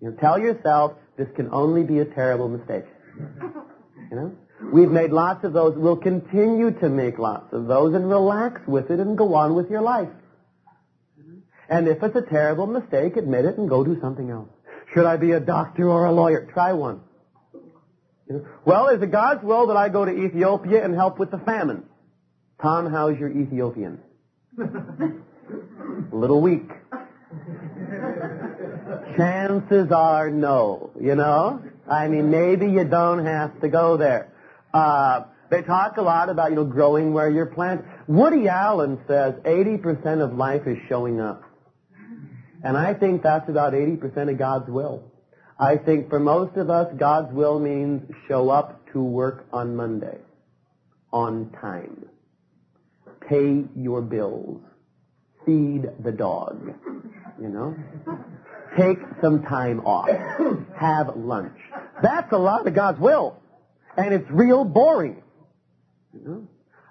You 0.00 0.10
know, 0.10 0.16
tell 0.20 0.38
yourself 0.38 0.92
this 1.16 1.28
can 1.36 1.48
only 1.52 1.84
be 1.84 2.00
a 2.00 2.04
terrible 2.04 2.48
mistake. 2.48 2.84
You 4.10 4.16
know? 4.16 4.32
We've 4.62 4.90
made 4.90 5.10
lots 5.10 5.44
of 5.44 5.52
those. 5.52 5.74
We'll 5.76 5.96
continue 5.96 6.70
to 6.80 6.88
make 6.88 7.18
lots 7.18 7.52
of 7.52 7.66
those 7.66 7.94
and 7.94 8.08
relax 8.08 8.60
with 8.66 8.90
it 8.90 9.00
and 9.00 9.16
go 9.16 9.34
on 9.34 9.54
with 9.54 9.70
your 9.70 9.80
life. 9.80 10.10
And 11.68 11.88
if 11.88 12.02
it's 12.02 12.16
a 12.16 12.22
terrible 12.22 12.66
mistake, 12.66 13.16
admit 13.16 13.44
it 13.44 13.56
and 13.56 13.68
go 13.68 13.84
do 13.84 13.98
something 14.00 14.28
else. 14.28 14.48
Should 14.92 15.06
I 15.06 15.16
be 15.16 15.32
a 15.32 15.40
doctor 15.40 15.88
or 15.88 16.04
a 16.04 16.12
lawyer? 16.12 16.48
Try 16.52 16.72
one. 16.72 17.00
Well, 18.64 18.88
is 18.88 19.02
it 19.02 19.10
God's 19.10 19.42
will 19.42 19.68
that 19.68 19.76
I 19.76 19.88
go 19.88 20.04
to 20.04 20.12
Ethiopia 20.12 20.84
and 20.84 20.94
help 20.94 21.18
with 21.18 21.30
the 21.30 21.38
famine? 21.38 21.84
Tom, 22.60 22.90
how's 22.90 23.18
your 23.18 23.30
Ethiopian? 23.30 24.00
a 24.58 26.16
little 26.16 26.40
weak. 26.40 26.68
Chances 29.16 29.90
are 29.90 30.30
no, 30.30 30.90
you 31.00 31.14
know? 31.14 31.62
I 31.90 32.08
mean, 32.08 32.30
maybe 32.30 32.66
you 32.66 32.84
don't 32.84 33.24
have 33.24 33.60
to 33.60 33.68
go 33.68 33.96
there. 33.96 34.29
Uh, 34.72 35.24
they 35.50 35.62
talk 35.62 35.96
a 35.96 36.02
lot 36.02 36.28
about, 36.28 36.50
you 36.50 36.56
know, 36.56 36.64
growing 36.64 37.12
where 37.12 37.28
you're 37.28 37.46
planted. 37.46 37.84
Woody 38.06 38.48
Allen 38.48 39.00
says 39.08 39.34
80% 39.44 40.22
of 40.22 40.34
life 40.34 40.62
is 40.66 40.78
showing 40.88 41.20
up. 41.20 41.42
And 42.62 42.76
I 42.76 42.94
think 42.94 43.22
that's 43.22 43.48
about 43.48 43.72
80% 43.72 44.30
of 44.30 44.38
God's 44.38 44.68
will. 44.68 45.10
I 45.58 45.76
think 45.76 46.08
for 46.08 46.20
most 46.20 46.56
of 46.56 46.70
us, 46.70 46.92
God's 46.96 47.32
will 47.32 47.58
means 47.58 48.02
show 48.28 48.48
up 48.48 48.86
to 48.92 49.02
work 49.02 49.46
on 49.52 49.76
Monday. 49.76 50.18
On 51.12 51.50
time. 51.60 52.06
Pay 53.28 53.64
your 53.76 54.02
bills. 54.02 54.60
Feed 55.44 55.88
the 56.02 56.12
dog. 56.12 56.74
You 57.40 57.48
know? 57.48 57.76
Take 58.78 58.98
some 59.20 59.42
time 59.42 59.80
off. 59.80 60.08
Have 60.78 61.16
lunch. 61.16 61.58
That's 62.02 62.30
a 62.32 62.38
lot 62.38 62.66
of 62.66 62.74
God's 62.74 63.00
will. 63.00 63.39
And 64.04 64.14
it's 64.14 64.30
real 64.30 64.64
boring. 64.64 65.22
You 66.12 66.20
know? 66.28 66.48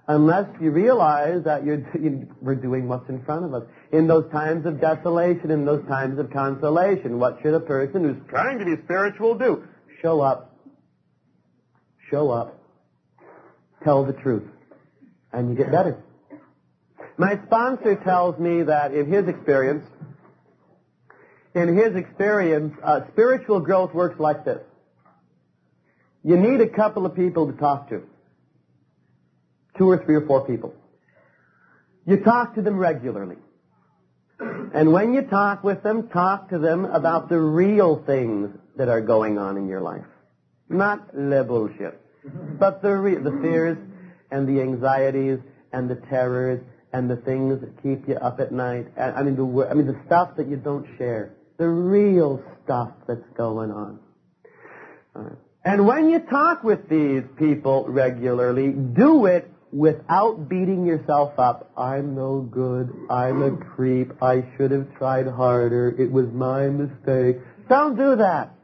unless 0.10 0.48
you 0.60 0.72
realize 0.72 1.44
that 1.46 1.64
you're, 1.64 1.88
you, 2.02 2.28
we're 2.42 2.56
doing 2.56 2.90
what's 2.90 3.08
in 3.10 3.24
front 3.24 3.46
of 3.46 3.54
us. 3.54 3.64
In 3.94 4.08
those 4.08 4.30
times 4.32 4.66
of 4.66 4.82
desolation, 4.82 5.52
in 5.52 5.64
those 5.64 5.88
times 5.88 6.20
of 6.20 6.32
consolation, 6.32 7.20
what 7.20 7.40
should 7.42 7.54
a 7.54 7.60
person 7.60 8.04
who's 8.04 8.22
trying 8.28 8.60
to 8.60 8.66
be 8.66 8.76
spiritual 8.84 9.38
do? 9.38 9.64
Show 10.02 10.20
up. 10.20 10.58
Show 12.10 12.32
up. 12.32 12.60
Tell 13.84 14.04
the 14.04 14.14
truth. 14.14 14.50
And 15.32 15.50
you 15.50 15.56
get 15.56 15.72
better. 15.72 16.04
My 17.18 17.40
sponsor 17.46 17.96
tells 17.96 18.40
me 18.40 18.64
that 18.64 18.94
in 18.94 19.12
his 19.12 19.28
experience, 19.28 19.86
in 21.54 21.78
his 21.78 21.96
experience, 21.96 22.74
uh, 22.84 23.02
spiritual 23.12 23.60
growth 23.60 23.94
works 23.94 24.20
like 24.20 24.44
this. 24.44 24.62
You 26.24 26.38
need 26.38 26.62
a 26.62 26.68
couple 26.68 27.06
of 27.06 27.16
people 27.16 27.52
to 27.52 27.58
talk 27.58 27.90
to 27.90 28.04
two 29.78 29.90
or 29.90 30.04
three 30.04 30.16
or 30.16 30.26
four 30.26 30.46
people. 30.46 30.74
You 32.06 32.18
talk 32.18 32.56
to 32.56 32.62
them 32.62 32.78
regularly. 32.78 33.38
And 34.40 34.94
when 34.94 35.14
you 35.14 35.24
talk 35.24 35.64
with 35.64 35.84
them, 35.84 36.10
talk 36.10 36.50
to 36.50 36.60
them 36.60 36.86
about 36.86 37.30
the 37.30 37.40
real 37.40 38.04
things 38.06 38.50
that 38.78 38.88
are 38.88 39.02
going 39.02 39.38
on 39.38 39.58
in 39.58 39.68
your 39.68 39.82
life. 39.82 40.06
Not 40.70 41.14
the 41.14 41.44
bullshit. 41.48 42.00
But 42.60 42.82
the 42.82 42.96
re- 42.96 43.16
the 43.16 43.38
fears 43.42 43.78
and 44.32 44.48
the 44.48 44.62
anxieties 44.62 45.40
and 45.74 45.90
the 45.90 45.96
terrors 45.96 46.62
and 46.94 47.10
the 47.10 47.18
things 47.18 47.62
that 47.62 47.82
keep 47.82 48.08
you 48.08 48.16
up 48.16 48.40
at 48.40 48.52
night. 48.52 48.88
I 48.98 49.24
mean, 49.24 49.36
the, 49.36 49.68
I 49.70 49.74
mean, 49.74 49.88
the 49.88 50.00
stuff 50.06 50.36
that 50.38 50.48
you 50.48 50.58
don't 50.58 50.88
share. 50.98 51.34
The 51.58 51.68
real 51.68 52.42
stuff 52.64 52.92
that's 53.08 53.28
going 53.36 53.72
on. 53.72 54.00
And 55.64 55.86
when 55.86 56.10
you 56.10 56.20
talk 56.20 56.64
with 56.64 56.88
these 56.90 57.24
people 57.38 57.86
regularly, 57.88 58.72
do 58.72 59.26
it 59.26 59.52
without 59.72 60.50
beating 60.50 60.86
yourself 60.86 61.38
up. 61.38 61.72
I'm 61.78 62.16
no 62.16 62.42
good. 62.42 62.94
I'm 63.10 63.44
a 63.44 63.58
creep. 63.58 64.24
I 64.24 64.46
should 64.56 64.72
have 64.72 64.88
tried 64.98 65.28
harder. 65.28 65.94
It 65.98 66.12
was 66.12 66.28
my 66.28 66.68
mistake. 66.68 67.38
Don't 67.68 67.98
do 67.98 68.16
that. 68.16 68.56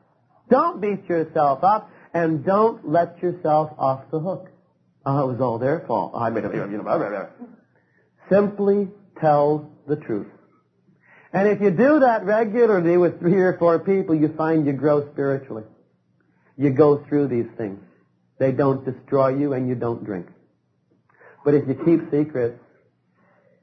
Don't 0.49 0.81
beat 0.81 1.07
yourself 1.07 1.63
up 1.63 1.89
and 2.13 2.45
don't 2.45 2.89
let 2.89 3.21
yourself 3.21 3.71
off 3.77 4.09
the 4.11 4.19
hook. 4.19 4.49
Oh, 5.05 5.29
it 5.29 5.33
was 5.33 5.41
all 5.41 5.59
their 5.59 5.81
fault. 5.85 6.13
I 6.15 6.29
made 6.29 6.45
a. 6.45 6.49
Simply 8.29 8.87
tell 9.19 9.69
the 9.87 9.97
truth. 9.97 10.27
And 11.33 11.49
if 11.49 11.61
you 11.61 11.69
do 11.69 11.99
that 11.99 12.23
regularly 12.23 12.97
with 12.97 13.19
three 13.19 13.41
or 13.41 13.57
four 13.57 13.79
people, 13.79 14.15
you 14.15 14.33
find 14.37 14.65
you 14.65 14.73
grow 14.73 15.11
spiritually. 15.11 15.63
You 16.57 16.71
go 16.71 17.03
through 17.07 17.27
these 17.27 17.47
things. 17.57 17.79
They 18.37 18.51
don't 18.51 18.83
destroy 18.85 19.37
you 19.37 19.53
and 19.53 19.67
you 19.67 19.75
don't 19.75 20.03
drink. 20.03 20.27
But 21.43 21.53
if 21.53 21.67
you 21.67 21.75
keep 21.75 22.11
secrets, 22.11 22.59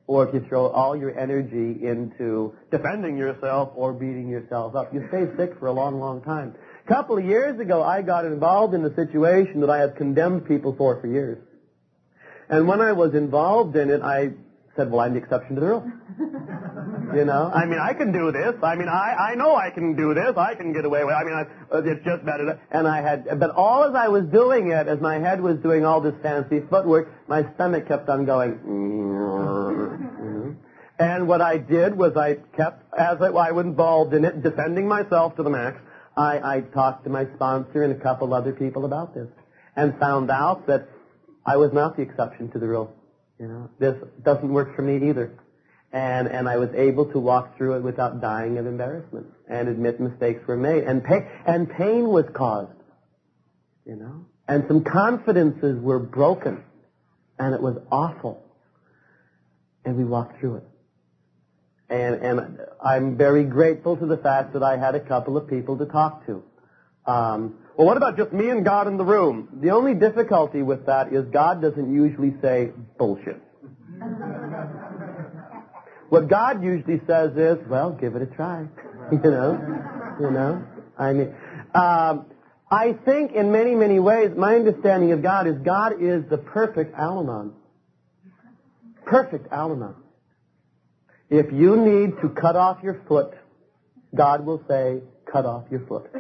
or 0.07 0.29
if 0.29 0.35
you 0.35 0.41
throw 0.49 0.67
all 0.67 0.97
your 0.97 1.17
energy 1.19 1.87
into 1.87 2.55
defending 2.71 3.17
yourself 3.17 3.71
or 3.75 3.93
beating 3.93 4.29
yourself 4.29 4.75
up, 4.75 4.93
you 4.93 5.07
stay 5.09 5.25
sick 5.37 5.59
for 5.59 5.69
a 5.69 5.73
long, 5.73 6.01
long 6.01 6.21
time. 6.23 6.55
A 6.85 6.89
couple 6.89 7.17
of 7.17 7.25
years 7.25 7.59
ago, 7.61 7.83
I 7.83 8.03
got 8.03 8.25
involved 8.25 8.75
in 8.75 8.85
a 8.85 8.95
situation 8.95 9.61
that 9.61 9.71
I 9.71 9.79
had 9.79 9.97
condemned 9.97 10.47
people 10.47 10.75
for 10.77 11.01
for 11.01 11.07
years. 11.07 11.39
And 12.49 12.69
when 12.69 12.81
I 12.81 12.93
was 12.93 13.15
involved 13.15 13.77
in 13.77 13.91
it, 13.91 14.03
I 14.03 14.33
said, 14.77 14.91
well, 14.91 15.01
I'm 15.01 15.13
the 15.13 15.19
exception 15.19 15.55
to 15.57 15.61
the 15.61 15.67
rule. 15.67 15.93
You 17.15 17.27
know, 17.27 17.51
I 17.53 17.67
mean, 17.67 17.79
I 17.79 17.93
can 17.93 18.11
do 18.11 18.33
this. 18.33 18.55
I 18.63 18.75
mean, 18.75 18.89
I 18.89 19.33
I 19.33 19.35
know 19.35 19.55
I 19.55 19.69
can 19.69 19.95
do 19.97 20.15
this. 20.15 20.35
I 20.35 20.55
can 20.55 20.73
get 20.73 20.87
away 20.87 21.05
with. 21.05 21.13
It. 21.13 21.17
I 21.17 21.25
mean, 21.25 21.35
I, 21.35 21.43
uh, 21.71 21.83
it's 21.85 22.03
just 22.07 22.25
better. 22.25 22.59
And 22.71 22.89
I 22.89 23.03
had, 23.03 23.39
but 23.39 23.51
all 23.51 23.85
as 23.85 23.95
I 23.95 24.09
was 24.09 24.25
doing 24.33 24.71
it, 24.71 24.89
as 24.89 24.99
my 24.99 25.19
head 25.19 25.43
was 25.43 25.59
doing 25.59 25.85
all 25.85 26.01
this 26.01 26.15
fancy 26.23 26.61
footwork, 26.71 27.13
my 27.29 27.45
stomach 27.55 27.87
kept 27.87 28.09
on 28.09 28.25
going. 28.25 28.61
And 30.99 31.27
what 31.27 31.41
I 31.41 31.59
did 31.59 31.97
was 31.97 32.17
I 32.17 32.37
kept, 32.57 32.85
as 32.97 33.21
I, 33.21 33.27
I 33.27 33.51
was 33.51 33.65
involved 33.65 34.15
in 34.15 34.25
it, 34.25 34.41
defending 34.43 34.87
myself 34.87 35.35
to 35.35 35.43
the 35.43 35.51
max. 35.51 35.79
I, 36.17 36.39
I 36.39 36.61
talked 36.61 37.05
to 37.05 37.11
my 37.11 37.27
sponsor 37.35 37.83
and 37.83 37.93
a 37.93 37.99
couple 38.01 38.33
other 38.33 38.53
people 38.53 38.85
about 38.85 39.13
this, 39.13 39.27
and 39.75 39.99
found 39.99 40.31
out 40.31 40.69
that 40.69 40.89
I 41.45 41.57
was 41.57 41.73
not 41.73 41.97
the 41.97 42.03
exception 42.03 42.53
to 42.53 42.61
the 42.61 42.69
rule. 42.69 42.95
You 43.43 43.49
know, 43.49 43.71
this 43.79 43.97
doesn't 44.23 44.51
work 44.51 44.75
for 44.75 44.83
me 44.83 45.11
either 45.11 45.37
and 45.93 46.27
and 46.29 46.49
I 46.49 46.57
was 46.57 46.71
able 46.75 47.07
to 47.13 47.19
walk 47.19 47.57
through 47.57 47.77
it 47.77 47.83
without 47.83 48.21
dying 48.21 48.59
of 48.59 48.67
embarrassment 48.67 49.27
and 49.49 49.69
admit 49.69 50.01
mistakes 50.01 50.47
were 50.47 50.57
made. 50.57 50.85
And 50.85 51.05
pain 51.05 51.27
and 51.47 51.69
pain 51.69 52.09
was 52.09 52.25
caused, 52.33 52.73
you 53.85 53.97
know, 53.97 54.25
and 54.49 54.65
some 54.69 54.85
confidences 54.85 55.81
were 55.81 55.99
broken, 55.99 56.65
and 57.39 57.55
it 57.55 57.61
was 57.61 57.77
awful, 57.91 58.43
and 59.85 59.97
we 59.97 60.05
walked 60.05 60.41
through 60.41 60.57
it. 60.57 60.65
And 61.91 62.15
and 62.15 62.59
I'm 62.83 63.19
very 63.19 63.45
grateful 63.45 63.97
to 63.99 64.07
the 64.07 64.17
fact 64.17 64.55
that 64.55 64.63
I 64.63 64.79
had 64.79 64.95
a 64.95 65.01
couple 65.01 65.37
of 65.37 65.47
people 65.47 65.77
to 65.79 65.87
talk 65.87 66.25
to. 66.27 66.43
Um, 67.05 67.59
well, 67.77 67.87
what 67.87 67.97
about 67.97 68.17
just 68.17 68.33
me 68.33 68.51
and 68.51 68.65
God 68.65 68.87
in 68.87 68.97
the 68.97 69.05
room? 69.05 69.49
The 69.61 69.71
only 69.71 69.95
difficulty 69.95 70.63
with 70.63 70.87
that 70.87 71.13
is 71.13 71.25
God 71.27 71.63
doesn't 71.63 71.93
usually 71.93 72.35
say 72.43 72.71
bullshit. 72.99 73.41
What 76.11 76.29
God 76.29 76.63
usually 76.63 77.01
says 77.07 77.35
is, 77.37 77.57
well, 77.69 77.93
give 77.93 78.17
it 78.17 78.23
a 78.23 78.27
try. 78.27 78.67
you 79.13 79.19
know? 79.19 80.15
You 80.21 80.31
know? 80.31 80.63
I 80.99 81.13
mean, 81.15 81.35
um, 81.75 82.27
I 82.71 82.93
think 83.05 83.33
in 83.33 83.51
many, 83.51 83.75
many 83.75 83.99
ways, 83.99 84.33
my 84.37 84.55
understanding 84.57 85.13
of 85.13 85.23
God 85.23 85.47
is 85.47 85.57
God 85.59 86.03
is 86.03 86.25
the 86.29 86.37
perfect 86.37 86.95
Al-Anon. 86.95 87.55
Perfect 89.07 89.51
Al-Anon. 89.51 89.95
If 91.31 91.51
you 91.51 91.77
need 91.77 92.21
to 92.21 92.29
cut 92.29 92.57
off 92.57 92.83
your 92.83 93.01
foot, 93.09 93.33
God 94.15 94.45
will 94.45 94.63
say, 94.69 95.01
cut 95.25 95.47
off 95.47 95.65
your 95.71 95.81
foot. 95.87 96.11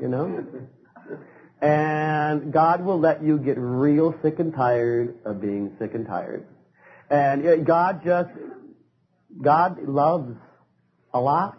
You 0.00 0.08
know? 0.08 0.44
And 1.62 2.52
God 2.52 2.84
will 2.84 2.98
let 2.98 3.22
you 3.22 3.38
get 3.38 3.56
real 3.58 4.14
sick 4.22 4.38
and 4.38 4.54
tired 4.54 5.18
of 5.24 5.40
being 5.40 5.76
sick 5.78 5.94
and 5.94 6.06
tired. 6.06 6.46
And 7.10 7.66
God 7.66 8.02
just 8.04 8.30
God 9.42 9.82
loves 9.86 10.36
a 11.12 11.20
lot. 11.20 11.58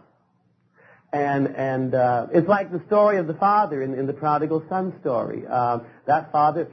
And, 1.13 1.47
and 1.47 1.93
uh, 1.93 2.27
it's 2.33 2.47
like 2.47 2.71
the 2.71 2.81
story 2.87 3.17
of 3.17 3.27
the 3.27 3.33
father 3.33 3.81
in, 3.81 3.93
in 3.95 4.07
the 4.07 4.13
prodigal 4.13 4.63
son 4.69 4.93
story. 5.01 5.43
Uh, 5.49 5.79
that 6.07 6.31
father, 6.31 6.69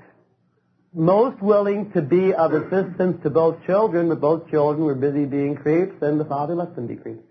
most 0.95 1.43
willing 1.43 1.91
to 1.93 2.03
be 2.03 2.33
of 2.33 2.53
assistance 2.53 3.21
to 3.25 3.31
both 3.31 3.57
children, 3.67 4.09
but 4.09 4.21
both 4.21 4.49
children 4.51 4.85
were 4.85 4.95
busy 4.95 5.25
being 5.25 5.57
creeps, 5.57 6.01
and 6.03 6.21
the 6.21 6.25
father 6.25 6.55
let 6.55 6.77
them 6.77 6.87
be 6.87 6.95
creeps. 6.95 7.23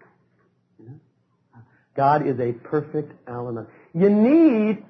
God 1.96 2.28
is 2.28 2.40
a 2.40 2.52
perfect 2.52 3.14
Al-Anon. 3.28 3.68
You 3.94 4.10
need 4.10 4.84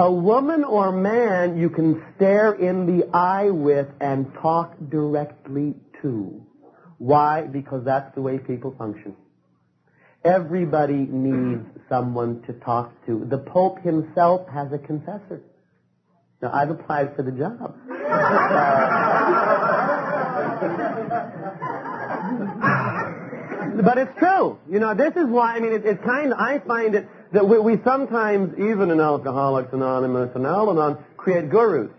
a 0.00 0.10
woman 0.10 0.64
or 0.64 0.90
man 0.92 1.58
you 1.58 1.68
can 1.68 2.02
stare 2.16 2.52
in 2.52 2.86
the 2.86 3.06
eye 3.12 3.50
with 3.50 3.86
and 4.00 4.32
talk 4.40 4.74
directly 4.88 5.74
to. 6.00 6.42
Why? 6.96 7.42
Because 7.42 7.84
that's 7.84 8.14
the 8.14 8.22
way 8.22 8.38
people 8.38 8.74
function. 8.78 9.14
Everybody 10.24 11.06
needs 11.10 11.66
someone 11.88 12.42
to 12.42 12.54
talk 12.54 12.92
to. 13.06 13.26
The 13.28 13.38
Pope 13.38 13.80
himself 13.80 14.48
has 14.48 14.72
a 14.72 14.78
confessor. 14.78 15.42
Now, 16.40 16.50
I've 16.54 16.70
applied 16.70 17.14
for 17.14 17.22
the 17.22 17.32
job. 17.32 17.76
but 23.84 23.98
it's 23.98 24.18
true. 24.18 24.58
You 24.70 24.78
know, 24.78 24.94
this 24.94 25.14
is 25.16 25.26
why, 25.26 25.56
I 25.56 25.60
mean, 25.60 25.72
it, 25.72 25.84
it's 25.84 26.02
kind 26.04 26.32
of, 26.32 26.38
I 26.38 26.58
find 26.60 26.94
it 26.94 27.08
that 27.32 27.48
we, 27.48 27.58
we 27.58 27.78
sometimes, 27.84 28.54
even 28.58 28.90
in 28.90 29.00
Alcoholics 29.00 29.72
Anonymous 29.72 30.30
and 30.34 30.46
Al-Anon, 30.46 30.98
create 31.16 31.50
gurus. 31.50 31.90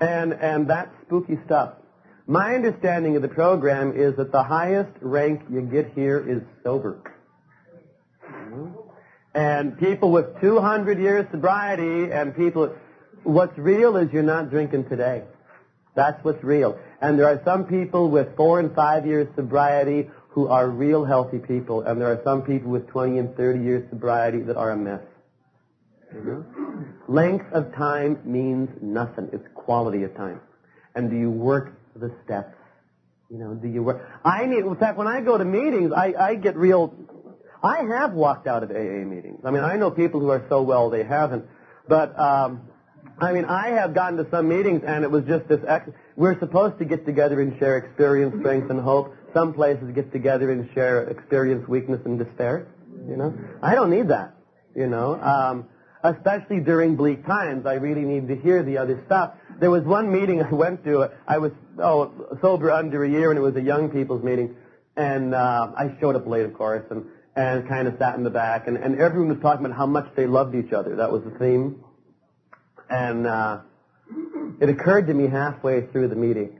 And, 0.00 0.32
and 0.32 0.68
that's 0.68 0.90
spooky 1.06 1.38
stuff. 1.44 1.74
My 2.26 2.54
understanding 2.54 3.16
of 3.16 3.22
the 3.22 3.28
program 3.28 3.92
is 3.96 4.16
that 4.16 4.30
the 4.30 4.42
highest 4.42 4.92
rank 5.00 5.42
you 5.50 5.62
get 5.62 5.92
here 5.94 6.18
is 6.18 6.42
sober. 6.62 7.02
And 9.34 9.78
people 9.78 10.12
with 10.12 10.40
200 10.40 10.98
years 10.98 11.26
sobriety 11.30 12.12
and 12.12 12.34
people, 12.34 12.74
what's 13.24 13.56
real 13.58 13.96
is 13.96 14.12
you're 14.12 14.22
not 14.22 14.50
drinking 14.50 14.88
today. 14.88 15.24
That's 15.94 16.22
what's 16.24 16.42
real. 16.42 16.78
And 17.00 17.18
there 17.18 17.26
are 17.26 17.40
some 17.44 17.64
people 17.64 18.10
with 18.10 18.36
four 18.36 18.60
and 18.60 18.74
five 18.74 19.06
years 19.06 19.28
sobriety 19.34 20.08
who 20.30 20.48
are 20.48 20.68
real 20.68 21.04
healthy 21.04 21.38
people, 21.38 21.82
and 21.82 22.00
there 22.00 22.08
are 22.08 22.20
some 22.24 22.42
people 22.42 22.70
with 22.70 22.86
20 22.88 23.18
and 23.18 23.36
30 23.36 23.64
years 23.64 23.90
sobriety 23.90 24.40
that 24.40 24.56
are 24.56 24.70
a 24.70 24.76
mess. 24.76 25.02
Length 27.08 27.52
of 27.52 27.74
time 27.74 28.20
means 28.24 28.68
nothing. 28.80 29.28
It's 29.32 29.46
quality 29.54 30.02
of 30.04 30.16
time. 30.16 30.40
And 30.94 31.10
do 31.10 31.16
you 31.16 31.30
work 31.30 31.72
the 31.96 32.12
steps. 32.24 32.54
You 33.30 33.38
know, 33.38 33.54
do 33.54 33.68
you 33.68 33.82
work? 33.82 34.08
I 34.24 34.46
need, 34.46 34.64
in 34.64 34.76
fact, 34.76 34.98
when 34.98 35.06
I 35.06 35.20
go 35.20 35.38
to 35.38 35.44
meetings, 35.44 35.92
I, 35.92 36.14
I 36.18 36.34
get 36.34 36.56
real, 36.56 36.94
I 37.62 37.84
have 37.84 38.12
walked 38.12 38.46
out 38.46 38.62
of 38.62 38.70
AA 38.70 39.04
meetings. 39.04 39.40
I 39.44 39.50
mean, 39.50 39.62
I 39.62 39.76
know 39.76 39.90
people 39.90 40.20
who 40.20 40.30
are 40.30 40.44
so 40.48 40.62
well 40.62 40.90
they 40.90 41.04
haven't. 41.04 41.44
But, 41.88 42.18
um, 42.18 42.62
I 43.18 43.32
mean, 43.32 43.44
I 43.44 43.68
have 43.70 43.94
gotten 43.94 44.18
to 44.18 44.28
some 44.30 44.48
meetings 44.48 44.82
and 44.86 45.04
it 45.04 45.10
was 45.10 45.24
just 45.24 45.46
this, 45.48 45.60
ex- 45.66 45.90
we're 46.16 46.38
supposed 46.40 46.78
to 46.78 46.84
get 46.84 47.06
together 47.06 47.40
and 47.40 47.58
share 47.58 47.76
experience, 47.76 48.34
strength, 48.40 48.70
and 48.70 48.80
hope. 48.80 49.14
Some 49.34 49.54
places 49.54 49.90
get 49.94 50.12
together 50.12 50.50
and 50.50 50.68
share 50.74 51.04
experience, 51.04 51.66
weakness, 51.68 52.00
and 52.04 52.18
despair. 52.18 52.68
You 53.08 53.16
know? 53.16 53.34
I 53.62 53.74
don't 53.74 53.90
need 53.90 54.08
that. 54.08 54.34
You 54.74 54.86
know? 54.86 55.20
Um, 55.20 55.68
especially 56.02 56.60
during 56.60 56.96
bleak 56.96 57.26
times. 57.26 57.66
I 57.66 57.74
really 57.74 58.02
need 58.02 58.28
to 58.28 58.36
hear 58.36 58.62
the 58.62 58.78
other 58.78 59.02
stuff. 59.06 59.34
There 59.58 59.70
was 59.70 59.84
one 59.84 60.12
meeting 60.12 60.42
I 60.50 60.52
went 60.52 60.84
to. 60.84 61.10
I 61.26 61.38
was 61.38 61.52
oh 61.78 62.36
sober 62.40 62.70
under 62.70 63.04
a 63.04 63.08
year, 63.08 63.30
and 63.30 63.38
it 63.38 63.42
was 63.42 63.56
a 63.56 63.62
young 63.62 63.90
people's 63.90 64.22
meeting. 64.22 64.56
And 64.96 65.34
uh, 65.34 65.72
I 65.76 65.96
showed 66.00 66.16
up 66.16 66.26
late, 66.26 66.44
of 66.44 66.54
course, 66.54 66.84
and 66.90 67.04
and 67.36 67.68
kind 67.68 67.86
of 67.86 67.96
sat 67.98 68.16
in 68.16 68.24
the 68.24 68.30
back, 68.30 68.66
and, 68.66 68.76
and 68.76 69.00
everyone 69.00 69.28
was 69.28 69.38
talking 69.40 69.64
about 69.64 69.76
how 69.76 69.86
much 69.86 70.06
they 70.16 70.26
loved 70.26 70.54
each 70.54 70.72
other. 70.72 70.96
That 70.96 71.12
was 71.12 71.22
the 71.22 71.30
theme. 71.38 71.84
And 72.88 73.26
uh, 73.26 73.60
it 74.60 74.68
occurred 74.68 75.06
to 75.06 75.14
me 75.14 75.28
halfway 75.28 75.86
through 75.86 76.08
the 76.08 76.16
meeting 76.16 76.58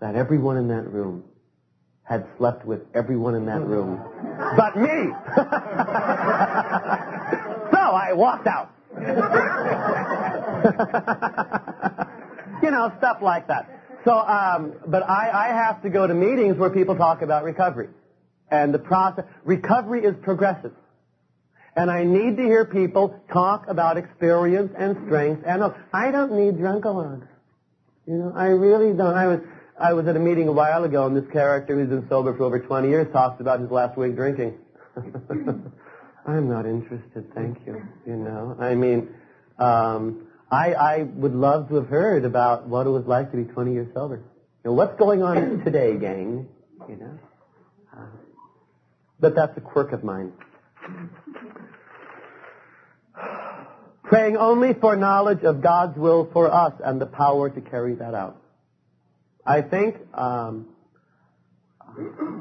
that 0.00 0.14
everyone 0.16 0.56
in 0.56 0.68
that 0.68 0.90
room 0.90 1.24
had 2.04 2.26
slept 2.36 2.66
with 2.66 2.82
everyone 2.94 3.34
in 3.34 3.46
that 3.46 3.64
room 3.64 3.98
but 4.56 4.76
me. 4.76 4.88
so 7.70 7.78
I 7.78 8.12
walked 8.12 8.46
out. 8.46 8.70
you 12.62 12.70
know, 12.70 12.92
stuff 12.98 13.18
like 13.22 13.48
that. 13.48 13.68
So, 14.04 14.12
um, 14.12 14.74
but 14.86 15.08
I, 15.08 15.30
I 15.32 15.48
have 15.48 15.82
to 15.82 15.90
go 15.90 16.06
to 16.06 16.14
meetings 16.14 16.56
where 16.56 16.70
people 16.70 16.96
talk 16.96 17.22
about 17.22 17.42
recovery. 17.44 17.88
And 18.50 18.74
the 18.74 18.78
process, 18.78 19.24
recovery 19.44 20.04
is 20.04 20.14
progressive. 20.22 20.72
And 21.74 21.90
I 21.90 22.04
need 22.04 22.36
to 22.36 22.42
hear 22.42 22.66
people 22.66 23.18
talk 23.32 23.66
about 23.68 23.96
experience 23.96 24.74
and 24.76 25.06
strength. 25.06 25.44
And 25.46 25.62
I 25.92 26.10
don't 26.10 26.32
need 26.32 26.56
drunkalogs. 26.56 27.26
You 28.06 28.14
know, 28.14 28.32
I 28.36 28.48
really 28.48 28.94
don't. 28.94 29.14
I 29.14 29.28
was, 29.28 29.40
I 29.82 29.94
was 29.94 30.06
at 30.06 30.14
a 30.14 30.20
meeting 30.20 30.46
a 30.46 30.52
while 30.52 30.84
ago, 30.84 31.06
and 31.06 31.16
this 31.16 31.28
character 31.32 31.74
who's 31.74 31.88
been 31.88 32.08
sober 32.08 32.36
for 32.36 32.44
over 32.44 32.60
20 32.60 32.88
years 32.88 33.12
talks 33.12 33.40
about 33.40 33.58
his 33.58 33.68
last 33.68 33.98
week 33.98 34.14
drinking. 34.14 34.56
I'm 34.96 36.48
not 36.48 36.66
interested, 36.66 37.34
thank 37.34 37.58
you. 37.66 37.82
You 38.06 38.14
know, 38.14 38.56
I 38.60 38.76
mean, 38.76 39.08
um, 39.58 40.28
I, 40.52 40.74
I 40.74 41.02
would 41.02 41.34
love 41.34 41.68
to 41.70 41.74
have 41.74 41.88
heard 41.88 42.24
about 42.24 42.68
what 42.68 42.86
it 42.86 42.90
was 42.90 43.06
like 43.06 43.32
to 43.32 43.36
be 43.36 43.42
20 43.42 43.72
years 43.72 43.88
sober. 43.92 44.18
You 44.18 44.70
know, 44.70 44.72
what's 44.74 44.96
going 45.00 45.24
on 45.24 45.64
today, 45.64 45.96
gang? 45.96 46.46
You 46.88 46.96
know, 46.96 47.18
uh, 47.92 48.06
but 49.18 49.34
that's 49.34 49.56
a 49.56 49.60
quirk 49.60 49.90
of 49.90 50.04
mine. 50.04 50.32
Praying 54.04 54.36
only 54.36 54.74
for 54.74 54.94
knowledge 54.94 55.42
of 55.42 55.60
God's 55.60 55.98
will 55.98 56.30
for 56.32 56.54
us 56.54 56.74
and 56.84 57.00
the 57.00 57.06
power 57.06 57.50
to 57.50 57.60
carry 57.60 57.96
that 57.96 58.14
out. 58.14 58.41
I 59.44 59.60
think 59.62 59.96
um, 60.14 60.68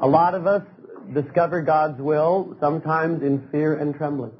a 0.02 0.08
lot 0.08 0.36
of 0.36 0.46
us 0.46 0.64
discover 1.14 1.62
God's 1.62 2.00
will 2.00 2.56
sometimes 2.60 3.24
in 3.24 3.48
fear 3.52 3.76
and 3.76 3.96
trembling. 3.96 4.34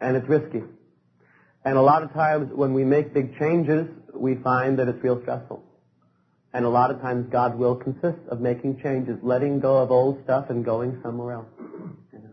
And 0.00 0.16
it's 0.16 0.28
risky. 0.28 0.62
And 1.64 1.76
a 1.76 1.82
lot 1.82 2.02
of 2.04 2.12
times 2.12 2.50
when 2.54 2.72
we 2.74 2.84
make 2.84 3.12
big 3.12 3.36
changes, 3.38 3.88
we 4.14 4.36
find 4.36 4.78
that 4.78 4.88
it's 4.88 5.02
real 5.02 5.20
stressful. 5.22 5.64
And 6.54 6.64
a 6.64 6.68
lot 6.68 6.90
of 6.90 7.00
times 7.00 7.26
God's 7.30 7.56
will 7.56 7.74
consists 7.74 8.26
of 8.30 8.40
making 8.40 8.80
changes, 8.80 9.18
letting 9.22 9.60
go 9.60 9.78
of 9.78 9.90
old 9.90 10.22
stuff 10.24 10.48
and 10.48 10.64
going 10.64 11.00
somewhere 11.02 11.34
else. 11.34 11.46
You 12.12 12.20
know. 12.20 12.30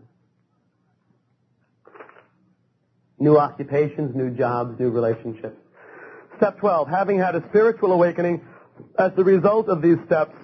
New 3.18 3.36
occupations, 3.36 4.14
new 4.14 4.30
jobs, 4.30 4.78
new 4.78 4.90
relationships. 4.90 5.58
Step 6.36 6.58
12, 6.58 6.88
having 6.88 7.18
had 7.18 7.34
a 7.34 7.42
spiritual 7.48 7.92
awakening 7.92 8.42
as 8.98 9.12
the 9.16 9.24
result 9.24 9.68
of 9.68 9.80
these 9.80 9.96
steps, 10.06 10.34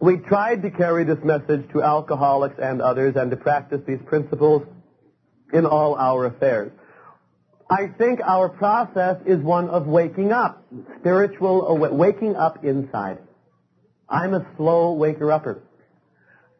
we 0.00 0.16
tried 0.16 0.62
to 0.62 0.70
carry 0.70 1.04
this 1.04 1.18
message 1.22 1.70
to 1.72 1.82
alcoholics 1.82 2.56
and 2.60 2.80
others 2.80 3.14
and 3.16 3.30
to 3.30 3.36
practice 3.36 3.80
these 3.86 4.00
principles 4.06 4.62
in 5.52 5.66
all 5.66 5.94
our 5.94 6.26
affairs. 6.26 6.72
I 7.70 7.88
think 7.98 8.20
our 8.20 8.48
process 8.48 9.16
is 9.26 9.40
one 9.40 9.68
of 9.70 9.86
waking 9.86 10.32
up, 10.32 10.64
spiritual 11.00 11.78
waking 11.78 12.36
up 12.36 12.64
inside. 12.64 13.18
I'm 14.08 14.34
a 14.34 14.46
slow 14.56 14.92
waker-upper. 14.92 15.62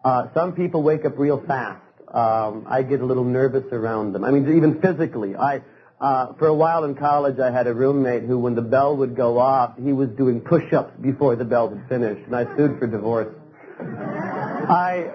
Uh, 0.03 0.27
some 0.35 0.53
people 0.53 0.83
wake 0.83 1.05
up 1.05 1.19
real 1.19 1.43
fast. 1.47 1.83
Um, 2.13 2.67
I 2.69 2.83
get 2.83 3.01
a 3.01 3.07
little 3.07 3.25
nervous 3.25 3.65
around 3.73 4.13
them. 4.13 4.25
I 4.25 4.31
mean, 4.31 4.57
even 4.57 4.81
physically. 4.81 5.35
I, 5.35 5.63
uh, 6.01 6.35
for 6.35 6.47
a 6.49 6.55
while 6.55 6.85
in 6.85 6.95
college, 6.95 7.39
I 7.39 7.51
had 7.51 7.67
a 7.67 7.75
roommate 7.75 8.25
who, 8.25 8.39
when 8.39 8.55
the 8.55 8.63
bell 8.63 8.97
would 8.97 9.17
go 9.17 9.39
off, 9.39 9.75
he 9.83 9.93
was 9.93 10.09
doing 10.11 10.41
push-ups 10.41 10.95
before 11.01 11.37
the 11.37 11.45
bell 11.45 11.69
had 11.69 11.89
finished, 11.89 12.27
and 12.27 12.37
I 12.37 12.45
sued 12.57 12.79
for 12.79 12.87
divorce. 12.87 13.35
I, 13.81 15.11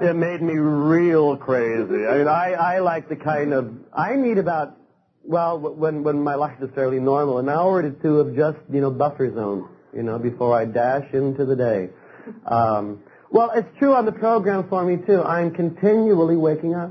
it 0.00 0.16
made 0.16 0.42
me 0.42 0.54
real 0.54 1.36
crazy. 1.36 2.06
I 2.06 2.18
mean, 2.18 2.28
I, 2.28 2.52
I 2.52 2.78
like 2.80 3.08
the 3.08 3.16
kind 3.16 3.52
of, 3.52 3.72
I 3.92 4.14
need 4.16 4.38
about 4.38 4.76
well, 5.26 5.58
when 5.58 6.02
when 6.04 6.22
my 6.22 6.34
life 6.34 6.56
is 6.62 6.70
fairly 6.74 7.00
normal, 7.00 7.38
an 7.38 7.48
hour 7.48 7.82
or 7.82 7.90
two 7.90 8.20
of 8.20 8.36
just 8.36 8.58
you 8.72 8.80
know 8.80 8.90
buffer 8.90 9.32
zone, 9.34 9.68
you 9.94 10.02
know, 10.02 10.18
before 10.18 10.56
I 10.56 10.64
dash 10.64 11.12
into 11.12 11.44
the 11.44 11.56
day. 11.56 11.90
Um, 12.46 13.02
well, 13.30 13.50
it's 13.54 13.68
true 13.78 13.94
on 13.94 14.06
the 14.06 14.12
program 14.12 14.68
for 14.68 14.84
me 14.84 15.04
too. 15.04 15.22
I'm 15.22 15.52
continually 15.52 16.36
waking 16.36 16.74
up. 16.74 16.90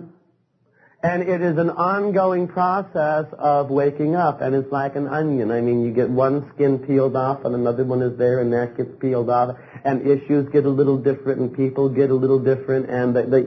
And 1.06 1.22
it 1.22 1.40
is 1.40 1.60
an 1.60 1.70
ongoing 1.70 2.48
process 2.48 3.26
of 3.38 3.70
waking 3.70 4.16
up, 4.16 4.42
and 4.42 4.56
it's 4.56 4.72
like 4.72 4.96
an 4.96 5.08
onion. 5.08 5.52
I 5.52 5.62
mean, 5.62 5.86
you 5.86 5.92
get 5.92 6.10
one 6.10 6.52
skin 6.56 6.80
peeled 6.80 7.16
off, 7.16 7.46
and 7.46 7.54
another 7.54 7.86
one 7.86 8.02
is 8.02 8.18
there, 8.18 8.40
and 8.40 8.52
that 8.54 8.76
gets 8.76 8.90
peeled 9.00 9.30
off, 9.30 9.56
and 9.84 10.02
issues 10.02 10.50
get 10.50 10.66
a 10.66 10.70
little 10.70 10.98
different, 10.98 11.42
and 11.42 11.56
people 11.56 11.90
get 11.90 12.10
a 12.10 12.16
little 12.16 12.40
different, 12.40 12.90
and 12.90 13.16
they, 13.16 13.22
they 13.26 13.44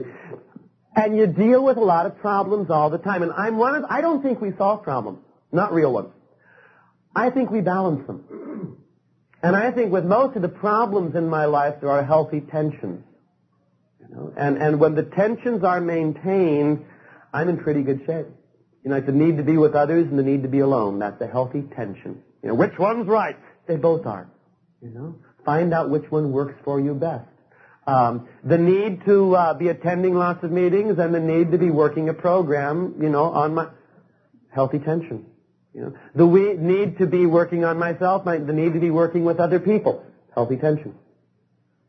and 0.95 1.17
you 1.17 1.27
deal 1.27 1.61
with 1.65 1.75
a 1.75 1.81
lot 1.81 2.05
of 2.05 2.17
problems 2.19 2.69
all 2.69 2.89
the 2.89 2.97
time. 2.97 3.23
And 3.23 3.33
I'm 3.33 3.57
one 3.57 3.75
of, 3.75 3.83
I 3.89 3.99
don't 3.99 4.23
think 4.23 4.39
we 4.39 4.53
solve 4.57 4.83
problems. 4.83 5.19
Not 5.51 5.73
real 5.73 5.91
ones. 5.91 6.13
I 7.13 7.29
think 7.29 7.51
we 7.51 7.59
balance 7.59 8.07
them. 8.07 8.77
And 9.41 9.55
I 9.55 9.71
think 9.71 9.93
with 9.93 10.03
most 10.03 10.35
of 10.35 10.41
the 10.41 10.49
problems 10.49 11.15
in 11.15 11.29
my 11.29 11.45
life, 11.45 11.75
there 11.79 11.89
are 11.89 12.03
healthy 12.03 12.41
tensions. 12.41 13.05
You 14.01 14.13
know? 14.13 14.33
and, 14.35 14.57
and 14.57 14.81
when 14.81 14.95
the 14.95 15.03
tensions 15.03 15.63
are 15.63 15.79
maintained, 15.79 16.83
I'm 17.33 17.49
in 17.49 17.57
pretty 17.57 17.83
good 17.83 18.01
shape. 18.05 18.27
You 18.83 18.89
know, 18.89 18.95
like 18.95 19.05
the 19.05 19.11
need 19.11 19.37
to 19.37 19.43
be 19.43 19.57
with 19.57 19.75
others 19.75 20.07
and 20.07 20.17
the 20.17 20.23
need 20.23 20.43
to 20.43 20.49
be 20.49 20.59
alone. 20.59 20.99
That's 20.99 21.21
a 21.21 21.27
healthy 21.27 21.63
tension. 21.75 22.23
You 22.41 22.49
know, 22.49 22.55
which 22.55 22.77
one's 22.79 23.07
right? 23.07 23.37
They 23.67 23.75
both 23.75 24.05
are. 24.05 24.29
You 24.81 24.89
know, 24.89 25.15
find 25.45 25.73
out 25.73 25.89
which 25.89 26.09
one 26.09 26.31
works 26.31 26.55
for 26.63 26.79
you 26.79 26.93
best. 26.93 27.27
Um, 27.85 28.27
the 28.43 28.57
need 28.57 29.03
to 29.05 29.35
uh, 29.35 29.53
be 29.55 29.67
attending 29.69 30.13
lots 30.13 30.43
of 30.43 30.51
meetings 30.51 30.99
and 30.99 31.13
the 31.13 31.19
need 31.19 31.51
to 31.51 31.57
be 31.57 31.71
working 31.71 32.07
a 32.09 32.13
program, 32.13 32.95
you 33.01 33.09
know, 33.09 33.25
on 33.25 33.55
my 33.55 33.67
healthy 34.49 34.79
tension. 34.79 35.25
You 35.73 35.81
know, 35.81 35.93
the 36.15 36.25
we 36.25 36.53
need 36.53 36.97
to 36.99 37.07
be 37.07 37.25
working 37.25 37.63
on 37.63 37.77
myself, 37.77 38.25
my, 38.25 38.37
the 38.37 38.53
need 38.53 38.73
to 38.73 38.79
be 38.79 38.91
working 38.91 39.25
with 39.25 39.39
other 39.39 39.59
people, 39.59 40.05
healthy 40.33 40.57
tension. 40.57 40.95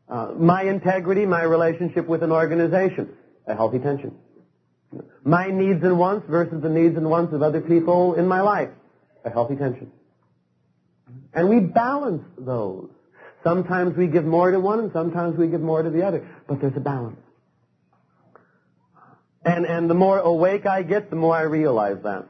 Uh, 0.09 0.33
my 0.37 0.63
integrity, 0.63 1.25
my 1.25 1.43
relationship 1.43 2.07
with 2.07 2.21
an 2.23 2.31
organization, 2.31 3.09
a 3.47 3.55
healthy 3.55 3.79
tension. 3.79 4.15
My 5.23 5.47
needs 5.47 5.83
and 5.83 5.97
wants 5.97 6.27
versus 6.29 6.61
the 6.61 6.69
needs 6.69 6.97
and 6.97 7.09
wants 7.09 7.33
of 7.33 7.41
other 7.41 7.61
people 7.61 8.15
in 8.15 8.27
my 8.27 8.41
life, 8.41 8.69
a 9.23 9.29
healthy 9.29 9.55
tension. 9.55 9.91
And 11.33 11.49
we 11.49 11.59
balance 11.59 12.23
those. 12.37 12.89
Sometimes 13.43 13.95
we 13.95 14.07
give 14.07 14.25
more 14.25 14.51
to 14.51 14.59
one 14.59 14.79
and 14.79 14.91
sometimes 14.91 15.37
we 15.37 15.47
give 15.47 15.61
more 15.61 15.81
to 15.81 15.89
the 15.89 16.03
other. 16.03 16.27
But 16.47 16.61
there's 16.61 16.75
a 16.75 16.81
balance. 16.81 17.17
And, 19.43 19.65
and 19.65 19.89
the 19.89 19.95
more 19.95 20.19
awake 20.19 20.65
I 20.65 20.83
get, 20.83 21.09
the 21.09 21.15
more 21.15 21.35
I 21.35 21.41
realize 21.41 21.97
that. 22.03 22.27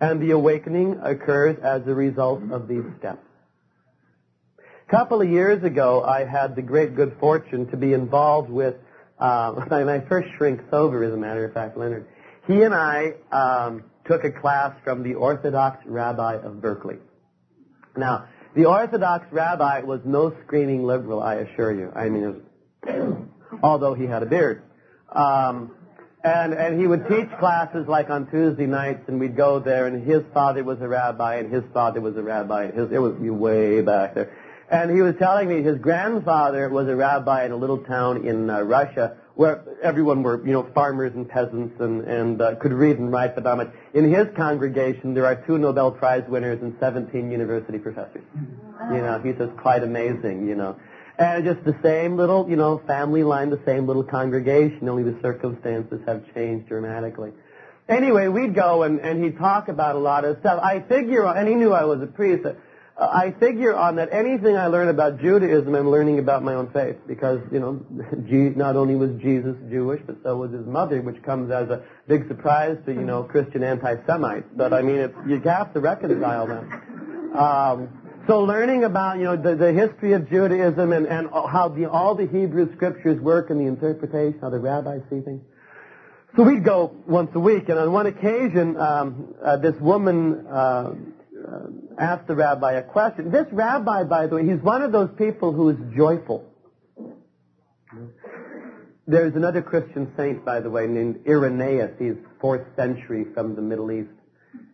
And 0.00 0.20
the 0.20 0.32
awakening 0.32 1.00
occurs 1.02 1.56
as 1.62 1.86
a 1.86 1.94
result 1.94 2.42
of 2.50 2.68
these 2.68 2.84
steps. 2.98 3.22
A 4.86 4.90
couple 4.90 5.22
of 5.22 5.28
years 5.28 5.64
ago, 5.64 6.04
I 6.04 6.24
had 6.24 6.54
the 6.54 6.62
great 6.62 6.94
good 6.94 7.16
fortune 7.18 7.68
to 7.70 7.76
be 7.76 7.94
involved 7.94 8.50
with 8.50 8.74
uh, 9.20 9.64
my 9.70 10.00
first 10.08 10.28
shrink 10.36 10.60
sober, 10.70 11.04
as 11.04 11.12
a 11.12 11.16
matter 11.16 11.44
of 11.44 11.54
fact, 11.54 11.76
Leonard. 11.76 12.06
He 12.46 12.62
and 12.62 12.74
I 12.74 13.14
um, 13.32 13.84
took 14.04 14.24
a 14.24 14.30
class 14.30 14.76
from 14.84 15.02
the 15.02 15.14
Orthodox 15.14 15.84
rabbi 15.86 16.36
of 16.36 16.60
Berkeley. 16.60 16.98
Now, 17.96 18.28
the 18.54 18.66
Orthodox 18.66 19.26
rabbi 19.32 19.80
was 19.80 20.00
no 20.04 20.34
screaming 20.44 20.84
liberal, 20.84 21.22
I 21.22 21.36
assure 21.36 21.72
you. 21.72 21.92
I 21.94 22.08
mean, 22.08 22.42
was, 22.84 23.16
although 23.62 23.94
he 23.94 24.04
had 24.04 24.22
a 24.22 24.26
beard. 24.26 24.62
Um, 25.10 25.72
and, 26.22 26.54
and 26.54 26.80
he 26.80 26.86
would 26.86 27.06
teach 27.08 27.28
classes 27.38 27.86
like 27.86 28.10
on 28.10 28.30
Tuesday 28.30 28.66
nights, 28.66 29.08
and 29.08 29.20
we'd 29.20 29.36
go 29.36 29.60
there, 29.60 29.86
and 29.86 30.06
his 30.06 30.22
father 30.34 30.64
was 30.64 30.80
a 30.80 30.88
rabbi, 30.88 31.36
and 31.36 31.52
his 31.52 31.62
father 31.72 32.00
was 32.00 32.16
a 32.16 32.22
rabbi, 32.22 32.64
and 32.64 32.74
his, 32.74 32.90
it 32.90 32.98
was 32.98 33.14
way 33.18 33.80
back 33.80 34.14
there. 34.14 34.32
And 34.68 34.90
he 34.90 35.00
was 35.00 35.14
telling 35.16 35.48
me 35.48 35.62
his 35.62 35.78
grandfather 35.78 36.68
was 36.68 36.88
a 36.88 36.96
rabbi 36.96 37.44
in 37.44 37.52
a 37.52 37.56
little 37.56 37.78
town 37.78 38.26
in 38.26 38.50
uh, 38.50 38.62
Russia 38.62 39.16
where 39.36 39.62
everyone 39.82 40.22
were, 40.22 40.44
you 40.46 40.52
know, 40.52 40.66
farmers 40.74 41.12
and 41.14 41.28
peasants 41.28 41.78
and, 41.78 42.02
and 42.02 42.40
uh, 42.40 42.56
could 42.56 42.72
read 42.72 42.98
and 42.98 43.12
write, 43.12 43.34
but 43.34 43.44
not 43.44 43.58
much. 43.58 43.68
In 43.92 44.10
his 44.12 44.26
congregation, 44.34 45.12
there 45.14 45.26
are 45.26 45.36
two 45.46 45.58
Nobel 45.58 45.90
Prize 45.92 46.24
winners 46.26 46.60
and 46.62 46.74
17 46.80 47.30
university 47.30 47.78
professors. 47.78 48.24
You 48.90 48.98
know, 48.98 49.20
he 49.22 49.34
says, 49.36 49.50
quite 49.58 49.82
amazing, 49.82 50.48
you 50.48 50.54
know. 50.54 50.76
And 51.18 51.44
just 51.44 51.64
the 51.64 51.76
same 51.82 52.16
little, 52.16 52.48
you 52.48 52.56
know, 52.56 52.82
family 52.86 53.22
line, 53.22 53.50
the 53.50 53.60
same 53.66 53.86
little 53.86 54.04
congregation, 54.04 54.88
only 54.88 55.02
the 55.02 55.18
circumstances 55.22 56.00
have 56.06 56.22
changed 56.34 56.68
dramatically. 56.68 57.32
Anyway, 57.88 58.28
we'd 58.28 58.54
go 58.54 58.82
and, 58.82 59.00
and 59.00 59.22
he'd 59.22 59.38
talk 59.38 59.68
about 59.68 59.96
a 59.96 59.98
lot 59.98 60.24
of 60.24 60.38
stuff. 60.40 60.60
I 60.62 60.80
figure, 60.80 61.24
and 61.24 61.46
he 61.46 61.54
knew 61.54 61.72
I 61.72 61.84
was 61.84 62.02
a 62.02 62.06
priest, 62.06 62.46
I 62.98 63.34
figure 63.38 63.76
on 63.76 63.96
that 63.96 64.08
anything 64.10 64.56
I 64.56 64.68
learn 64.68 64.88
about 64.88 65.20
Judaism, 65.20 65.74
I'm 65.74 65.90
learning 65.90 66.18
about 66.18 66.42
my 66.42 66.54
own 66.54 66.70
faith 66.70 66.96
because, 67.06 67.40
you 67.52 67.60
know, 67.60 67.84
not 68.56 68.74
only 68.74 68.96
was 68.96 69.10
Jesus 69.20 69.54
Jewish, 69.70 70.00
but 70.06 70.16
so 70.22 70.36
was 70.36 70.50
his 70.50 70.64
mother, 70.64 71.02
which 71.02 71.22
comes 71.22 71.50
as 71.50 71.68
a 71.68 71.82
big 72.08 72.26
surprise 72.26 72.78
to, 72.86 72.92
you 72.92 73.02
know, 73.02 73.22
Christian 73.22 73.62
anti-Semites. 73.62 74.48
But 74.56 74.72
I 74.72 74.80
mean, 74.80 75.12
you 75.28 75.40
have 75.40 75.74
to 75.74 75.80
reconcile 75.80 76.46
them. 76.46 77.36
Um, 77.36 77.88
so 78.26 78.40
learning 78.40 78.84
about, 78.84 79.18
you 79.18 79.24
know, 79.24 79.36
the, 79.36 79.54
the 79.54 79.72
history 79.72 80.14
of 80.14 80.30
Judaism 80.30 80.92
and, 80.92 81.06
and 81.06 81.28
how 81.30 81.68
the, 81.68 81.90
all 81.90 82.14
the 82.14 82.26
Hebrew 82.26 82.74
scriptures 82.76 83.20
work 83.20 83.50
and 83.50 83.60
the 83.60 83.66
interpretation, 83.66 84.40
how 84.40 84.48
the 84.48 84.58
rabbis 84.58 85.02
see 85.10 85.20
things. 85.20 85.42
So 86.34 86.42
we'd 86.42 86.64
go 86.64 86.94
once 87.06 87.30
a 87.34 87.40
week, 87.40 87.68
and 87.68 87.78
on 87.78 87.92
one 87.92 88.06
occasion, 88.06 88.76
um, 88.78 89.34
uh, 89.42 89.56
this 89.58 89.74
woman, 89.80 90.46
uh, 90.46 90.94
uh, 91.46 91.66
asked 91.98 92.26
the 92.26 92.34
rabbi 92.34 92.72
a 92.72 92.82
question. 92.82 93.30
This 93.30 93.46
rabbi, 93.52 94.04
by 94.04 94.26
the 94.26 94.36
way, 94.36 94.46
he's 94.46 94.60
one 94.60 94.82
of 94.82 94.92
those 94.92 95.10
people 95.16 95.52
who 95.52 95.70
is 95.70 95.76
joyful. 95.96 96.44
There's 99.06 99.36
another 99.36 99.62
Christian 99.62 100.12
saint, 100.16 100.44
by 100.44 100.60
the 100.60 100.68
way, 100.68 100.86
named 100.86 101.20
Irenaeus. 101.28 101.92
He's 101.98 102.16
fourth 102.40 102.66
century 102.74 103.26
from 103.34 103.54
the 103.54 103.62
Middle 103.62 103.92
East. 103.92 104.10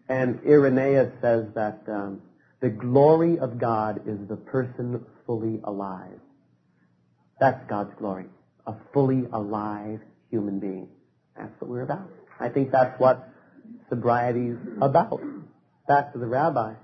And 0.08 0.40
Irenaeus 0.46 1.12
says 1.20 1.44
that 1.54 1.82
um, 1.86 2.22
the 2.60 2.70
glory 2.70 3.38
of 3.38 3.58
God 3.58 4.02
is 4.06 4.18
the 4.28 4.36
person 4.36 5.04
fully 5.26 5.60
alive. 5.64 6.18
That's 7.40 7.62
God's 7.68 7.92
glory. 7.98 8.26
A 8.66 8.74
fully 8.94 9.24
alive 9.32 10.00
human 10.30 10.60
being. 10.60 10.88
That's 11.36 11.52
what 11.60 11.70
we're 11.70 11.82
about. 11.82 12.08
I 12.40 12.48
think 12.48 12.70
that's 12.70 12.98
what 12.98 13.28
sobriety's 13.88 14.56
about. 14.80 15.20
Back 15.86 16.12
to 16.12 16.18
the 16.18 16.26
rabbi. 16.26 16.74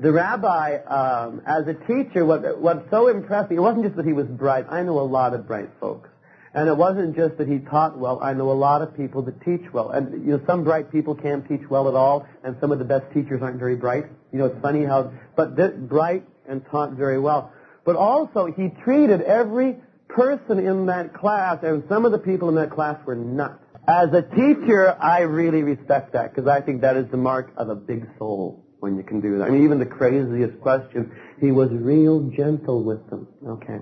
The 0.00 0.12
rabbi, 0.12 0.76
um, 0.76 1.42
as 1.44 1.66
a 1.66 1.74
teacher, 1.74 2.24
what, 2.24 2.60
what 2.60 2.86
so 2.88 3.08
impressed 3.08 3.50
me, 3.50 3.56
it 3.56 3.60
wasn't 3.60 3.84
just 3.84 3.96
that 3.96 4.06
he 4.06 4.12
was 4.12 4.28
bright. 4.28 4.66
I 4.70 4.84
know 4.84 5.00
a 5.00 5.02
lot 5.02 5.34
of 5.34 5.48
bright 5.48 5.70
folks. 5.80 6.08
And 6.54 6.68
it 6.68 6.76
wasn't 6.76 7.16
just 7.16 7.36
that 7.38 7.48
he 7.48 7.58
taught 7.58 7.98
well. 7.98 8.20
I 8.22 8.32
know 8.32 8.52
a 8.52 8.54
lot 8.54 8.80
of 8.80 8.96
people 8.96 9.22
that 9.22 9.40
teach 9.42 9.72
well. 9.72 9.90
And, 9.90 10.24
you 10.24 10.36
know, 10.36 10.40
some 10.46 10.62
bright 10.62 10.92
people 10.92 11.16
can't 11.16 11.46
teach 11.48 11.68
well 11.68 11.88
at 11.88 11.94
all, 11.94 12.28
and 12.44 12.56
some 12.60 12.70
of 12.70 12.78
the 12.78 12.84
best 12.84 13.12
teachers 13.12 13.42
aren't 13.42 13.58
very 13.58 13.74
bright. 13.74 14.04
You 14.32 14.38
know, 14.38 14.46
it's 14.46 14.60
funny 14.62 14.84
how, 14.84 15.12
but 15.34 15.56
this, 15.56 15.72
bright 15.76 16.24
and 16.48 16.64
taught 16.70 16.92
very 16.92 17.18
well. 17.18 17.52
But 17.84 17.96
also, 17.96 18.46
he 18.46 18.68
treated 18.84 19.20
every 19.22 19.76
person 20.08 20.60
in 20.60 20.86
that 20.86 21.12
class, 21.12 21.58
and 21.64 21.82
some 21.88 22.04
of 22.04 22.12
the 22.12 22.18
people 22.18 22.48
in 22.48 22.54
that 22.54 22.70
class 22.70 23.04
were 23.04 23.16
nuts. 23.16 23.64
As 23.88 24.12
a 24.12 24.22
teacher, 24.22 24.96
I 25.00 25.20
really 25.20 25.62
respect 25.64 26.12
that, 26.12 26.34
because 26.34 26.48
I 26.48 26.60
think 26.60 26.82
that 26.82 26.96
is 26.96 27.10
the 27.10 27.16
mark 27.16 27.52
of 27.56 27.68
a 27.68 27.74
big 27.74 28.06
soul 28.16 28.64
when 28.80 28.96
you 28.96 29.02
can 29.02 29.20
do 29.20 29.38
that. 29.38 29.44
I 29.44 29.50
mean, 29.50 29.64
even 29.64 29.78
the 29.78 29.86
craziest 29.86 30.60
question, 30.60 31.12
he 31.40 31.50
was 31.50 31.70
real 31.72 32.30
gentle 32.36 32.84
with 32.84 33.08
them. 33.10 33.28
Okay. 33.46 33.78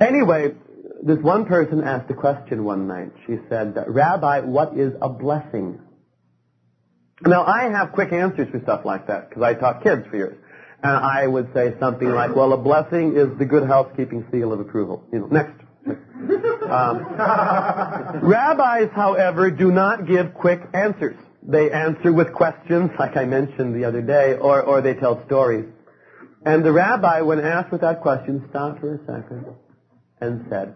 Anyway, 0.00 0.54
this 1.02 1.18
one 1.18 1.46
person 1.46 1.82
asked 1.82 2.10
a 2.10 2.14
question 2.14 2.64
one 2.64 2.86
night. 2.86 3.12
She 3.26 3.36
said, 3.48 3.76
Rabbi, 3.86 4.40
what 4.40 4.76
is 4.76 4.92
a 5.00 5.08
blessing? 5.08 5.80
Now, 7.22 7.44
I 7.44 7.70
have 7.70 7.92
quick 7.92 8.12
answers 8.12 8.48
for 8.50 8.60
stuff 8.60 8.84
like 8.84 9.06
that, 9.06 9.28
because 9.28 9.42
I 9.42 9.54
taught 9.54 9.82
kids 9.82 10.06
for 10.10 10.16
years. 10.16 10.38
And 10.82 10.92
I 10.92 11.26
would 11.26 11.52
say 11.54 11.74
something 11.80 12.10
like, 12.10 12.36
well, 12.36 12.52
a 12.52 12.58
blessing 12.58 13.16
is 13.16 13.38
the 13.38 13.46
good 13.46 13.66
housekeeping 13.66 14.26
seal 14.30 14.52
of 14.52 14.60
approval. 14.60 15.04
You 15.12 15.20
know, 15.20 15.26
next. 15.26 15.54
Um, 15.86 17.06
rabbis, 18.22 18.90
however, 18.94 19.50
do 19.50 19.70
not 19.70 20.06
give 20.06 20.34
quick 20.34 20.60
answers. 20.74 21.16
They 21.48 21.70
answer 21.70 22.12
with 22.12 22.32
questions, 22.32 22.90
like 22.98 23.16
I 23.16 23.24
mentioned 23.24 23.76
the 23.76 23.84
other 23.84 24.02
day, 24.02 24.34
or, 24.34 24.62
or 24.62 24.80
they 24.80 24.94
tell 24.94 25.24
stories. 25.26 25.66
And 26.44 26.64
the 26.64 26.72
rabbi, 26.72 27.20
when 27.20 27.38
asked 27.38 27.70
with 27.70 27.82
that 27.82 28.02
question, 28.02 28.44
stopped 28.50 28.80
for 28.80 28.94
a 28.94 28.98
second 28.98 29.46
and 30.20 30.46
said, 30.50 30.74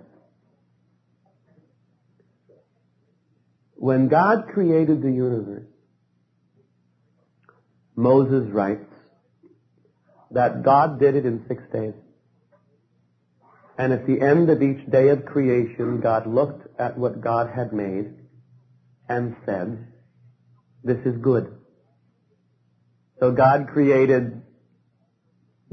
When 3.75 4.09
God 4.09 4.45
created 4.53 5.03
the 5.03 5.11
universe, 5.11 5.66
Moses 7.97 8.49
writes 8.53 8.85
that 10.31 10.62
God 10.62 11.01
did 11.01 11.16
it 11.16 11.27
in 11.27 11.45
six 11.49 11.62
days. 11.73 11.95
And 13.77 13.93
at 13.93 14.07
the 14.07 14.21
end 14.21 14.51
of 14.51 14.62
each 14.62 14.89
day 14.91 15.09
of 15.09 15.25
creation, 15.25 16.01
God 16.01 16.27
looked 16.27 16.79
at 16.79 16.97
what 16.97 17.21
God 17.21 17.51
had 17.53 17.73
made 17.73 18.12
and 19.09 19.35
said, 19.45 19.87
this 20.83 20.99
is 21.05 21.16
good. 21.18 21.55
So 23.18 23.33
God 23.33 23.68
created 23.68 24.43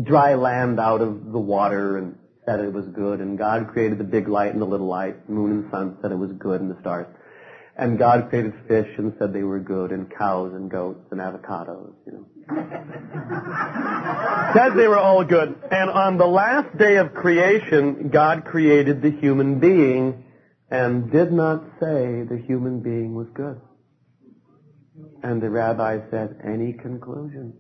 dry 0.02 0.36
land 0.36 0.80
out 0.80 1.02
of 1.02 1.32
the 1.32 1.40
water 1.40 1.98
and 1.98 2.18
said 2.46 2.60
it 2.60 2.72
was 2.72 2.86
good, 2.88 3.20
and 3.20 3.38
God 3.38 3.68
created 3.68 3.98
the 3.98 4.04
big 4.04 4.28
light 4.28 4.54
and 4.54 4.62
the 4.62 4.66
little 4.66 4.88
light, 4.88 5.30
moon 5.30 5.52
and 5.52 5.72
sun 5.72 5.98
said 6.02 6.12
it 6.12 6.18
was 6.18 6.32
good, 6.34 6.62
and 6.62 6.72
the 6.72 6.80
stars. 6.82 7.08
And 7.76 8.00
God 8.00 8.30
created 8.30 8.54
fish 8.68 8.88
and 8.98 9.14
said 9.20 9.34
they 9.34 9.44
were 9.44 9.60
good, 9.60 9.92
and 9.92 10.10
cows 10.10 10.54
and 10.54 10.70
goats 10.70 11.06
and 11.12 11.20
avocados, 11.20 11.94
you 12.06 12.14
know. 12.14 12.26
said 14.56 14.76
they 14.76 14.88
were 14.88 14.98
all 14.98 15.24
good. 15.24 15.56
And 15.72 15.90
on 15.90 16.18
the 16.18 16.26
last 16.26 16.76
day 16.78 16.98
of 16.98 17.14
creation, 17.14 18.10
God 18.10 18.46
created 18.46 19.02
the 19.02 19.12
human 19.12 19.60
being 19.60 20.24
and 20.72 21.12
did 21.12 21.32
not 21.32 21.64
say 21.80 22.24
the 22.24 22.42
human 22.46 22.80
being 22.80 23.14
was 23.14 23.28
good. 23.34 23.60
And 25.24 25.42
the 25.42 25.50
rabbi 25.50 26.00
said, 26.10 26.40
any 26.44 26.74
conclusion? 26.74 27.54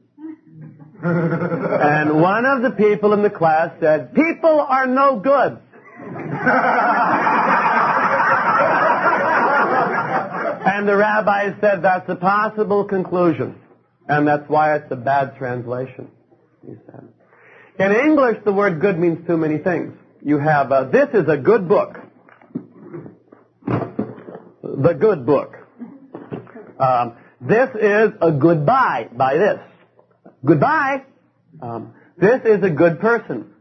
and 1.04 2.22
one 2.22 2.46
of 2.46 2.64
the 2.64 2.72
people 2.72 3.14
in 3.14 3.22
the 3.22 3.30
class 3.30 3.72
said, 3.80 4.14
people 4.14 4.62
are 4.62 4.88
no 4.88 5.20
good. 5.20 5.60
and 10.66 10.88
the 10.88 10.96
rabbi 10.96 11.52
said, 11.60 11.82
that's 11.82 12.10
a 12.10 12.16
possible 12.16 12.86
conclusion. 12.86 13.60
And 14.08 14.28
that's 14.28 14.48
why 14.50 14.76
it's 14.76 14.92
a 14.92 14.96
bad 14.96 15.38
translation, 15.38 16.10
he 16.66 16.74
said. 16.86 17.08
In 17.80 17.92
English, 17.92 18.38
the 18.44 18.54
word 18.54 18.80
good 18.82 18.98
means 18.98 19.28
too 19.28 19.38
many 19.38 19.60
things. 19.60 19.94
You 20.24 20.40
have, 20.40 20.72
uh, 20.72 20.86
this 20.86 21.10
is 21.14 21.28
a 21.30 21.38
good 21.38 21.68
book. 21.68 22.00
The 23.66 24.94
good 24.94 25.26
book. 25.26 25.56
Um, 26.80 27.18
this 27.42 27.70
is 27.76 28.12
a 28.22 28.32
goodbye 28.32 29.10
by 29.12 29.38
this. 29.38 29.60
Goodbye. 30.44 31.04
Um, 31.62 31.94
this 32.18 32.42
is 32.46 32.64
a 32.64 32.70
good 32.70 33.00
person. 33.00 33.54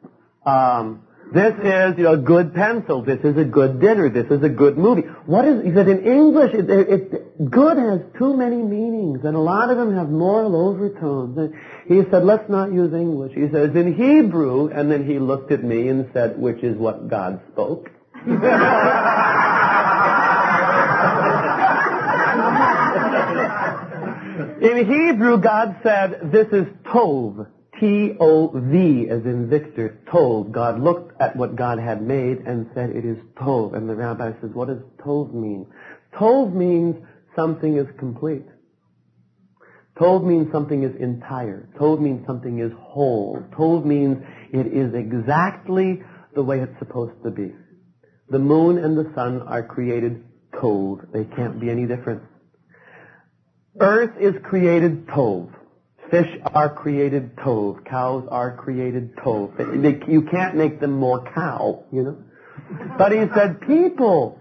Um, 0.45 1.03
this 1.33 1.55
is, 1.55 1.99
you 1.99 2.05
know, 2.05 2.13
a 2.13 2.19
good 2.19 2.55
pencil. 2.55 3.03
This 3.03 3.19
is 3.25 3.37
a 3.37 3.45
good 3.45 3.81
dinner. 3.81 4.09
This 4.09 4.31
is 4.31 4.45
a 4.45 4.49
good 4.49 4.79
movie. 4.79 5.03
What 5.27 5.45
is, 5.45 5.65
he 5.65 5.75
said 5.75 5.89
in 5.89 6.07
English, 6.07 6.55
it, 6.55 6.71
it, 6.71 6.89
it, 6.89 7.51
good 7.51 7.79
has 7.79 8.01
too 8.17 8.37
many 8.37 8.57
meanings, 8.57 9.25
and 9.25 9.35
a 9.35 9.41
lot 9.41 9.71
of 9.71 9.77
them 9.77 9.97
have 9.97 10.09
moral 10.09 10.55
overtones. 10.55 11.37
And 11.37 11.55
he 11.89 12.09
said, 12.11 12.25
let's 12.25 12.49
not 12.49 12.73
use 12.73 12.95
English. 12.95 13.33
He 13.35 13.49
says, 13.51 13.75
in 13.75 13.95
Hebrew, 13.95 14.69
and 14.69 14.91
then 14.91 15.05
he 15.05 15.19
looked 15.19 15.51
at 15.51 15.65
me 15.65 15.89
and 15.89 16.09
said, 16.13 16.39
which 16.39 16.63
is 16.63 16.77
what 16.77 17.09
God 17.09 17.41
spoke. 17.53 17.91
In 24.61 24.87
Hebrew, 24.87 25.39
God 25.39 25.77
said, 25.83 26.31
this 26.33 26.47
is 26.49 26.67
Tov. 26.85 27.49
T-O-V, 27.81 29.09
as 29.11 29.25
in 29.25 29.49
Victor, 29.51 29.99
Tov. 30.07 30.51
God 30.51 30.81
looked 30.81 31.21
at 31.21 31.37
what 31.37 31.57
God 31.57 31.79
had 31.79 32.03
made 32.03 32.39
and 32.39 32.71
said, 32.75 32.91
it 32.91 33.05
is 33.05 33.19
Tov. 33.37 33.77
And 33.77 33.89
the 33.89 33.95
rabbi 33.95 34.33
says, 34.41 34.51
what 34.55 34.69
does 34.69 34.81
Tov 35.05 35.35
mean? 35.35 35.67
Tov 36.15 36.55
means 36.55 36.97
something 37.35 37.77
is 37.77 37.87
complete. 37.99 38.47
Tov 39.99 40.25
means 40.25 40.51
something 40.53 40.83
is 40.83 40.95
entire. 41.01 41.69
Tov 41.79 42.01
means 42.01 42.27
something 42.27 42.59
is 42.59 42.73
whole. 42.79 43.43
Tov 43.53 43.85
means 43.85 44.19
it 44.53 44.67
is 44.67 44.95
exactly 44.95 46.03
the 46.35 46.43
way 46.43 46.61
it's 46.61 46.79
supposed 46.79 47.23
to 47.25 47.31
be. 47.31 47.55
The 48.31 48.39
moon 48.39 48.79
and 48.79 48.97
the 48.97 49.11
sun 49.15 49.43
are 49.43 49.63
created 49.63 50.25
Tov. 50.53 51.13
They 51.13 51.25
can't 51.25 51.61
be 51.61 51.71
any 51.71 51.87
different. 51.87 52.23
Earth 53.81 54.17
is 54.21 54.35
created 54.43 55.07
tov. 55.07 55.53
Fish 56.11 56.29
are 56.55 56.75
created 56.75 57.37
tov. 57.37 57.85
Cows 57.85 58.27
are 58.31 58.57
created 58.57 59.17
tov. 59.17 60.09
You 60.09 60.23
can't 60.23 60.57
make 60.57 60.81
them 60.81 60.93
more 60.93 61.25
cow, 61.35 61.85
you 61.93 62.03
know. 62.03 62.19
But 62.97 63.13
he 63.13 63.25
said 63.35 63.61
people. 63.61 64.41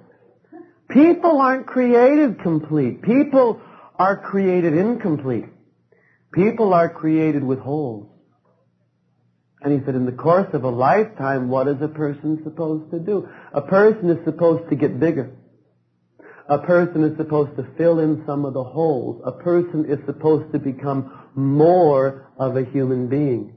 People 0.90 1.42
aren't 1.42 1.66
created 1.66 2.42
complete. 2.42 3.02
People 3.02 3.62
are 3.98 4.18
created 4.18 4.76
incomplete. 4.78 5.46
People 6.32 6.74
are 6.74 6.90
created 6.90 7.44
with 7.44 7.60
holes. 7.60 8.10
And 9.62 9.74
he 9.74 9.84
said, 9.84 9.96
in 9.96 10.06
the 10.06 10.12
course 10.12 10.54
of 10.54 10.64
a 10.64 10.70
lifetime, 10.70 11.50
what 11.50 11.68
is 11.68 11.82
a 11.82 11.88
person 11.88 12.40
supposed 12.44 12.92
to 12.92 13.00
do? 13.00 13.28
A 13.52 13.62
person 13.62 14.12
is 14.12 14.24
supposed 14.24 14.70
to 14.70 14.76
get 14.76 15.00
bigger. 15.00 15.32
A 16.48 16.60
person 16.60 17.04
is 17.04 17.18
supposed 17.18 17.56
to 17.58 17.66
fill 17.78 18.00
in 18.00 18.24
some 18.28 18.46
of 18.46 18.54
the 18.54 18.64
holes. 18.64 19.22
A 19.26 19.32
person 19.32 19.86
is 19.90 19.98
supposed 20.06 20.52
to 20.54 20.60
become 20.60 21.30
more 21.34 22.32
of 22.38 22.56
a 22.56 22.64
human 22.66 23.08
being. 23.08 23.56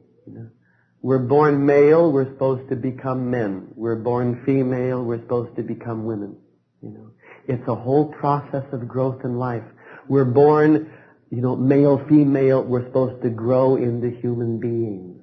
We're 1.02 1.18
born 1.18 1.64
male, 1.64 2.10
we're 2.10 2.30
supposed 2.32 2.68
to 2.70 2.76
become 2.76 3.30
men. 3.30 3.68
We're 3.74 3.96
born 3.96 4.42
female, 4.44 5.04
we're 5.04 5.20
supposed 5.20 5.54
to 5.56 5.62
become 5.62 6.06
women. 6.06 6.36
You 6.82 6.90
know, 6.90 7.10
it's 7.46 7.66
a 7.68 7.74
whole 7.74 8.12
process 8.12 8.64
of 8.72 8.88
growth 8.88 9.24
in 9.24 9.38
life. 9.38 9.62
We're 10.08 10.24
born, 10.24 10.90
you 11.30 11.40
know, 11.40 11.56
male, 11.56 12.04
female, 12.08 12.62
we're 12.62 12.86
supposed 12.86 13.22
to 13.22 13.30
grow 13.30 13.76
into 13.76 14.10
human 14.10 14.58
beings. 14.58 15.22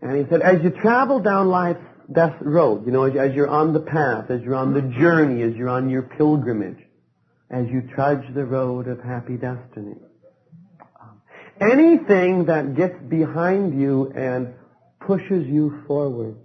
And 0.00 0.16
he 0.16 0.30
said, 0.30 0.42
as 0.42 0.62
you 0.62 0.70
travel 0.70 1.18
down 1.18 1.48
life's 1.48 1.80
that 2.10 2.44
road, 2.44 2.86
you 2.86 2.92
know, 2.92 3.04
as, 3.04 3.16
as 3.16 3.34
you're 3.34 3.48
on 3.48 3.72
the 3.72 3.80
path, 3.80 4.30
as 4.30 4.40
you're 4.42 4.54
on 4.54 4.72
the 4.74 4.82
journey, 4.82 5.42
as 5.42 5.54
you're 5.54 5.68
on 5.68 5.90
your 5.90 6.02
pilgrimage, 6.02 6.78
as 7.50 7.66
you 7.68 7.82
trudge 7.94 8.24
the 8.34 8.44
road 8.44 8.88
of 8.88 9.00
happy 9.02 9.36
destiny. 9.36 9.96
Anything 11.60 12.46
that 12.46 12.76
gets 12.76 12.98
behind 13.08 13.80
you 13.80 14.12
and 14.14 14.54
pushes 15.00 15.46
you 15.46 15.82
forward. 15.86 16.36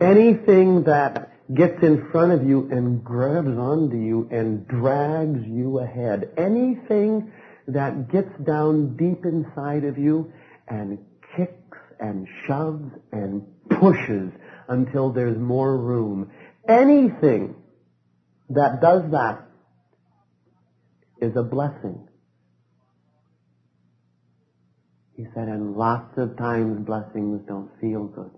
anything 0.00 0.84
that 0.84 1.30
gets 1.54 1.82
in 1.82 2.08
front 2.10 2.32
of 2.32 2.46
you 2.46 2.68
and 2.70 3.04
grabs 3.04 3.56
onto 3.58 3.96
you 3.96 4.28
and 4.30 4.66
drags 4.66 5.46
you 5.46 5.78
ahead, 5.78 6.30
anything 6.36 7.30
that 7.68 8.10
gets 8.10 8.30
down 8.44 8.96
deep 8.96 9.24
inside 9.24 9.84
of 9.84 9.98
you 9.98 10.32
and 10.68 10.98
kicks 11.36 11.78
and 12.00 12.26
shoves 12.46 12.90
and 13.12 13.42
pushes 13.68 14.30
until 14.68 15.12
there's 15.12 15.38
more 15.38 15.76
room, 15.76 16.30
anything 16.68 17.54
that 18.50 18.80
does 18.80 19.10
that 19.12 19.46
is 21.20 21.36
a 21.36 21.42
blessing. 21.42 22.08
He 25.16 25.24
said, 25.34 25.48
and 25.48 25.76
lots 25.76 26.18
of 26.18 26.36
times 26.36 26.84
blessings 26.84 27.42
don't 27.46 27.70
feel 27.80 28.04
good. 28.04 28.30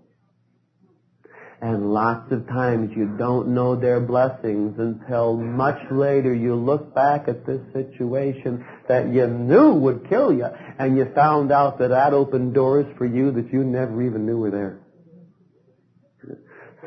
And 1.59 1.91
lots 1.91 2.31
of 2.31 2.47
times 2.47 2.91
you 2.95 3.17
don't 3.17 3.47
know 3.47 3.75
their 3.75 3.99
blessings 3.99 4.75
until 4.77 5.35
much 5.35 5.79
later 5.89 6.31
you 6.31 6.53
look 6.53 6.93
back 6.93 7.27
at 7.27 7.47
this 7.47 7.61
situation 7.73 8.63
that 8.87 9.11
you 9.11 9.25
knew 9.25 9.73
would 9.73 10.07
kill 10.07 10.31
you 10.31 10.45
and 10.77 10.95
you 10.95 11.07
found 11.15 11.51
out 11.51 11.79
that 11.79 11.87
that 11.87 12.13
opened 12.13 12.53
doors 12.53 12.85
for 12.99 13.07
you 13.07 13.31
that 13.31 13.51
you 13.51 13.63
never 13.63 14.03
even 14.03 14.27
knew 14.27 14.37
were 14.37 14.51
there. 14.51 14.79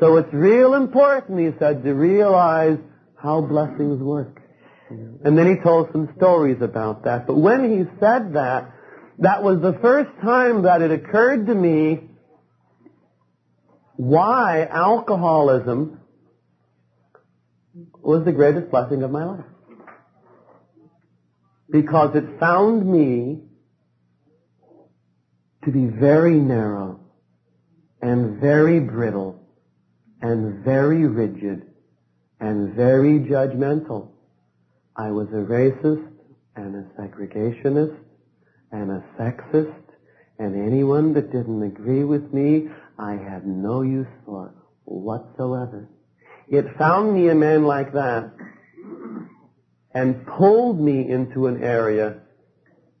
So 0.01 0.17
it's 0.17 0.33
real 0.33 0.73
important, 0.73 1.39
he 1.39 1.51
said, 1.59 1.83
to 1.83 1.93
realize 1.93 2.79
how 3.15 3.41
blessings 3.41 4.01
work. 4.01 4.41
And 4.89 5.37
then 5.37 5.47
he 5.47 5.63
told 5.63 5.89
some 5.91 6.11
stories 6.17 6.57
about 6.59 7.03
that. 7.03 7.27
But 7.27 7.37
when 7.37 7.71
he 7.71 7.85
said 7.99 8.33
that, 8.33 8.73
that 9.19 9.43
was 9.43 9.61
the 9.61 9.77
first 9.79 10.09
time 10.23 10.63
that 10.63 10.81
it 10.81 10.89
occurred 10.89 11.45
to 11.45 11.53
me 11.53 12.09
why 13.95 14.65
alcoholism 14.65 15.99
was 18.01 18.25
the 18.25 18.31
greatest 18.31 18.71
blessing 18.71 19.03
of 19.03 19.11
my 19.11 19.23
life. 19.23 19.45
Because 21.69 22.15
it 22.15 22.39
found 22.39 22.91
me 22.91 23.43
to 25.63 25.71
be 25.71 25.85
very 25.85 26.39
narrow 26.39 27.01
and 28.01 28.41
very 28.41 28.79
brittle 28.79 29.40
and 30.21 30.63
very 30.63 31.05
rigid 31.05 31.67
and 32.39 32.73
very 32.73 33.19
judgmental. 33.19 34.09
I 34.95 35.11
was 35.11 35.27
a 35.29 35.43
racist 35.43 36.07
and 36.55 36.75
a 36.75 37.01
segregationist 37.01 37.97
and 38.71 38.91
a 38.91 39.03
sexist 39.19 39.81
and 40.41 40.55
anyone 40.55 41.13
that 41.13 41.31
didn't 41.31 41.61
agree 41.61 42.03
with 42.03 42.33
me, 42.33 42.67
I 42.97 43.11
had 43.11 43.45
no 43.45 43.83
use 43.83 44.07
for 44.25 44.53
whatsoever. 44.85 45.87
It 46.49 46.65
found 46.79 47.13
me 47.13 47.29
a 47.29 47.35
man 47.35 47.63
like 47.63 47.93
that 47.93 48.31
and 49.93 50.25
pulled 50.25 50.81
me 50.81 51.07
into 51.07 51.45
an 51.45 51.63
area 51.63 52.21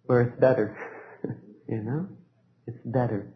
where 0.05 0.21
it's 0.21 0.39
better. 0.39 0.77
you 1.67 1.81
know? 1.81 2.07
It's 2.67 2.77
better. 2.85 3.33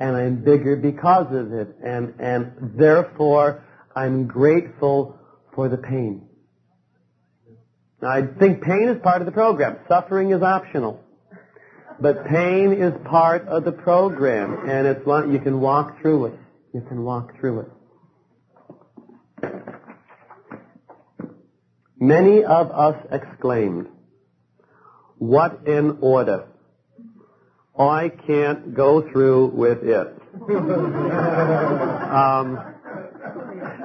And 0.00 0.16
I'm 0.16 0.42
bigger 0.42 0.76
because 0.76 1.26
of 1.32 1.52
it. 1.52 1.76
And, 1.84 2.14
and 2.18 2.74
therefore, 2.76 3.64
I'm 3.94 4.26
grateful 4.26 5.18
for 5.54 5.68
the 5.68 5.76
pain. 5.76 6.26
Now, 8.00 8.08
I 8.08 8.22
think 8.26 8.62
pain 8.62 8.88
is 8.88 9.00
part 9.02 9.20
of 9.20 9.26
the 9.26 9.32
program. 9.32 9.76
Suffering 9.88 10.30
is 10.30 10.42
optional. 10.42 11.04
But 12.00 12.26
pain 12.26 12.72
is 12.72 12.94
part 13.04 13.46
of 13.46 13.64
the 13.64 13.72
program, 13.72 14.70
and 14.70 14.86
it's 14.86 15.04
one 15.04 15.34
you 15.34 15.38
can 15.38 15.60
walk 15.60 16.00
through 16.00 16.26
it. 16.26 16.32
You 16.72 16.80
can 16.80 17.04
walk 17.04 17.38
through 17.38 17.60
it. 17.60 17.68
Many 21.98 22.42
of 22.42 22.70
us 22.70 22.96
exclaimed, 23.12 23.88
what 25.18 25.66
an 25.68 25.98
order. 26.00 26.49
I 27.88 28.10
can't 28.10 28.74
go 28.74 29.00
through 29.10 29.46
with 29.46 29.82
it. 29.82 30.14
um, 32.10 32.58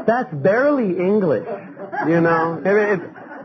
that's 0.06 0.34
barely 0.34 0.98
English, 0.98 1.48
you 2.08 2.22
know. 2.22 2.62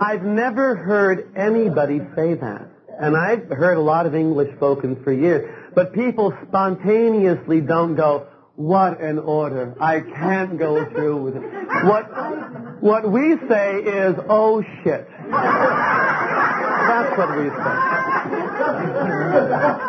I've 0.01 0.25
never 0.25 0.77
heard 0.77 1.33
anybody 1.37 2.01
say 2.17 2.35
that. 2.35 2.69
And 3.01 3.17
I've 3.17 3.49
heard 3.49 3.79
a 3.79 3.81
lot 3.81 4.07
of 4.07 4.15
English 4.15 4.55
spoken 4.57 5.03
for 5.03 5.13
years, 5.13 5.51
but 5.75 5.95
people 5.95 6.35
spontaneously 6.49 7.61
don't 7.61 7.95
go, 7.95 8.27
what 8.57 9.01
an 9.01 9.19
order. 9.19 9.75
I 9.81 10.01
can't 10.01 10.59
go 10.59 10.85
through 10.91 11.23
with 11.23 11.37
it. 11.37 11.43
What, 11.85 12.83
what 12.83 13.11
we 13.11 13.39
say 13.49 13.77
is, 13.77 14.17
oh 14.29 14.63
shit. 14.83 15.09
That's 15.31 17.17
what 17.17 17.39
we 17.39 17.49
say. 17.49 17.57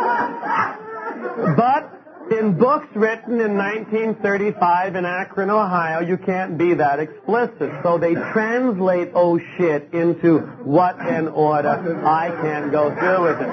But 1.56 2.02
in 2.32 2.58
books 2.58 2.88
written 2.96 3.42
in 3.42 3.58
1935 3.58 4.96
in 4.96 5.06
Akron, 5.06 5.50
Ohio, 5.50 6.00
you 6.00 6.18
can't 6.18 6.58
be 6.58 6.74
that 6.76 7.00
explicit. 7.00 7.72
So 7.84 7.98
they 7.98 8.14
translate 8.14 9.12
oh 9.14 9.40
shit 9.58 9.90
into 9.94 10.40
what 10.64 11.00
an 11.00 11.28
order. 11.28 12.06
I 12.06 12.30
can't 12.30 12.72
go 12.72 12.90
through 12.96 13.24
with 13.24 13.42
it. 13.42 13.50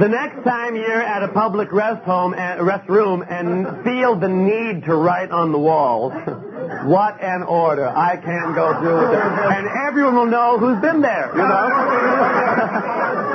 The 0.00 0.08
next 0.08 0.42
time 0.42 0.74
you're 0.74 1.02
at 1.02 1.22
a 1.22 1.28
public 1.28 1.70
rest 1.70 2.02
home, 2.04 2.34
uh, 2.34 2.56
restroom 2.56 3.24
and 3.30 3.84
feel 3.84 4.16
the 4.16 4.28
need 4.28 4.86
to 4.86 4.96
write 4.96 5.30
on 5.30 5.52
the 5.52 5.58
walls, 5.58 6.12
what 6.84 7.22
an 7.22 7.44
order. 7.44 7.86
I 7.86 8.16
can't 8.16 8.56
go 8.56 8.80
through 8.80 9.02
with 9.02 9.18
it. 9.18 9.24
And 9.24 9.68
everyone 9.86 10.16
will 10.16 10.26
know 10.26 10.58
who's 10.58 10.80
been 10.80 11.00
there, 11.00 11.30
you 11.30 11.46
know? 11.46 13.30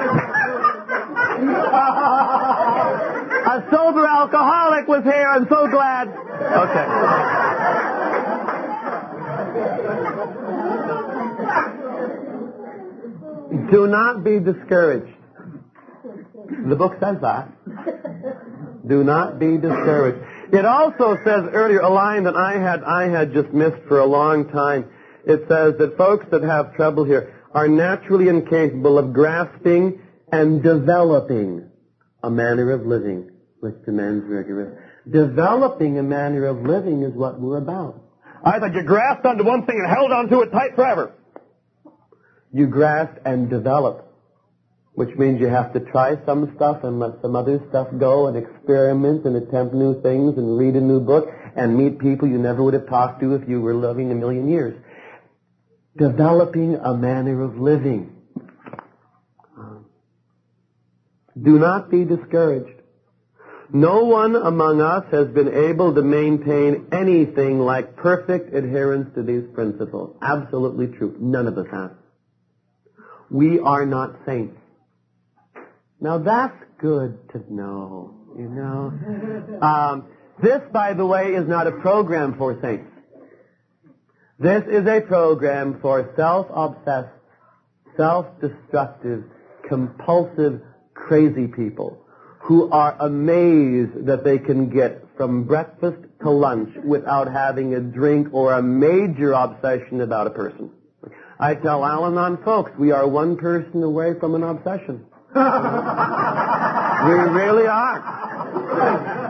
A 3.49 3.65
sober 3.71 4.05
alcoholic 4.05 4.87
was 4.87 5.03
here. 5.03 5.27
I'm 5.29 5.47
so 5.49 5.67
glad. 5.67 6.09
Okay. 6.09 6.85
Do 13.71 13.87
not 13.87 14.23
be 14.23 14.39
discouraged. 14.39 15.15
The 16.67 16.75
book 16.75 16.93
says 16.99 17.17
that. 17.21 17.49
Do 18.87 19.03
not 19.03 19.39
be 19.39 19.57
discouraged. 19.57 20.25
It 20.53 20.65
also 20.65 21.17
says 21.23 21.45
earlier 21.53 21.79
a 21.79 21.89
line 21.89 22.23
that 22.23 22.35
I 22.35 22.57
had 22.59 22.83
I 22.83 23.07
had 23.07 23.33
just 23.33 23.53
missed 23.53 23.83
for 23.87 23.99
a 23.99 24.05
long 24.05 24.49
time. 24.49 24.85
It 25.25 25.45
says 25.47 25.75
that 25.77 25.95
folks 25.97 26.25
that 26.31 26.43
have 26.43 26.75
trouble 26.75 27.03
here 27.03 27.33
are 27.53 27.67
naturally 27.67 28.27
incapable 28.29 28.97
of 28.97 29.13
grasping 29.13 30.01
and 30.31 30.63
developing 30.63 31.69
a 32.23 32.29
manner 32.29 32.71
of 32.71 32.85
living 32.85 33.31
which 33.59 33.75
demands 33.85 34.25
rigorous. 34.25 34.77
Developing 35.09 35.97
a 35.97 36.03
manner 36.03 36.45
of 36.45 36.61
living 36.61 37.03
is 37.03 37.13
what 37.13 37.39
we're 37.39 37.57
about. 37.57 38.01
I 38.43 38.59
thought 38.59 38.73
you 38.73 38.83
grasped 38.83 39.25
onto 39.25 39.43
one 39.43 39.65
thing 39.65 39.77
and 39.79 39.89
held 39.89 40.11
onto 40.11 40.41
it 40.41 40.51
tight 40.51 40.75
forever. 40.75 41.13
You 42.53 42.67
grasp 42.67 43.19
and 43.25 43.49
develop, 43.49 44.13
which 44.93 45.15
means 45.17 45.41
you 45.41 45.47
have 45.47 45.73
to 45.73 45.81
try 45.81 46.15
some 46.25 46.53
stuff 46.55 46.83
and 46.83 46.99
let 46.99 47.21
some 47.21 47.35
other 47.35 47.61
stuff 47.69 47.87
go 47.99 48.27
and 48.27 48.37
experiment 48.37 49.25
and 49.25 49.35
attempt 49.35 49.73
new 49.73 50.01
things 50.01 50.37
and 50.37 50.57
read 50.57 50.75
a 50.75 50.81
new 50.81 50.99
book 50.99 51.27
and 51.55 51.77
meet 51.77 51.99
people 51.99 52.27
you 52.27 52.37
never 52.37 52.63
would 52.63 52.73
have 52.73 52.87
talked 52.87 53.21
to 53.21 53.35
if 53.35 53.47
you 53.47 53.61
were 53.61 53.75
living 53.75 54.11
a 54.11 54.15
million 54.15 54.49
years. 54.49 54.79
Developing 55.97 56.75
a 56.75 56.93
manner 56.93 57.43
of 57.43 57.57
living. 57.57 58.15
Do 61.41 61.59
not 61.59 61.89
be 61.89 62.05
discouraged. 62.05 62.79
No 63.71 64.05
one 64.05 64.35
among 64.35 64.81
us 64.81 65.05
has 65.11 65.27
been 65.27 65.53
able 65.53 65.93
to 65.93 66.01
maintain 66.01 66.87
anything 66.91 67.59
like 67.59 67.95
perfect 67.95 68.53
adherence 68.53 69.13
to 69.15 69.21
these 69.21 69.43
principles. 69.53 70.17
Absolutely 70.21 70.87
true. 70.87 71.15
None 71.19 71.47
of 71.47 71.57
us 71.57 71.67
have. 71.71 71.91
We 73.29 73.59
are 73.59 73.85
not 73.85 74.15
saints. 74.25 74.57
Now 76.01 76.17
that's 76.17 76.57
good 76.79 77.19
to 77.33 77.53
know, 77.53 78.15
you 78.35 78.49
know. 78.49 79.59
Um, 79.61 80.07
this, 80.41 80.61
by 80.71 80.93
the 80.93 81.05
way, 81.05 81.33
is 81.33 81.47
not 81.47 81.67
a 81.67 81.71
program 81.73 82.37
for 82.37 82.59
saints. 82.61 82.89
This 84.39 84.63
is 84.67 84.87
a 84.87 85.01
program 85.01 85.79
for 85.81 86.13
self-obsessed, 86.15 87.09
self-destructive, 87.97 89.25
compulsive, 89.67 90.61
crazy 91.07 91.47
people 91.47 92.05
who 92.39 92.69
are 92.71 92.95
amazed 92.99 94.05
that 94.05 94.23
they 94.23 94.39
can 94.39 94.69
get 94.69 95.03
from 95.17 95.43
breakfast 95.43 95.97
to 96.21 96.29
lunch 96.29 96.69
without 96.83 97.31
having 97.31 97.73
a 97.73 97.79
drink 97.79 98.27
or 98.33 98.53
a 98.53 98.61
major 98.61 99.31
obsession 99.33 100.01
about 100.01 100.27
a 100.27 100.29
person. 100.29 100.69
I 101.39 101.55
tell 101.55 101.83
Al-Anon 101.85 102.37
folks, 102.43 102.71
we 102.77 102.91
are 102.91 103.07
one 103.07 103.37
person 103.37 103.81
away 103.83 104.13
from 104.19 104.35
an 104.35 104.43
obsession. 104.43 105.05
we 105.35 105.41
really 105.41 105.47
are. 107.67 108.17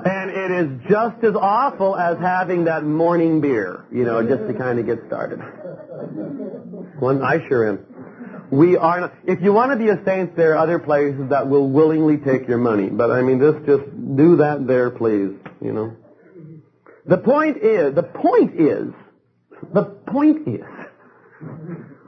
And 0.06 0.32
it 0.32 0.50
it 0.50 0.66
is 0.66 0.82
just 0.90 1.24
as 1.24 1.36
awful 1.36 1.96
as 1.96 2.18
having 2.18 2.66
that 2.66 2.84
morning 2.84 3.42
beer, 3.42 3.86
you 3.92 4.04
know, 4.04 4.28
just 4.28 4.48
to 4.48 4.54
kind 4.54 4.80
of 4.80 4.86
get 4.86 5.00
started. 5.08 5.40
One, 7.00 7.22
I 7.22 7.48
sure 7.48 7.70
am. 7.70 7.86
We 8.52 8.78
are 8.78 9.02
not, 9.02 9.14
if 9.26 9.42
you 9.42 9.54
want 9.54 9.72
to 9.72 9.78
be 9.78 9.90
a 9.90 10.04
saint, 10.06 10.36
there 10.36 10.54
are 10.54 10.58
other 10.58 10.80
places 10.80 11.30
that 11.30 11.48
will 11.48 11.70
willingly 11.70 12.18
take 12.18 12.48
your 12.48 12.58
money. 12.58 12.90
But 12.90 13.12
I 13.12 13.22
mean, 13.22 13.40
just, 13.40 13.66
just 13.66 13.84
do 14.16 14.38
that 14.38 14.66
there, 14.66 14.90
please, 14.90 15.38
you 15.62 15.74
know. 15.74 15.96
The 17.06 17.18
point 17.18 17.58
is, 17.58 17.96
the 17.96 18.04
point 18.04 18.60
is, 18.60 18.94
the 19.74 19.84
point 19.84 20.48
is, 20.48 20.66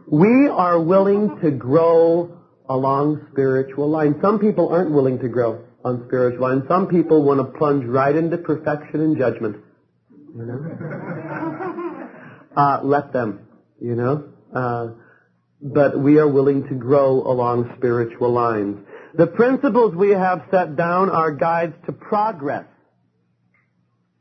we 0.07 0.47
are 0.47 0.81
willing 0.81 1.39
to 1.41 1.51
grow 1.51 2.39
along 2.67 3.27
spiritual 3.31 3.89
lines. 3.89 4.15
Some 4.21 4.39
people 4.39 4.69
aren't 4.69 4.91
willing 4.91 5.19
to 5.19 5.27
grow 5.27 5.63
on 5.83 6.03
spiritual 6.07 6.41
lines. 6.41 6.63
Some 6.67 6.87
people 6.87 7.23
want 7.23 7.39
to 7.39 7.57
plunge 7.57 7.85
right 7.85 8.15
into 8.15 8.37
perfection 8.37 9.01
and 9.01 9.17
judgment. 9.17 9.57
You 10.35 10.45
know? 10.45 11.67
Uh, 12.53 12.81
let 12.83 13.13
them, 13.13 13.47
you 13.79 13.95
know? 13.95 14.25
Uh, 14.53 14.87
but 15.61 15.99
we 15.99 16.17
are 16.17 16.27
willing 16.27 16.67
to 16.67 16.73
grow 16.73 17.21
along 17.21 17.71
spiritual 17.77 18.31
lines. 18.31 18.77
The 19.13 19.27
principles 19.27 19.93
we 19.93 20.09
have 20.09 20.43
set 20.49 20.75
down 20.75 21.09
are 21.09 21.31
guides 21.31 21.75
to 21.85 21.91
progress. 21.91 22.65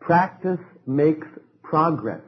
Practice 0.01 0.59
makes 0.87 1.27
progress. 1.63 2.21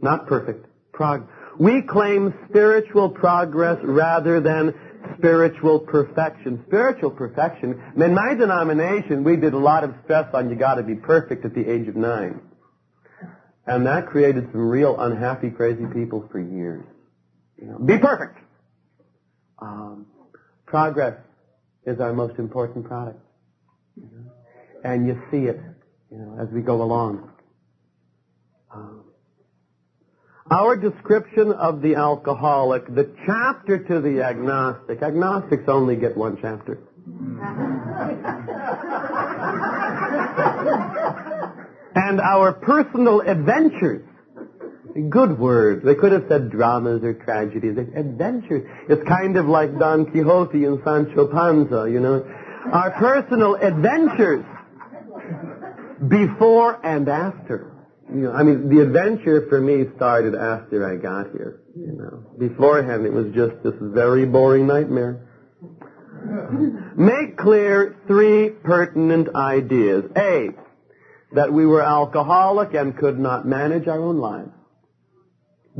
Not 0.00 0.26
perfect. 0.26 0.66
Prog- 0.92 1.28
we 1.58 1.82
claim 1.82 2.34
spiritual 2.48 3.08
progress 3.08 3.78
rather 3.82 4.40
than 4.40 4.74
spiritual 5.16 5.80
perfection. 5.80 6.62
Spiritual 6.66 7.10
perfection. 7.10 7.82
In 7.96 8.14
my 8.14 8.34
denomination, 8.34 9.24
we 9.24 9.36
did 9.36 9.54
a 9.54 9.58
lot 9.58 9.82
of 9.82 9.94
stress 10.04 10.28
on 10.34 10.50
you 10.50 10.56
got 10.56 10.74
to 10.74 10.82
be 10.82 10.94
perfect 10.94 11.44
at 11.44 11.54
the 11.54 11.68
age 11.68 11.88
of 11.88 11.96
nine. 11.96 12.40
And 13.66 13.86
that 13.86 14.06
created 14.06 14.48
some 14.52 14.68
real 14.68 14.98
unhappy, 15.00 15.50
crazy 15.50 15.84
people 15.92 16.28
for 16.30 16.38
years. 16.38 16.84
You 17.60 17.68
know, 17.68 17.78
be 17.78 17.98
perfect. 17.98 18.38
Um, 19.58 20.06
progress 20.66 21.18
is 21.84 22.00
our 22.00 22.12
most 22.12 22.38
important 22.38 22.86
product. 22.86 23.18
You 23.96 24.04
know? 24.04 24.30
And 24.84 25.06
you 25.06 25.20
see 25.30 25.48
it, 25.48 25.60
you 26.10 26.18
know, 26.18 26.38
as 26.40 26.48
we 26.50 26.60
go 26.60 26.82
along. 26.82 27.30
Um, 28.72 29.04
our 30.50 30.76
description 30.76 31.52
of 31.52 31.82
the 31.82 31.96
alcoholic, 31.96 32.86
the 32.94 33.12
chapter 33.26 33.78
to 33.78 34.00
the 34.00 34.22
agnostic, 34.22 35.02
agnostics 35.02 35.64
only 35.68 35.96
get 35.96 36.16
one 36.16 36.38
chapter. 36.40 36.78
and 41.94 42.20
our 42.20 42.52
personal 42.52 43.20
adventures, 43.20 44.04
good 45.08 45.38
word. 45.38 45.82
They 45.84 45.94
could 45.94 46.12
have 46.12 46.24
said 46.28 46.50
dramas 46.50 47.02
or 47.02 47.14
tragedies. 47.14 47.76
Adventures. 47.78 48.68
It's 48.88 49.02
kind 49.08 49.36
of 49.36 49.46
like 49.46 49.78
Don 49.78 50.10
Quixote 50.10 50.64
and 50.64 50.80
Sancho 50.84 51.26
Panza, 51.26 51.90
you 51.90 52.00
know. 52.00 52.24
Our 52.72 52.90
personal 52.92 53.54
adventures 53.54 54.44
before 56.08 56.84
and 56.84 57.08
after 57.08 57.78
you 58.12 58.22
know, 58.22 58.32
I 58.32 58.42
mean, 58.42 58.70
the 58.74 58.80
adventure 58.82 59.46
for 59.48 59.60
me 59.60 59.84
started 59.96 60.34
after 60.34 60.88
I 60.88 60.96
got 60.96 61.30
here. 61.32 61.60
You 61.76 61.92
know, 61.92 62.24
beforehand 62.38 63.04
it 63.04 63.12
was 63.12 63.26
just 63.34 63.62
this 63.62 63.74
very 63.80 64.24
boring 64.24 64.66
nightmare. 64.66 65.26
Make 66.96 67.36
clear 67.36 67.96
three 68.06 68.50
pertinent 68.50 69.34
ideas. 69.34 70.04
A, 70.16 70.48
that 71.32 71.52
we 71.52 71.66
were 71.66 71.82
alcoholic 71.82 72.72
and 72.72 72.96
could 72.96 73.18
not 73.18 73.46
manage 73.46 73.86
our 73.86 74.00
own 74.00 74.18
lives. 74.18 74.50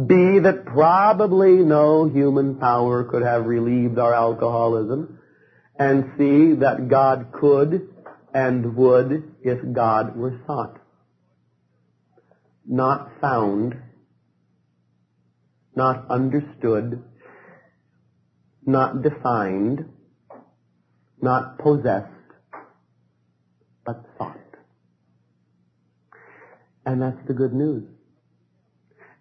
B, 0.06 0.38
that 0.40 0.64
probably 0.64 1.56
no 1.56 2.08
human 2.08 2.56
power 2.56 3.04
could 3.04 3.22
have 3.22 3.46
relieved 3.46 3.98
our 3.98 4.14
alcoholism. 4.14 5.18
And 5.78 6.12
C, 6.16 6.60
that 6.60 6.88
God 6.88 7.32
could 7.32 7.88
and 8.32 8.76
would 8.76 9.34
if 9.42 9.58
God 9.72 10.16
were 10.16 10.38
sought 10.46 10.78
not 12.68 13.10
found, 13.20 13.74
not 15.74 16.10
understood, 16.10 17.02
not 18.66 19.02
defined, 19.02 19.86
not 21.22 21.58
possessed, 21.58 22.12
but 23.86 24.04
sought. 24.18 24.36
And 26.84 27.00
that's 27.00 27.26
the 27.26 27.32
good 27.32 27.54
news. 27.54 27.84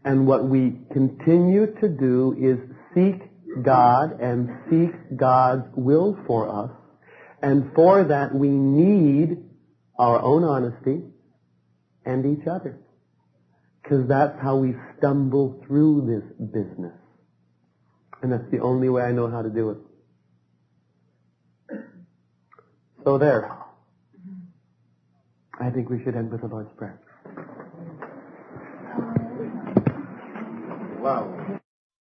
And 0.08 0.26
what 0.26 0.46
we 0.46 0.72
continue 0.94 1.66
to 1.82 1.90
do 1.90 2.34
is 2.40 2.58
seek 2.96 3.20
God 3.62 4.22
and 4.22 4.48
seek 4.70 5.18
God's 5.18 5.66
will 5.76 6.18
for 6.26 6.48
us. 6.48 6.72
And 7.42 7.74
for 7.76 8.06
that 8.06 8.34
we 8.34 8.48
need 8.48 9.36
our 10.00 10.22
own 10.22 10.46
honesty 10.46 11.04
and 12.06 12.26
each 12.26 12.48
other. 12.48 12.80
Because 13.84 14.08
that's 14.08 14.42
how 14.42 14.56
we 14.56 14.76
stumble 14.98 15.62
through 15.68 16.06
this 16.08 16.24
business. 16.54 16.96
And 18.22 18.32
that's 18.32 18.50
the 18.50 18.62
only 18.62 18.88
way 18.88 19.02
I 19.02 19.12
know 19.12 19.30
how 19.30 19.42
to 19.42 19.50
do 19.50 19.72
it. 19.72 19.78
So 23.04 23.18
there. 23.18 23.58
I 25.60 25.70
think 25.70 25.90
we 25.90 26.02
should 26.06 26.16
end 26.16 26.32
with 26.32 26.40
the 26.40 26.48
Lord's 26.48 26.72
Prayer. 26.78 27.02
Wow. 31.08 31.57